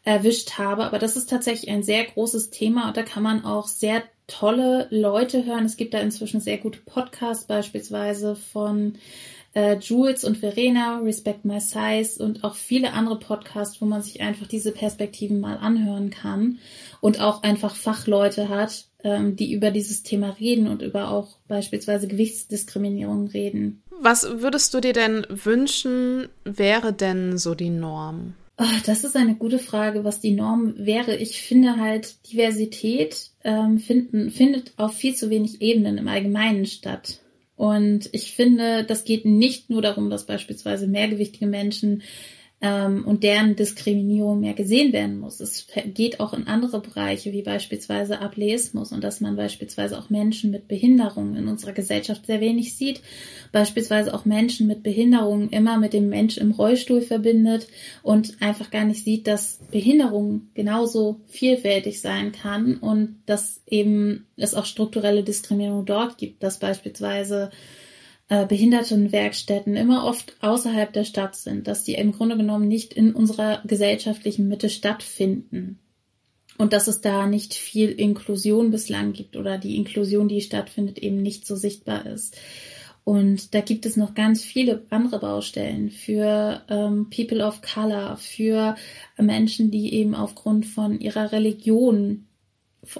erwischt 0.02 0.58
habe. 0.58 0.84
Aber 0.84 0.98
das 0.98 1.16
ist 1.16 1.30
tatsächlich 1.30 1.70
ein 1.70 1.84
sehr 1.84 2.04
großes 2.04 2.50
Thema 2.50 2.88
und 2.88 2.96
da 2.96 3.04
kann 3.04 3.22
man 3.22 3.44
auch 3.44 3.68
sehr 3.68 4.02
tolle 4.26 4.88
Leute 4.90 5.44
hören. 5.44 5.64
Es 5.64 5.76
gibt 5.76 5.94
da 5.94 6.00
inzwischen 6.00 6.40
sehr 6.40 6.58
gute 6.58 6.80
Podcasts 6.80 7.46
beispielsweise 7.46 8.34
von 8.34 8.98
äh, 9.58 9.76
Jules 9.78 10.22
und 10.22 10.36
Verena, 10.36 11.00
Respect 11.00 11.44
My 11.44 11.60
Size 11.60 12.22
und 12.22 12.44
auch 12.44 12.54
viele 12.54 12.92
andere 12.92 13.18
Podcasts, 13.18 13.80
wo 13.80 13.86
man 13.86 14.02
sich 14.02 14.20
einfach 14.20 14.46
diese 14.46 14.70
Perspektiven 14.70 15.40
mal 15.40 15.56
anhören 15.56 16.10
kann 16.10 16.58
und 17.00 17.20
auch 17.20 17.42
einfach 17.42 17.74
Fachleute 17.74 18.48
hat, 18.48 18.84
ähm, 19.02 19.34
die 19.34 19.52
über 19.52 19.72
dieses 19.72 20.04
Thema 20.04 20.36
reden 20.38 20.68
und 20.68 20.80
über 20.80 21.10
auch 21.10 21.36
beispielsweise 21.48 22.06
Gewichtsdiskriminierung 22.06 23.26
reden. 23.26 23.82
Was 24.00 24.28
würdest 24.42 24.74
du 24.74 24.80
dir 24.80 24.92
denn 24.92 25.26
wünschen, 25.28 26.28
wäre 26.44 26.92
denn 26.92 27.36
so 27.36 27.56
die 27.56 27.70
Norm? 27.70 28.34
Oh, 28.60 28.64
das 28.86 29.02
ist 29.02 29.16
eine 29.16 29.34
gute 29.34 29.58
Frage, 29.58 30.04
was 30.04 30.20
die 30.20 30.32
Norm 30.32 30.74
wäre. 30.76 31.16
Ich 31.16 31.42
finde 31.42 31.78
halt, 31.78 32.14
Diversität 32.30 33.30
ähm, 33.42 33.78
finden, 33.80 34.30
findet 34.30 34.72
auf 34.76 34.94
viel 34.94 35.16
zu 35.16 35.30
wenig 35.30 35.60
Ebenen 35.62 35.98
im 35.98 36.06
Allgemeinen 36.06 36.66
statt. 36.66 37.20
Und 37.58 38.08
ich 38.12 38.34
finde, 38.34 38.84
das 38.84 39.04
geht 39.04 39.24
nicht 39.24 39.68
nur 39.68 39.82
darum, 39.82 40.10
dass 40.10 40.26
beispielsweise 40.26 40.86
mehrgewichtige 40.86 41.48
Menschen 41.48 42.02
ähm, 42.60 43.04
und 43.04 43.22
deren 43.22 43.54
Diskriminierung 43.54 44.40
mehr 44.40 44.54
gesehen 44.54 44.92
werden 44.92 45.20
muss. 45.20 45.38
Es 45.38 45.66
geht 45.94 46.18
auch 46.18 46.32
in 46.32 46.48
andere 46.48 46.80
Bereiche, 46.80 47.32
wie 47.32 47.42
beispielsweise 47.42 48.20
Ableismus 48.20 48.90
und 48.90 49.04
dass 49.04 49.20
man 49.20 49.36
beispielsweise 49.36 49.96
auch 49.96 50.10
Menschen 50.10 50.50
mit 50.50 50.66
Behinderungen 50.66 51.36
in 51.36 51.46
unserer 51.46 51.72
Gesellschaft 51.72 52.26
sehr 52.26 52.40
wenig 52.40 52.76
sieht, 52.76 53.00
beispielsweise 53.52 54.12
auch 54.12 54.24
Menschen 54.24 54.66
mit 54.66 54.82
Behinderungen 54.82 55.50
immer 55.50 55.78
mit 55.78 55.92
dem 55.92 56.08
Mensch 56.08 56.36
im 56.36 56.50
Rollstuhl 56.50 57.00
verbindet 57.00 57.68
und 58.02 58.36
einfach 58.40 58.70
gar 58.70 58.84
nicht 58.84 59.04
sieht, 59.04 59.28
dass 59.28 59.60
Behinderung 59.70 60.48
genauso 60.54 61.20
vielfältig 61.28 62.00
sein 62.00 62.32
kann 62.32 62.78
und 62.78 63.22
dass 63.26 63.62
eben 63.66 64.26
es 64.36 64.54
auch 64.54 64.66
strukturelle 64.66 65.22
Diskriminierung 65.22 65.86
dort 65.86 66.18
gibt, 66.18 66.42
dass 66.42 66.58
beispielsweise 66.58 67.50
äh, 68.28 68.46
Behindertenwerkstätten 68.46 69.76
immer 69.76 70.04
oft 70.04 70.36
außerhalb 70.40 70.92
der 70.92 71.04
Stadt 71.04 71.34
sind, 71.34 71.66
dass 71.66 71.84
die 71.84 71.94
im 71.94 72.12
Grunde 72.12 72.36
genommen 72.36 72.68
nicht 72.68 72.92
in 72.92 73.14
unserer 73.14 73.62
gesellschaftlichen 73.66 74.48
Mitte 74.48 74.68
stattfinden. 74.68 75.78
Und 76.58 76.72
dass 76.72 76.88
es 76.88 77.00
da 77.00 77.26
nicht 77.26 77.54
viel 77.54 77.90
Inklusion 77.90 78.70
bislang 78.70 79.12
gibt 79.12 79.36
oder 79.36 79.58
die 79.58 79.76
Inklusion, 79.76 80.28
die 80.28 80.40
stattfindet, 80.40 80.98
eben 80.98 81.22
nicht 81.22 81.46
so 81.46 81.54
sichtbar 81.54 82.04
ist. 82.04 82.36
Und 83.04 83.54
da 83.54 83.62
gibt 83.62 83.86
es 83.86 83.96
noch 83.96 84.14
ganz 84.14 84.42
viele 84.42 84.84
andere 84.90 85.20
Baustellen 85.20 85.90
für 85.90 86.60
ähm, 86.68 87.08
People 87.08 87.42
of 87.46 87.62
Color, 87.62 88.18
für 88.18 88.76
Menschen, 89.16 89.70
die 89.70 89.94
eben 89.94 90.14
aufgrund 90.14 90.66
von 90.66 91.00
ihrer 91.00 91.32
Religion 91.32 92.26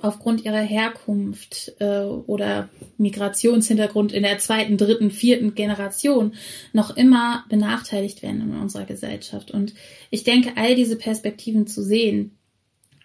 aufgrund 0.02 0.44
ihrer 0.44 0.60
Herkunft 0.60 1.72
äh, 1.80 2.00
oder 2.00 2.68
Migrationshintergrund 2.98 4.12
in 4.12 4.22
der 4.22 4.38
zweiten, 4.38 4.76
dritten, 4.76 5.10
vierten 5.10 5.54
Generation 5.54 6.34
noch 6.72 6.96
immer 6.96 7.44
benachteiligt 7.48 8.22
werden 8.22 8.42
in 8.42 8.56
unserer 8.56 8.84
Gesellschaft. 8.84 9.50
Und 9.50 9.74
ich 10.10 10.24
denke, 10.24 10.52
all 10.56 10.74
diese 10.74 10.96
Perspektiven 10.96 11.66
zu 11.66 11.82
sehen, 11.82 12.38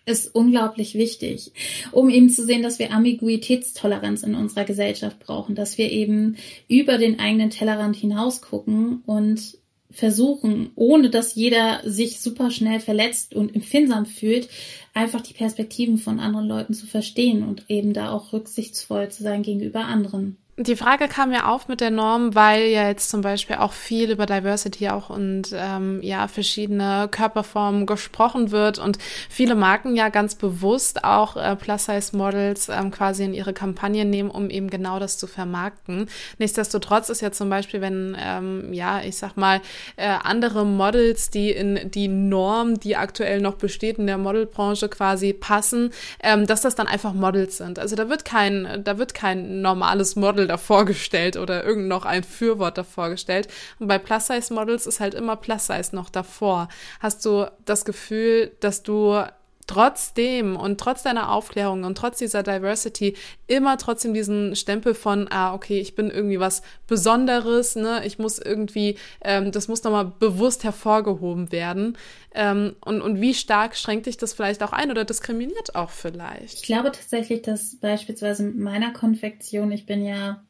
ist 0.05 0.35
unglaublich 0.35 0.95
wichtig, 0.95 1.51
um 1.91 2.09
eben 2.09 2.29
zu 2.29 2.45
sehen, 2.45 2.61
dass 2.61 2.77
wir 2.77 2.91
Ambiguitätstoleranz 2.91 4.23
in 4.23 4.35
unserer 4.35 4.65
Gesellschaft 4.65 5.19
brauchen, 5.19 5.55
dass 5.55 5.77
wir 5.77 5.91
eben 5.91 6.35
über 6.67 6.97
den 6.97 7.19
eigenen 7.19 7.51
Tellerrand 7.51 7.95
hinaus 7.95 8.41
gucken 8.41 9.01
und 9.05 9.57
versuchen, 9.93 10.71
ohne 10.75 11.09
dass 11.09 11.35
jeder 11.35 11.81
sich 11.85 12.19
super 12.19 12.51
schnell 12.51 12.79
verletzt 12.79 13.35
und 13.35 13.55
empfindsam 13.55 14.05
fühlt, 14.05 14.49
einfach 14.93 15.21
die 15.21 15.33
Perspektiven 15.33 15.97
von 15.97 16.19
anderen 16.19 16.47
Leuten 16.47 16.73
zu 16.73 16.85
verstehen 16.85 17.43
und 17.43 17.69
eben 17.69 17.93
da 17.93 18.11
auch 18.11 18.31
rücksichtsvoll 18.31 19.09
zu 19.09 19.23
sein 19.23 19.43
gegenüber 19.43 19.85
anderen. 19.85 20.37
Die 20.57 20.75
Frage 20.75 21.07
kam 21.07 21.31
ja 21.31 21.47
auf 21.47 21.67
mit 21.67 21.81
der 21.81 21.89
Norm, 21.89 22.35
weil 22.35 22.67
ja 22.67 22.87
jetzt 22.87 23.09
zum 23.09 23.21
Beispiel 23.21 23.55
auch 23.55 23.73
viel 23.73 24.11
über 24.11 24.27
Diversity 24.27 24.87
auch 24.89 25.09
und 25.09 25.47
ähm, 25.51 25.99
ja 26.03 26.27
verschiedene 26.27 27.07
Körperformen 27.09 27.87
gesprochen 27.87 28.51
wird 28.51 28.77
und 28.77 28.99
viele 29.29 29.55
Marken 29.55 29.95
ja 29.95 30.09
ganz 30.09 30.35
bewusst 30.35 31.03
auch 31.05 31.37
äh, 31.37 31.55
Plus-Size-Models 31.55 32.69
ähm, 32.69 32.91
quasi 32.91 33.23
in 33.23 33.33
ihre 33.33 33.51
Kampagnen 33.51 34.11
nehmen, 34.11 34.29
um 34.29 34.51
eben 34.51 34.69
genau 34.69 34.99
das 34.99 35.17
zu 35.17 35.25
vermarkten. 35.25 36.07
Nichtsdestotrotz 36.37 37.09
ist 37.09 37.21
ja 37.21 37.31
zum 37.31 37.49
Beispiel, 37.49 37.81
wenn 37.81 38.15
ähm, 38.19 38.71
ja 38.73 39.01
ich 39.01 39.17
sag 39.17 39.35
mal 39.35 39.59
äh, 39.95 40.05
andere 40.05 40.67
Models, 40.67 41.31
die 41.31 41.49
in 41.49 41.89
die 41.89 42.07
Norm, 42.07 42.79
die 42.79 42.95
aktuell 42.95 43.41
noch 43.41 43.55
besteht 43.55 43.97
in 43.97 44.05
der 44.05 44.19
Modelbranche 44.19 44.87
quasi 44.87 45.33
passen, 45.33 45.89
ähm, 46.21 46.45
dass 46.45 46.61
das 46.61 46.75
dann 46.75 46.85
einfach 46.85 47.13
Models 47.15 47.57
sind. 47.57 47.79
Also 47.79 47.95
da 47.95 48.07
wird 48.07 48.23
kein 48.23 48.83
da 48.83 48.99
wird 48.99 49.15
kein 49.15 49.63
normales 49.63 50.15
Model 50.15 50.42
Model 50.43 50.47
davor 50.47 50.85
gestellt 50.85 51.37
oder 51.37 51.63
irgend 51.63 51.87
noch 51.87 52.05
ein 52.05 52.23
Fürwort 52.23 52.77
davor 52.77 53.09
gestellt. 53.09 53.47
Und 53.79 53.87
bei 53.87 53.97
Plus-Size-Models 53.97 54.87
ist 54.87 54.99
halt 54.99 55.13
immer 55.13 55.35
Plus-Size 55.35 55.95
noch 55.95 56.09
davor. 56.09 56.67
Hast 56.99 57.25
du 57.25 57.49
das 57.65 57.85
Gefühl, 57.85 58.51
dass 58.59 58.83
du 58.83 59.23
trotzdem 59.65 60.55
und 60.55 60.79
trotz 60.79 61.03
deiner 61.03 61.31
Aufklärung 61.31 61.83
und 61.83 61.97
trotz 61.97 62.17
dieser 62.17 62.43
Diversity 62.43 63.15
immer 63.47 63.77
trotzdem 63.77 64.13
diesen 64.13 64.55
Stempel 64.55 64.93
von, 64.93 65.27
ah, 65.31 65.53
okay, 65.53 65.79
ich 65.79 65.95
bin 65.95 66.09
irgendwie 66.09 66.39
was 66.39 66.61
Besonderes, 66.87 67.75
ne, 67.75 68.05
ich 68.05 68.19
muss 68.19 68.39
irgendwie, 68.39 68.97
ähm, 69.21 69.51
das 69.51 69.67
muss 69.67 69.83
nochmal 69.83 70.11
bewusst 70.19 70.63
hervorgehoben 70.63 71.51
werden. 71.51 71.97
Ähm, 72.33 72.75
und, 72.83 73.01
und 73.01 73.21
wie 73.21 73.33
stark 73.33 73.75
schränkt 73.75 74.05
dich 74.05 74.17
das 74.17 74.33
vielleicht 74.33 74.63
auch 74.63 74.73
ein 74.73 74.91
oder 74.91 75.05
diskriminiert 75.05 75.75
auch 75.75 75.89
vielleicht? 75.89 76.55
Ich 76.55 76.63
glaube 76.63 76.91
tatsächlich, 76.91 77.41
dass 77.41 77.75
beispielsweise 77.75 78.43
mit 78.43 78.57
meiner 78.57 78.91
Konfektion, 78.91 79.71
ich 79.71 79.85
bin 79.85 80.05
ja 80.05 80.43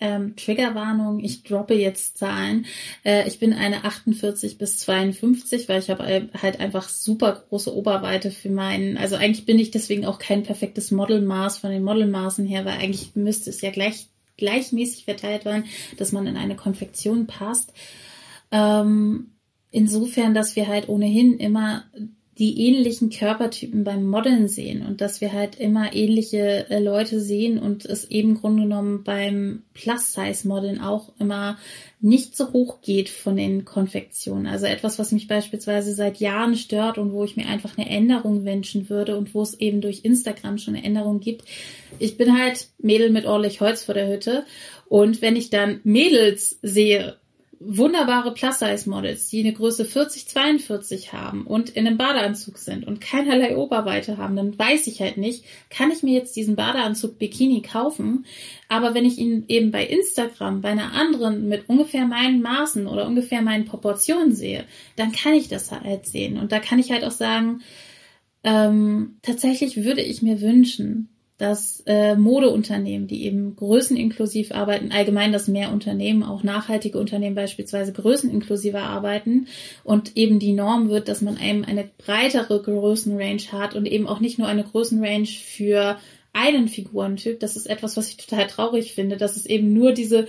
ähm, 0.00 0.36
Triggerwarnung, 0.36 1.20
ich 1.20 1.42
droppe 1.42 1.74
jetzt 1.74 2.18
Zahlen. 2.18 2.66
Äh, 3.04 3.26
ich 3.28 3.38
bin 3.38 3.52
eine 3.52 3.84
48 3.84 4.58
bis 4.58 4.78
52, 4.78 5.68
weil 5.68 5.80
ich 5.80 5.90
habe 5.90 6.28
halt 6.40 6.60
einfach 6.60 6.88
super 6.88 7.44
große 7.48 7.74
Oberweite 7.74 8.30
für 8.30 8.50
meinen, 8.50 8.96
also 8.96 9.16
eigentlich 9.16 9.46
bin 9.46 9.58
ich 9.58 9.70
deswegen 9.70 10.06
auch 10.06 10.18
kein 10.18 10.42
perfektes 10.42 10.90
Modelmaß 10.90 11.58
von 11.58 11.70
den 11.70 11.84
Modelmaßen 11.84 12.46
her, 12.46 12.64
weil 12.64 12.78
eigentlich 12.78 13.16
müsste 13.16 13.50
es 13.50 13.60
ja 13.60 13.70
gleich 13.70 14.08
gleichmäßig 14.36 15.06
verteilt 15.06 15.46
werden, 15.46 15.64
dass 15.96 16.12
man 16.12 16.26
in 16.26 16.36
eine 16.36 16.56
Konfektion 16.56 17.26
passt. 17.26 17.72
Ähm, 18.50 19.30
Insofern, 19.76 20.32
dass 20.32 20.56
wir 20.56 20.68
halt 20.68 20.88
ohnehin 20.88 21.36
immer 21.38 21.84
die 22.38 22.66
ähnlichen 22.66 23.08
Körpertypen 23.08 23.82
beim 23.82 24.06
Modeln 24.06 24.46
sehen 24.46 24.84
und 24.84 25.00
dass 25.00 25.22
wir 25.22 25.32
halt 25.32 25.58
immer 25.58 25.94
ähnliche 25.94 26.68
äh, 26.68 26.80
Leute 26.80 27.18
sehen 27.20 27.58
und 27.58 27.86
es 27.86 28.04
eben 28.10 28.34
Grunde 28.34 28.64
genommen 28.64 29.04
beim 29.04 29.62
Plus-Size-Modeln 29.72 30.80
auch 30.80 31.12
immer 31.18 31.56
nicht 32.00 32.36
so 32.36 32.52
hoch 32.52 32.82
geht 32.82 33.08
von 33.08 33.36
den 33.36 33.64
Konfektionen. 33.64 34.46
Also 34.46 34.66
etwas, 34.66 34.98
was 34.98 35.12
mich 35.12 35.28
beispielsweise 35.28 35.94
seit 35.94 36.18
Jahren 36.18 36.56
stört 36.56 36.98
und 36.98 37.12
wo 37.12 37.24
ich 37.24 37.36
mir 37.36 37.46
einfach 37.46 37.78
eine 37.78 37.88
Änderung 37.88 38.44
wünschen 38.44 38.90
würde 38.90 39.16
und 39.16 39.34
wo 39.34 39.40
es 39.40 39.54
eben 39.58 39.80
durch 39.80 40.04
Instagram 40.04 40.58
schon 40.58 40.74
eine 40.74 40.84
Änderung 40.84 41.20
gibt. 41.20 41.44
Ich 41.98 42.18
bin 42.18 42.38
halt 42.38 42.68
Mädel 42.78 43.10
mit 43.10 43.24
ordentlich 43.24 43.62
Holz 43.62 43.82
vor 43.82 43.94
der 43.94 44.08
Hütte 44.08 44.44
und 44.90 45.22
wenn 45.22 45.36
ich 45.36 45.48
dann 45.48 45.80
Mädels 45.84 46.58
sehe, 46.60 47.16
wunderbare 47.58 48.34
Plus-Size-Models, 48.34 49.28
die 49.28 49.40
eine 49.40 49.52
Größe 49.52 49.84
40, 49.84 50.28
42 50.28 51.12
haben 51.12 51.46
und 51.46 51.70
in 51.70 51.86
einem 51.86 51.96
Badeanzug 51.96 52.58
sind 52.58 52.86
und 52.86 53.00
keinerlei 53.00 53.56
Oberweite 53.56 54.18
haben, 54.18 54.36
dann 54.36 54.58
weiß 54.58 54.86
ich 54.86 55.00
halt 55.00 55.16
nicht, 55.16 55.44
kann 55.70 55.90
ich 55.90 56.02
mir 56.02 56.12
jetzt 56.12 56.36
diesen 56.36 56.56
Badeanzug 56.56 57.18
Bikini 57.18 57.62
kaufen? 57.62 58.26
Aber 58.68 58.94
wenn 58.94 59.04
ich 59.04 59.18
ihn 59.18 59.44
eben 59.48 59.70
bei 59.70 59.86
Instagram, 59.86 60.60
bei 60.60 60.70
einer 60.70 60.92
anderen 60.92 61.48
mit 61.48 61.68
ungefähr 61.68 62.06
meinen 62.06 62.42
Maßen 62.42 62.86
oder 62.86 63.06
ungefähr 63.06 63.42
meinen 63.42 63.64
Proportionen 63.64 64.34
sehe, 64.34 64.64
dann 64.96 65.12
kann 65.12 65.34
ich 65.34 65.48
das 65.48 65.72
halt 65.72 66.06
sehen. 66.06 66.38
Und 66.38 66.52
da 66.52 66.60
kann 66.60 66.78
ich 66.78 66.90
halt 66.90 67.04
auch 67.04 67.10
sagen, 67.10 67.62
ähm, 68.44 69.18
tatsächlich 69.22 69.82
würde 69.84 70.02
ich 70.02 70.22
mir 70.22 70.40
wünschen, 70.40 71.15
dass 71.38 71.82
äh, 71.86 72.16
Modeunternehmen, 72.16 73.06
die 73.06 73.24
eben 73.26 73.56
größeninklusiv 73.56 74.52
arbeiten, 74.52 74.90
allgemein 74.90 75.32
dass 75.32 75.48
mehr 75.48 75.70
Unternehmen, 75.70 76.22
auch 76.22 76.42
nachhaltige 76.42 76.98
Unternehmen 76.98 77.36
beispielsweise 77.36 77.92
größeninklusiver 77.92 78.82
arbeiten 78.82 79.46
und 79.84 80.16
eben 80.16 80.38
die 80.38 80.54
Norm 80.54 80.88
wird, 80.88 81.08
dass 81.08 81.20
man 81.20 81.38
eben 81.38 81.64
eine 81.64 81.88
breitere 81.98 82.62
Größenrange 82.62 83.52
hat 83.52 83.74
und 83.74 83.86
eben 83.86 84.06
auch 84.06 84.20
nicht 84.20 84.38
nur 84.38 84.48
eine 84.48 84.64
Größenrange 84.64 85.26
für 85.26 85.98
einen 86.32 86.68
Figurentyp. 86.68 87.40
Das 87.40 87.56
ist 87.56 87.66
etwas, 87.66 87.96
was 87.96 88.08
ich 88.08 88.16
total 88.16 88.46
traurig 88.46 88.94
finde, 88.94 89.16
dass 89.16 89.36
es 89.36 89.46
eben 89.46 89.74
nur 89.74 89.92
diese 89.92 90.28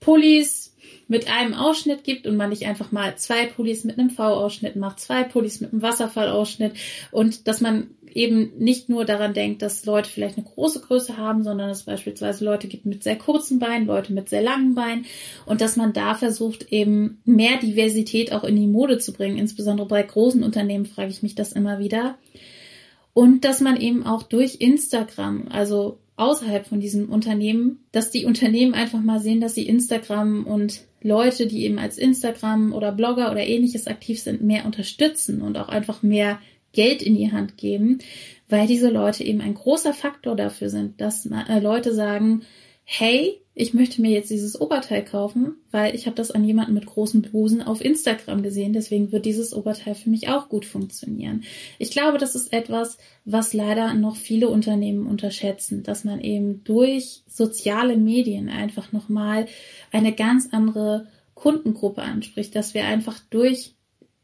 Pullis 0.00 0.74
mit 1.08 1.30
einem 1.30 1.54
Ausschnitt 1.54 2.04
gibt 2.04 2.26
und 2.26 2.36
man 2.36 2.50
nicht 2.50 2.66
einfach 2.66 2.92
mal 2.92 3.16
zwei 3.16 3.46
Pullis 3.46 3.84
mit 3.84 3.98
einem 3.98 4.10
V-Ausschnitt 4.10 4.76
macht, 4.76 5.00
zwei 5.00 5.24
Pullis 5.24 5.60
mit 5.60 5.72
einem 5.72 5.82
Wasserfallausschnitt 5.82 6.74
und 7.10 7.48
dass 7.48 7.60
man 7.60 7.88
eben 8.18 8.50
nicht 8.58 8.88
nur 8.88 9.04
daran 9.04 9.32
denkt, 9.32 9.62
dass 9.62 9.86
Leute 9.86 10.10
vielleicht 10.10 10.36
eine 10.36 10.46
große 10.46 10.80
Größe 10.80 11.16
haben, 11.16 11.44
sondern 11.44 11.70
es 11.70 11.84
beispielsweise 11.84 12.44
Leute 12.44 12.66
gibt 12.66 12.84
mit 12.84 13.04
sehr 13.04 13.16
kurzen 13.16 13.60
Beinen, 13.60 13.86
Leute 13.86 14.12
mit 14.12 14.28
sehr 14.28 14.42
langen 14.42 14.74
Beinen 14.74 15.06
und 15.46 15.60
dass 15.60 15.76
man 15.76 15.92
da 15.92 16.16
versucht, 16.16 16.72
eben 16.72 17.20
mehr 17.24 17.58
Diversität 17.58 18.32
auch 18.32 18.42
in 18.42 18.56
die 18.56 18.66
Mode 18.66 18.98
zu 18.98 19.12
bringen. 19.12 19.38
Insbesondere 19.38 19.86
bei 19.86 20.02
großen 20.02 20.42
Unternehmen 20.42 20.84
frage 20.84 21.10
ich 21.10 21.22
mich 21.22 21.36
das 21.36 21.52
immer 21.52 21.78
wieder. 21.78 22.18
Und 23.14 23.44
dass 23.44 23.60
man 23.60 23.80
eben 23.80 24.04
auch 24.04 24.24
durch 24.24 24.56
Instagram, 24.60 25.46
also 25.50 25.98
außerhalb 26.16 26.66
von 26.66 26.80
diesem 26.80 27.10
Unternehmen, 27.10 27.84
dass 27.92 28.10
die 28.10 28.24
Unternehmen 28.24 28.74
einfach 28.74 29.00
mal 29.00 29.20
sehen, 29.20 29.40
dass 29.40 29.54
sie 29.54 29.68
Instagram 29.68 30.44
und 30.44 30.82
Leute, 31.00 31.46
die 31.46 31.62
eben 31.62 31.78
als 31.78 31.96
Instagram 31.96 32.72
oder 32.72 32.90
Blogger 32.90 33.30
oder 33.30 33.46
ähnliches 33.46 33.86
aktiv 33.86 34.20
sind, 34.20 34.42
mehr 34.42 34.66
unterstützen 34.66 35.40
und 35.40 35.56
auch 35.56 35.68
einfach 35.68 36.02
mehr 36.02 36.40
Geld 36.72 37.02
in 37.02 37.16
die 37.16 37.32
Hand 37.32 37.56
geben, 37.56 37.98
weil 38.48 38.66
diese 38.66 38.90
Leute 38.90 39.24
eben 39.24 39.40
ein 39.40 39.54
großer 39.54 39.94
Faktor 39.94 40.36
dafür 40.36 40.70
sind, 40.70 41.00
dass 41.00 41.26
äh, 41.26 41.60
Leute 41.60 41.94
sagen, 41.94 42.42
hey, 42.84 43.40
ich 43.54 43.74
möchte 43.74 44.00
mir 44.00 44.12
jetzt 44.12 44.30
dieses 44.30 44.58
Oberteil 44.58 45.04
kaufen, 45.04 45.56
weil 45.72 45.94
ich 45.94 46.06
habe 46.06 46.14
das 46.14 46.30
an 46.30 46.44
jemanden 46.44 46.74
mit 46.74 46.86
großen 46.86 47.22
Blusen 47.22 47.60
auf 47.60 47.84
Instagram 47.84 48.42
gesehen, 48.42 48.72
deswegen 48.72 49.10
wird 49.10 49.26
dieses 49.26 49.52
Oberteil 49.52 49.96
für 49.96 50.08
mich 50.08 50.28
auch 50.28 50.48
gut 50.48 50.64
funktionieren. 50.64 51.42
Ich 51.78 51.90
glaube, 51.90 52.18
das 52.18 52.36
ist 52.36 52.52
etwas, 52.52 52.96
was 53.24 53.52
leider 53.52 53.94
noch 53.94 54.14
viele 54.14 54.48
Unternehmen 54.48 55.06
unterschätzen, 55.06 55.82
dass 55.82 56.04
man 56.04 56.20
eben 56.20 56.62
durch 56.62 57.24
soziale 57.26 57.96
Medien 57.96 58.48
einfach 58.48 58.92
nochmal 58.92 59.46
eine 59.90 60.12
ganz 60.12 60.48
andere 60.52 61.08
Kundengruppe 61.34 62.02
anspricht, 62.02 62.54
dass 62.54 62.74
wir 62.74 62.84
einfach 62.84 63.20
durch 63.28 63.74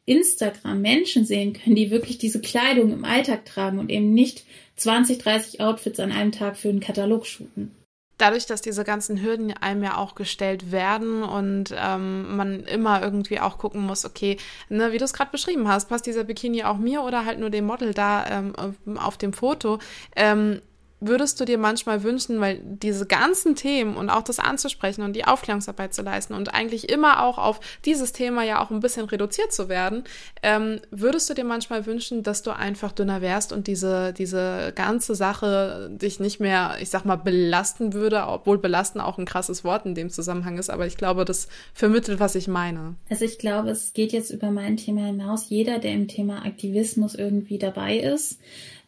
Instagram 0.06 0.80
Menschen 0.80 1.24
sehen 1.24 1.54
können, 1.54 1.76
die 1.76 1.90
wirklich 1.90 2.18
diese 2.18 2.40
Kleidung 2.40 2.92
im 2.92 3.04
Alltag 3.04 3.44
tragen 3.44 3.78
und 3.78 3.90
eben 3.90 4.12
nicht 4.12 4.44
20, 4.76 5.18
30 5.18 5.60
Outfits 5.60 6.00
an 6.00 6.12
einem 6.12 6.32
Tag 6.32 6.56
für 6.56 6.68
einen 6.68 6.80
Katalog 6.80 7.26
shooten 7.26 7.70
dadurch, 8.18 8.46
dass 8.46 8.62
diese 8.62 8.84
ganzen 8.84 9.22
Hürden 9.22 9.52
einem 9.52 9.82
ja 9.82 9.96
auch 9.96 10.14
gestellt 10.14 10.70
werden 10.72 11.22
und 11.22 11.74
ähm, 11.76 12.36
man 12.36 12.60
immer 12.64 13.02
irgendwie 13.02 13.40
auch 13.40 13.58
gucken 13.58 13.82
muss, 13.82 14.04
okay, 14.04 14.36
ne, 14.68 14.92
wie 14.92 14.98
du 14.98 15.04
es 15.04 15.12
gerade 15.12 15.30
beschrieben 15.30 15.68
hast, 15.68 15.88
passt 15.88 16.06
dieser 16.06 16.24
Bikini 16.24 16.64
auch 16.64 16.76
mir 16.76 17.02
oder 17.02 17.24
halt 17.24 17.38
nur 17.38 17.50
dem 17.50 17.66
Model 17.66 17.92
da 17.92 18.26
ähm, 18.26 18.54
auf 18.96 19.18
dem 19.18 19.32
Foto? 19.32 19.78
Ähm, 20.16 20.60
würdest 21.00 21.40
du 21.40 21.44
dir 21.44 21.58
manchmal 21.58 22.02
wünschen, 22.02 22.40
weil 22.40 22.60
diese 22.64 23.06
ganzen 23.06 23.56
Themen 23.56 23.96
und 23.96 24.10
auch 24.10 24.22
das 24.22 24.38
anzusprechen 24.38 25.02
und 25.02 25.14
die 25.14 25.24
Aufklärungsarbeit 25.24 25.92
zu 25.92 26.02
leisten 26.02 26.34
und 26.34 26.54
eigentlich 26.54 26.88
immer 26.88 27.22
auch 27.22 27.38
auf 27.38 27.60
dieses 27.84 28.12
Thema 28.12 28.42
ja 28.42 28.62
auch 28.62 28.70
ein 28.70 28.80
bisschen 28.80 29.04
reduziert 29.06 29.52
zu 29.52 29.68
werden, 29.68 30.04
ähm, 30.42 30.80
würdest 30.90 31.28
du 31.28 31.34
dir 31.34 31.44
manchmal 31.44 31.86
wünschen, 31.86 32.22
dass 32.22 32.42
du 32.42 32.56
einfach 32.56 32.92
dünner 32.92 33.20
wärst 33.20 33.52
und 33.52 33.66
diese, 33.66 34.12
diese 34.12 34.72
ganze 34.74 35.14
Sache 35.14 35.90
dich 35.90 36.20
nicht 36.20 36.40
mehr, 36.40 36.76
ich 36.80 36.90
sag 36.90 37.04
mal, 37.04 37.16
belasten 37.16 37.92
würde, 37.92 38.26
obwohl 38.26 38.58
belasten 38.58 39.00
auch 39.00 39.18
ein 39.18 39.26
krasses 39.26 39.64
Wort 39.64 39.86
in 39.86 39.94
dem 39.94 40.10
Zusammenhang 40.10 40.58
ist, 40.58 40.70
aber 40.70 40.86
ich 40.86 40.96
glaube, 40.96 41.24
das 41.24 41.48
vermittelt, 41.74 42.20
was 42.20 42.34
ich 42.34 42.48
meine. 42.48 42.94
Also 43.10 43.24
ich 43.24 43.38
glaube, 43.38 43.70
es 43.70 43.92
geht 43.92 44.12
jetzt 44.12 44.30
über 44.30 44.50
mein 44.50 44.76
Thema 44.76 45.06
hinaus. 45.06 45.48
Jeder, 45.48 45.78
der 45.78 45.92
im 45.92 46.08
Thema 46.08 46.44
Aktivismus 46.44 47.14
irgendwie 47.14 47.58
dabei 47.58 47.98
ist, 47.98 48.38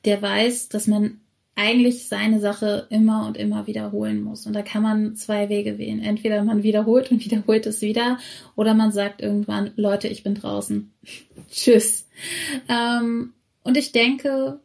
der 0.04 0.22
weiß, 0.22 0.68
dass 0.68 0.86
man 0.86 1.20
eigentlich 1.56 2.06
seine 2.06 2.38
Sache 2.38 2.86
immer 2.90 3.26
und 3.26 3.36
immer 3.36 3.66
wiederholen 3.66 4.22
muss. 4.22 4.46
Und 4.46 4.52
da 4.52 4.62
kann 4.62 4.82
man 4.82 5.16
zwei 5.16 5.48
Wege 5.48 5.78
wählen. 5.78 6.00
Entweder 6.00 6.44
man 6.44 6.62
wiederholt 6.62 7.10
und 7.10 7.20
wiederholt 7.24 7.66
es 7.66 7.80
wieder 7.80 8.18
oder 8.54 8.74
man 8.74 8.92
sagt 8.92 9.20
irgendwann, 9.20 9.72
Leute, 9.74 10.06
ich 10.06 10.22
bin 10.22 10.34
draußen. 10.34 10.92
Tschüss. 11.50 12.06
Ähm, 12.68 13.32
und 13.64 13.76
ich 13.76 13.90
denke, 13.90 14.60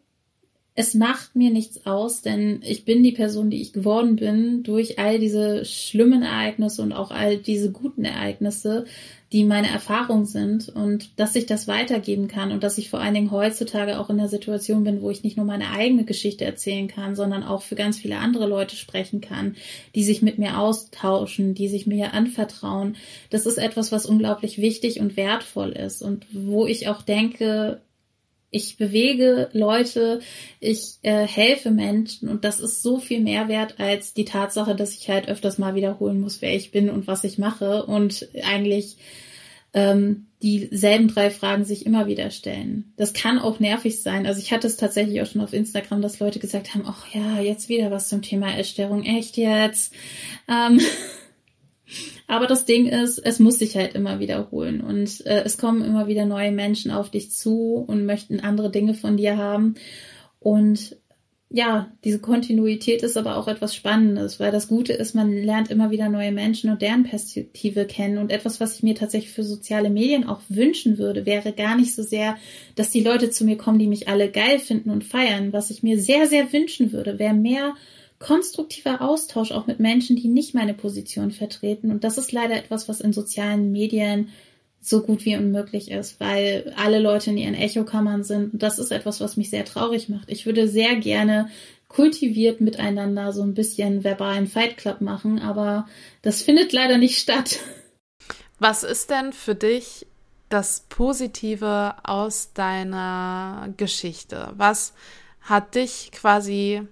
es 0.76 0.94
macht 0.94 1.36
mir 1.36 1.50
nichts 1.50 1.86
aus, 1.86 2.22
denn 2.22 2.62
ich 2.64 2.86
bin 2.86 3.04
die 3.04 3.12
Person, 3.12 3.50
die 3.50 3.62
ich 3.62 3.74
geworden 3.74 4.18
bin, 4.18 4.64
durch 4.64 5.00
all 5.00 5.20
diese 5.20 5.66
schlimmen 5.66 6.24
Ereignisse 6.24 6.82
und 6.82 6.94
auch 6.94 7.12
all 7.12 7.38
diese 7.38 7.72
guten 7.72 8.06
Ereignisse, 8.06 8.86
die 9.32 9.45
meine 9.45 9.69
Erfahrung 9.69 10.25
sind 10.25 10.67
und 10.67 11.17
dass 11.17 11.36
ich 11.36 11.45
das 11.45 11.67
weitergeben 11.67 12.27
kann 12.27 12.51
und 12.51 12.63
dass 12.63 12.77
ich 12.77 12.89
vor 12.89 12.99
allen 12.99 13.13
Dingen 13.13 13.32
heutzutage 13.32 13.97
auch 13.97 14.09
in 14.09 14.17
der 14.17 14.27
Situation 14.27 14.84
bin, 14.84 15.01
wo 15.01 15.09
ich 15.09 15.23
nicht 15.23 15.38
nur 15.38 15.45
meine 15.45 15.71
eigene 15.71 16.03
Geschichte 16.03 16.43
erzählen 16.43 16.89
kann, 16.89 17.15
sondern 17.15 17.43
auch 17.43 17.61
für 17.61 17.75
ganz 17.75 17.97
viele 17.97 18.17
andere 18.17 18.45
Leute 18.45 18.75
sprechen 18.75 19.21
kann, 19.21 19.55
die 19.95 20.03
sich 20.03 20.21
mit 20.21 20.38
mir 20.38 20.59
austauschen, 20.59 21.53
die 21.53 21.69
sich 21.69 21.88
mir 21.88 22.13
anvertrauen. 22.13 22.97
Das 23.29 23.45
ist 23.45 23.57
etwas, 23.57 23.93
was 23.93 24.05
unglaublich 24.05 24.57
wichtig 24.57 24.99
und 24.99 25.15
wertvoll 25.15 25.69
ist 25.71 26.01
und 26.01 26.25
wo 26.34 26.65
ich 26.65 26.89
auch 26.89 27.01
denke, 27.01 27.79
ich 28.52 28.78
bewege 28.78 29.49
Leute, 29.54 30.20
ich 30.60 30.97
äh, 31.02 31.26
helfe 31.26 31.72
Menschen 31.72 32.28
und 32.28 32.43
das 32.43 32.60
ist 32.60 32.84
so 32.84 32.99
viel 32.99 33.22
mehr 33.22 33.47
wert 33.47 33.80
als 33.80 34.14
die 34.14 34.26
Tatsache, 34.26 34.76
dass 34.76 34.93
ich 34.93 35.10
halt 35.10 35.30
öfters 35.30 35.58
mal 35.58 35.74
wiederholen 35.74 36.20
muss, 36.20 36.41
wer 36.41 36.54
ich 36.54 36.72
bin 36.72 36.89
und 36.89 37.08
was 37.08 37.24
ich 37.24 37.38
mache 37.38 37.86
und 37.86 38.28
eigentlich 38.43 38.97
ähm, 39.74 40.28
dieselben 40.41 41.08
drei 41.08 41.30
Fragen 41.30 41.64
sich 41.64 41.86
immer 41.86 42.08
wieder 42.08 42.30
stellen. 42.30 42.91
Das 42.97 43.14
kann 43.14 43.39
auch 43.39 43.60
nervig 43.60 44.02
sein. 44.02 44.26
Also 44.26 44.41
ich 44.41 44.52
hatte 44.52 44.68
es 44.68 44.76
tatsächlich 44.76 45.22
auch 45.22 45.28
schon 45.28 45.41
auf 45.41 45.54
Instagram, 45.54 46.02
dass 46.02 46.20
Leute 46.20 46.39
gesagt 46.39 46.74
haben, 46.74 46.84
ach 46.86 47.08
ja, 47.14 47.39
jetzt 47.39 47.70
wieder 47.70 47.89
was 47.89 48.10
zum 48.10 48.22
Thema 48.22 48.58
Essstörung, 48.58 49.04
echt 49.04 49.38
jetzt. 49.38 49.93
Ähm, 50.49 50.82
aber 52.28 52.48
das 52.48 52.66
Ding 52.66 52.88
ist, 52.88 53.20
es 53.20 53.39
muss 53.39 53.60
sich 53.60 53.76
halt 53.76 53.96
immer 53.96 54.20
wiederholen 54.20 54.82
und 54.82 55.26
äh, 55.26 55.44
es 55.44 55.58
kommen 55.58 55.84
immer 55.84 56.08
wieder 56.08 56.26
neue 56.26 56.52
Menschen 56.52 56.92
auf 56.92 57.10
dich 57.10 57.32
zu 57.32 57.84
und 57.88 58.06
möchten 58.06 58.39
andere 58.39 58.72
Dinge 58.72 58.94
von 58.94 59.18
dir 59.18 59.38
haben. 59.38 59.76
Und 60.39 60.98
ja, 61.54 61.92
diese 62.06 62.20
Kontinuität 62.20 63.04
ist 63.04 63.18
aber 63.18 63.36
auch 63.36 63.50
etwas 63.50 63.76
Spannendes, 63.76 64.39
weil 64.39 64.52
das 64.52 64.70
Gute 64.70 64.94
ist, 64.94 65.16
man 65.16 65.34
lernt 65.34 65.70
immer 65.70 65.92
wieder 65.92 66.08
neue 66.08 66.32
Menschen 66.32 66.72
und 66.72 66.82
deren 66.82 67.04
Perspektive 67.04 67.86
kennen. 67.86 68.20
Und 68.20 68.32
etwas, 68.32 68.62
was 68.62 68.76
ich 68.76 68.84
mir 68.84 68.96
tatsächlich 68.96 69.34
für 69.34 69.44
soziale 69.44 69.89
Medien 69.89 70.26
auch 70.26 70.39
wünschen 70.48 70.98
würde, 70.98 71.26
wäre 71.26 71.52
gar 71.52 71.76
nicht 71.76 71.94
so 71.94 72.04
sehr, 72.04 72.38
dass 72.76 72.89
die 72.89 73.04
Leute 73.04 73.32
zu 73.32 73.44
mir 73.44 73.58
kommen, 73.58 73.80
die 73.80 73.88
mich 73.88 74.08
alle 74.08 74.32
geil 74.32 74.60
finden 74.60 74.89
und 74.89 75.04
feiern. 75.04 75.52
Was 75.52 75.72
ich 75.72 75.84
mir 75.84 76.00
sehr, 76.00 76.28
sehr 76.28 76.54
wünschen 76.54 76.94
würde, 76.94 77.20
wäre 77.20 77.34
mehr 77.34 77.74
konstruktiver 78.22 79.01
Austausch 79.01 79.51
auch 79.51 79.67
mit 79.67 79.80
Menschen, 79.80 80.15
die 80.15 80.30
nicht 80.30 80.53
meine 80.53 80.74
Position 80.74 81.32
vertreten. 81.32 81.91
Und 81.91 82.03
das 82.03 82.17
ist 82.17 82.32
leider 82.32 82.55
etwas, 82.55 82.88
was 82.88 83.01
in 83.01 83.11
sozialen 83.11 83.72
Medien 83.72 84.30
so 84.80 85.01
gut 85.01 85.26
wie 85.26 85.36
unmöglich 85.36 85.91
ist, 85.91 86.19
weil 86.19 86.74
alle 86.76 86.99
Leute 86.99 87.32
in 87.32 87.38
ihren 87.38 87.53
Echokammern 87.55 88.24
sind. 88.24 88.53
Und 88.53 88.63
das 88.63 88.80
ist 88.80 88.91
etwas, 88.91 89.19
was 89.22 89.38
mich 89.38 89.49
sehr 89.49 89.65
traurig 89.65 90.07
macht. 90.09 90.30
Ich 90.30 90.45
würde 90.45 90.67
sehr 90.67 90.95
gerne 90.95 91.49
kultiviert 91.88 92.61
miteinander 92.61 93.34
so 93.34 93.43
ein 93.43 93.53
bisschen 93.53 94.03
verbalen 94.03 94.47
Fight 94.47 94.78
Club 94.78 95.01
machen, 95.01 95.39
aber 95.39 95.88
das 96.22 96.41
findet 96.41 96.72
leider 96.72 96.97
nicht 96.97 97.19
statt. 97.19 97.59
Was 98.59 98.84
ist 98.84 99.09
denn 99.09 99.34
für 99.34 99.55
dich 99.55 100.07
das 100.49 100.86
Positive 100.89 101.95
aus 102.03 102.53
deiner 102.53 103.74
Geschichte? 103.78 104.53
Was 104.55 104.93
hat 105.41 105.76
dich 105.76 106.11
quasi 106.11 106.84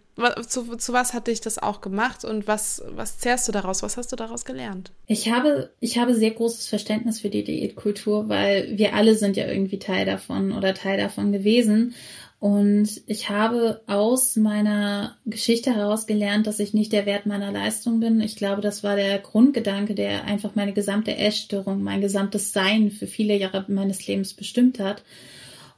zu, 0.48 0.76
zu 0.76 0.94
was 0.94 1.14
hat 1.14 1.28
dich 1.28 1.42
das 1.42 1.58
auch 1.58 1.82
gemacht 1.82 2.26
und 2.26 2.48
was, 2.48 2.84
was 2.90 3.18
zehrst 3.18 3.48
du 3.48 3.52
daraus? 3.52 3.84
Was 3.84 3.98
hast 3.98 4.12
du 4.12 4.16
daraus 4.16 4.46
gelernt? 4.46 4.92
Ich 5.08 5.32
habe, 5.32 5.72
ich 5.80 5.98
habe 5.98 6.16
sehr 6.16 6.32
großes 6.32 6.68
Verständnis 6.68 7.20
für 7.20 7.30
die 7.30 7.44
Diätkultur, 7.44 8.30
weil 8.30 8.78
wir 8.78 8.96
alle 8.96 9.16
sind 9.16 9.38
ja 9.38 9.48
irgendwie 9.48 9.80
Teil 9.80 10.06
davon 10.06 10.52
oder 10.52 10.74
Teil 10.74 10.98
davon 10.98 11.32
gewesen. 11.32 11.94
Und 12.40 13.02
ich 13.06 13.30
habe 13.30 13.82
aus 13.86 14.38
meiner 14.38 15.18
Geschichte 15.26 15.76
heraus 15.76 16.08
gelernt, 16.08 16.48
dass 16.48 16.60
ich 16.60 16.74
nicht 16.74 16.94
der 16.94 17.06
Wert 17.06 17.26
meiner 17.26 17.52
Leistung 17.52 18.00
bin. 18.00 18.22
Ich 18.22 18.38
glaube, 18.38 18.62
das 18.62 18.82
war 18.82 18.96
der 18.96 19.20
Grundgedanke, 19.20 19.94
der 19.94 20.24
einfach 20.24 20.56
meine 20.56 20.72
gesamte 20.72 21.18
Essstörung, 21.18 21.84
mein 21.84 22.00
gesamtes 22.00 22.54
Sein 22.54 22.92
für 22.92 23.08
viele 23.08 23.36
Jahre 23.36 23.66
meines 23.68 24.08
Lebens 24.08 24.34
bestimmt 24.34 24.80
hat 24.80 25.04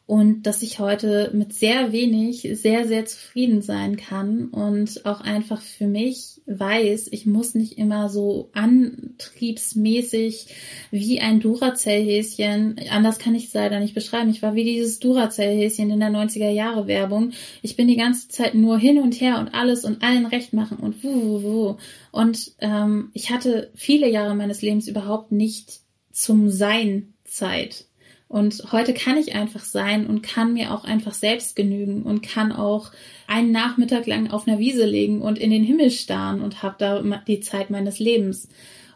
und 0.06 0.44
dass 0.44 0.62
ich 0.62 0.80
heute 0.80 1.32
mit 1.34 1.54
sehr 1.54 1.92
wenig 1.94 2.42
sehr, 2.54 2.86
sehr 2.86 3.06
zufrieden 3.06 3.62
sein 3.62 3.96
kann 3.96 4.48
und 4.48 5.06
auch 5.06 5.22
einfach 5.22 5.62
für 5.62 5.88
mich 5.88 6.42
weiß, 6.46 7.08
ich 7.12 7.26
muss 7.26 7.56
nicht 7.56 7.78
immer 7.78 8.10
so 8.10 8.50
antriebsmäßig 8.54 10.48
wie 10.92 11.22
ein 11.22 11.40
Duracell-Häschen, 11.40 12.76
anders 12.90 13.20
kann 13.20 13.36
ich 13.36 13.46
es 13.46 13.54
leider 13.54 13.80
nicht 13.80 13.96
beschreiben, 13.96 14.30
ich 14.30 14.42
war 14.42 14.56
wie 14.56 14.66
dieses 14.66 15.00
Duracell-Häschen 15.00 15.90
in 15.92 16.00
der 16.00 16.10
90er 16.10 16.50
Jahre 16.50 16.88
Werbung. 16.88 17.32
Ich 17.62 17.78
bin 17.78 17.88
die 17.88 17.96
ganze 17.96 18.28
Zeit 18.28 18.54
nur 18.54 18.78
hin 18.78 19.00
und 19.00 19.22
her 19.22 19.40
und 19.40 19.54
alles 19.54 19.86
und 19.86 20.04
allen 20.04 20.26
recht 20.26 20.52
machen 20.52 20.78
und 20.78 21.04
wuh, 21.04 21.10
wuh, 21.10 21.44
wuh. 21.44 21.78
Und 22.12 22.52
ähm, 22.60 23.12
ich 23.14 23.32
hatte 23.32 23.72
viele 23.76 24.10
Jahre 24.10 24.36
meines 24.36 24.62
Lebens 24.62 24.88
überhaupt 24.88 25.32
nicht 25.32 25.80
zum 26.12 26.50
Sein 26.50 27.14
Zeit. 27.24 27.86
Und 28.32 28.72
heute 28.72 28.94
kann 28.94 29.18
ich 29.18 29.36
einfach 29.36 29.66
sein 29.66 30.08
und 30.08 30.22
kann 30.22 30.54
mir 30.54 30.74
auch 30.74 30.86
einfach 30.86 31.14
selbst 31.14 31.54
genügen 31.54 32.04
und 32.04 32.22
kann 32.24 32.54
auch 32.54 32.92
einen 33.28 33.52
Nachmittag 33.52 34.08
lang 34.08 34.32
auf 34.32 34.48
einer 34.48 34.58
Wiese 34.58 34.86
legen 34.86 35.22
und 35.22 35.38
in 35.38 35.52
den 35.52 35.66
Himmel 35.66 35.92
starren 35.92 36.40
und 36.40 36.64
habe 36.64 36.76
da 36.80 37.02
die 37.28 37.42
Zeit 37.42 37.70
meines 37.70 38.00
Lebens. 38.00 38.48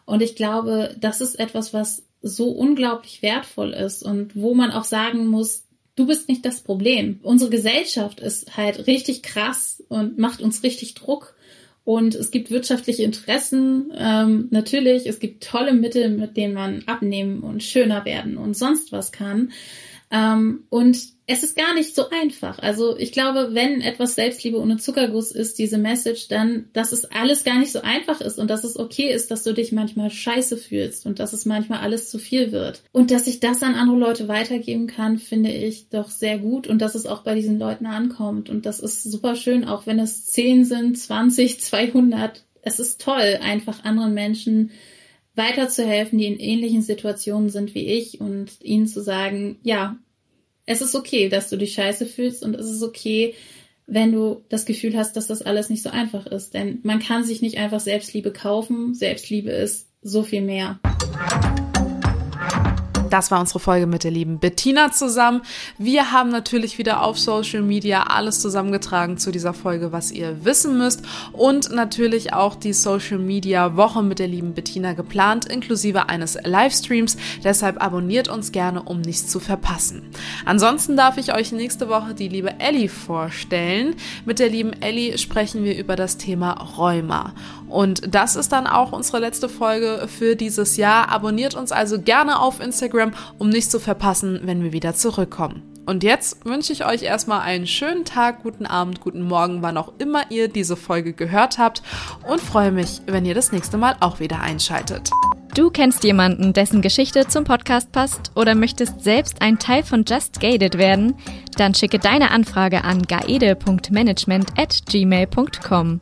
Und 0.06 0.22
ich 0.22 0.38
glaube, 0.38 0.96
das 1.02 1.20
ist 1.20 1.38
etwas, 1.38 1.74
was 1.74 2.06
so 2.22 2.52
unglaublich 2.52 3.22
wertvoll 3.22 3.74
ist 3.74 4.04
und 4.04 4.38
wo 4.38 4.54
man 4.54 4.72
auch 4.72 4.86
sagen 4.86 5.28
muss, 5.28 5.66
du 5.98 6.08
bist 6.08 6.30
nicht 6.30 6.46
das 6.46 6.62
Problem. 6.62 7.20
Unsere 7.22 7.50
Gesellschaft 7.50 8.22
ist 8.22 8.56
halt 8.56 8.88
richtig 8.88 9.22
krass 9.22 9.84
und 9.90 10.18
macht 10.18 10.40
uns 10.40 10.64
richtig 10.64 10.94
Druck. 10.94 11.35
Und 11.86 12.16
es 12.16 12.32
gibt 12.32 12.50
wirtschaftliche 12.50 13.04
Interessen, 13.04 13.94
ähm, 13.96 14.48
natürlich. 14.50 15.06
Es 15.06 15.20
gibt 15.20 15.44
tolle 15.44 15.72
Mittel, 15.74 16.10
mit 16.10 16.36
denen 16.36 16.56
man 16.56 16.84
abnehmen 16.88 17.42
und 17.42 17.62
schöner 17.62 18.06
werden 18.06 18.38
und 18.38 18.58
sonst 18.58 18.92
was 18.92 19.12
kann. 19.12 19.52
Ähm, 20.16 20.64
und 20.70 20.98
es 21.28 21.44
ist 21.44 21.58
gar 21.58 21.74
nicht 21.74 21.94
so 21.94 22.10
einfach. 22.10 22.60
Also 22.60 22.96
ich 22.98 23.12
glaube, 23.12 23.50
wenn 23.52 23.82
etwas 23.82 24.16
Selbstliebe 24.16 24.60
ohne 24.60 24.78
Zuckerguss 24.78 25.32
ist, 25.32 25.58
diese 25.58 25.78
Message, 25.78 26.28
dann, 26.30 26.70
dass 26.72 26.92
es 26.92 27.06
alles 27.06 27.44
gar 27.44 27.60
nicht 27.60 27.72
so 27.72 27.82
einfach 27.82 28.22
ist 28.22 28.38
und 28.38 28.50
dass 28.50 28.64
es 28.64 28.78
okay 28.78 29.12
ist, 29.12 29.32
dass 29.32 29.44
du 29.44 29.54
dich 29.54 29.72
manchmal 29.72 30.12
scheiße 30.12 30.56
fühlst 30.56 31.06
und 31.06 31.20
dass 31.20 31.34
es 31.34 31.46
manchmal 31.46 31.80
alles 31.80 32.10
zu 32.10 32.20
viel 32.20 32.52
wird. 32.52 32.82
Und 32.92 33.12
dass 33.12 33.28
ich 33.28 33.40
das 33.40 33.64
an 33.64 33.76
andere 33.76 33.98
Leute 33.98 34.28
weitergeben 34.28 34.88
kann, 34.88 35.18
finde 35.18 35.52
ich 35.52 35.90
doch 35.90 36.10
sehr 36.10 36.38
gut 36.38 36.68
und 36.68 36.80
dass 36.82 36.96
es 36.96 37.08
auch 37.08 37.24
bei 37.24 37.36
diesen 37.36 37.60
Leuten 37.60 37.88
ankommt. 37.88 38.50
Und 38.50 38.66
das 38.66 38.80
ist 38.80 39.04
super 39.04 39.36
schön, 39.36 39.66
auch 39.66 39.86
wenn 39.88 40.00
es 40.00 40.26
10 40.28 40.64
sind, 40.64 40.98
20, 40.98 41.60
200. 41.60 42.44
Es 42.62 42.80
ist 42.80 43.02
toll, 43.02 43.40
einfach 43.42 43.84
anderen 43.84 44.14
Menschen 44.14 44.72
weiterzuhelfen, 45.36 46.18
die 46.18 46.26
in 46.26 46.40
ähnlichen 46.40 46.82
Situationen 46.82 47.50
sind 47.50 47.76
wie 47.76 47.88
ich 47.88 48.22
und 48.22 48.52
ihnen 48.62 48.88
zu 48.88 49.02
sagen, 49.02 49.58
ja, 49.64 49.98
es 50.66 50.82
ist 50.82 50.96
okay, 50.96 51.30
dass 51.30 51.50
du 51.50 51.58
dich 51.58 51.74
scheiße 51.74 52.06
fühlst 52.06 52.44
und 52.44 52.56
es 52.56 52.70
ist 52.70 52.82
okay, 52.82 53.36
wenn 53.88 54.12
du 54.12 54.44
das 54.50 54.66
Gefühl 54.66 54.98
hast, 54.98 55.16
dass 55.16 55.28
das 55.28 55.42
alles 55.42 55.70
nicht 55.70 55.84
so 55.84 55.90
einfach 55.90 56.26
ist. 56.26 56.54
Denn 56.54 56.80
man 56.84 57.00
kann 57.00 57.24
sich 57.24 57.42
nicht 57.42 57.58
einfach 57.58 57.80
Selbstliebe 57.80 58.32
kaufen. 58.32 58.96
Selbstliebe 58.96 59.52
ist 59.52 59.88
so 60.02 60.24
viel 60.24 60.42
mehr. 60.42 60.80
Das 63.16 63.32
war 63.32 63.40
unsere 63.40 63.62
Folge 63.62 63.88
mit 63.88 64.04
der 64.04 64.12
lieben 64.12 64.40
Bettina 64.40 64.92
zusammen. 64.92 65.42
Wir 65.78 66.12
haben 66.12 66.32
natürlich 66.32 66.78
wieder 66.78 67.02
auf 67.02 67.18
Social 67.18 67.62
Media 67.62 68.04
alles 68.08 68.42
zusammengetragen 68.42 69.18
zu 69.18 69.32
dieser 69.32 69.54
Folge, 69.54 69.94
was 69.94 70.12
ihr 70.12 70.44
wissen 70.44 70.78
müsst 70.78 71.02
und 71.32 71.72
natürlich 71.72 72.34
auch 72.34 72.56
die 72.56 72.74
Social 72.74 73.18
Media 73.18 73.78
Woche 73.78 74.04
mit 74.04 74.20
der 74.20 74.28
lieben 74.28 74.54
Bettina 74.54 74.92
geplant, 74.92 75.46
inklusive 75.46 76.10
eines 76.10 76.38
Livestreams. 76.44 77.16
Deshalb 77.42 77.82
abonniert 77.82 78.28
uns 78.28 78.52
gerne, 78.52 78.84
um 78.84 79.00
nichts 79.00 79.28
zu 79.28 79.40
verpassen. 79.40 80.02
Ansonsten 80.44 80.98
darf 80.98 81.18
ich 81.18 81.34
euch 81.34 81.54
nächste 81.54 81.88
Woche 81.88 82.16
die 82.16 82.28
liebe 82.28 82.60
Ellie 82.60 82.90
vorstellen. 82.90 83.96
Mit 84.26 84.40
der 84.40 84.50
lieben 84.50 84.74
Ellie 84.82 85.18
sprechen 85.18 85.64
wir 85.64 85.78
über 85.78 85.96
das 85.96 86.18
Thema 86.18 86.52
Rheuma. 86.52 87.34
Und 87.68 88.14
das 88.14 88.36
ist 88.36 88.52
dann 88.52 88.68
auch 88.68 88.92
unsere 88.92 89.20
letzte 89.20 89.50
Folge 89.50 90.08
für 90.08 90.36
dieses 90.36 90.78
Jahr. 90.78 91.10
Abonniert 91.10 91.56
uns 91.56 91.72
also 91.72 92.00
gerne 92.00 92.40
auf 92.40 92.60
Instagram, 92.60 93.14
um 93.38 93.50
nichts 93.50 93.72
zu 93.72 93.80
verpassen, 93.80 94.42
wenn 94.44 94.64
wir 94.64 94.72
wieder 94.72 94.94
zurückkommen. 94.94 95.64
Und 95.86 96.04
jetzt 96.04 96.46
wünsche 96.46 96.74
ich 96.74 96.86
euch 96.86 97.04
erstmal 97.04 97.42
einen 97.42 97.68
schönen 97.68 98.06
Tag, 98.06 98.42
guten 98.42 98.66
Abend, 98.66 99.02
guten 99.02 99.22
Morgen, 99.22 99.62
wann 99.62 99.78
auch 99.78 99.94
immer 100.00 100.32
ihr 100.32 100.48
diese 100.48 100.76
Folge 100.76 101.14
gehört 101.14 101.60
habt 101.60 101.84
und 102.28 102.42
freue 102.42 102.72
mich, 102.72 103.02
wenn 103.06 103.26
ihr 103.26 103.36
das 103.36 103.52
nächste 103.52 103.78
Mal 103.78 103.96
auch 104.00 104.20
wieder 104.20 104.42
einschaltet. 104.42 105.12
Du 105.54 105.70
kennst 105.70 106.04
jemanden, 106.04 106.52
dessen 106.52 106.82
Geschichte 106.82 107.28
zum 107.28 107.46
Podcast 107.46 107.92
passt 107.94 108.32
oder 108.36 108.56
möchtest 108.56 109.02
selbst 109.02 109.42
ein 109.42 109.58
Teil 109.58 109.84
von 109.84 110.04
Just 110.06 110.42
Gated 110.42 110.78
werden? 110.78 111.16
Dann 111.56 111.74
schicke 111.74 111.98
deine 111.98 112.32
Anfrage 112.32 112.84
an 112.84 113.04
gaede.management 113.04 114.52
at 114.58 114.82
gmail.com. 114.90 116.02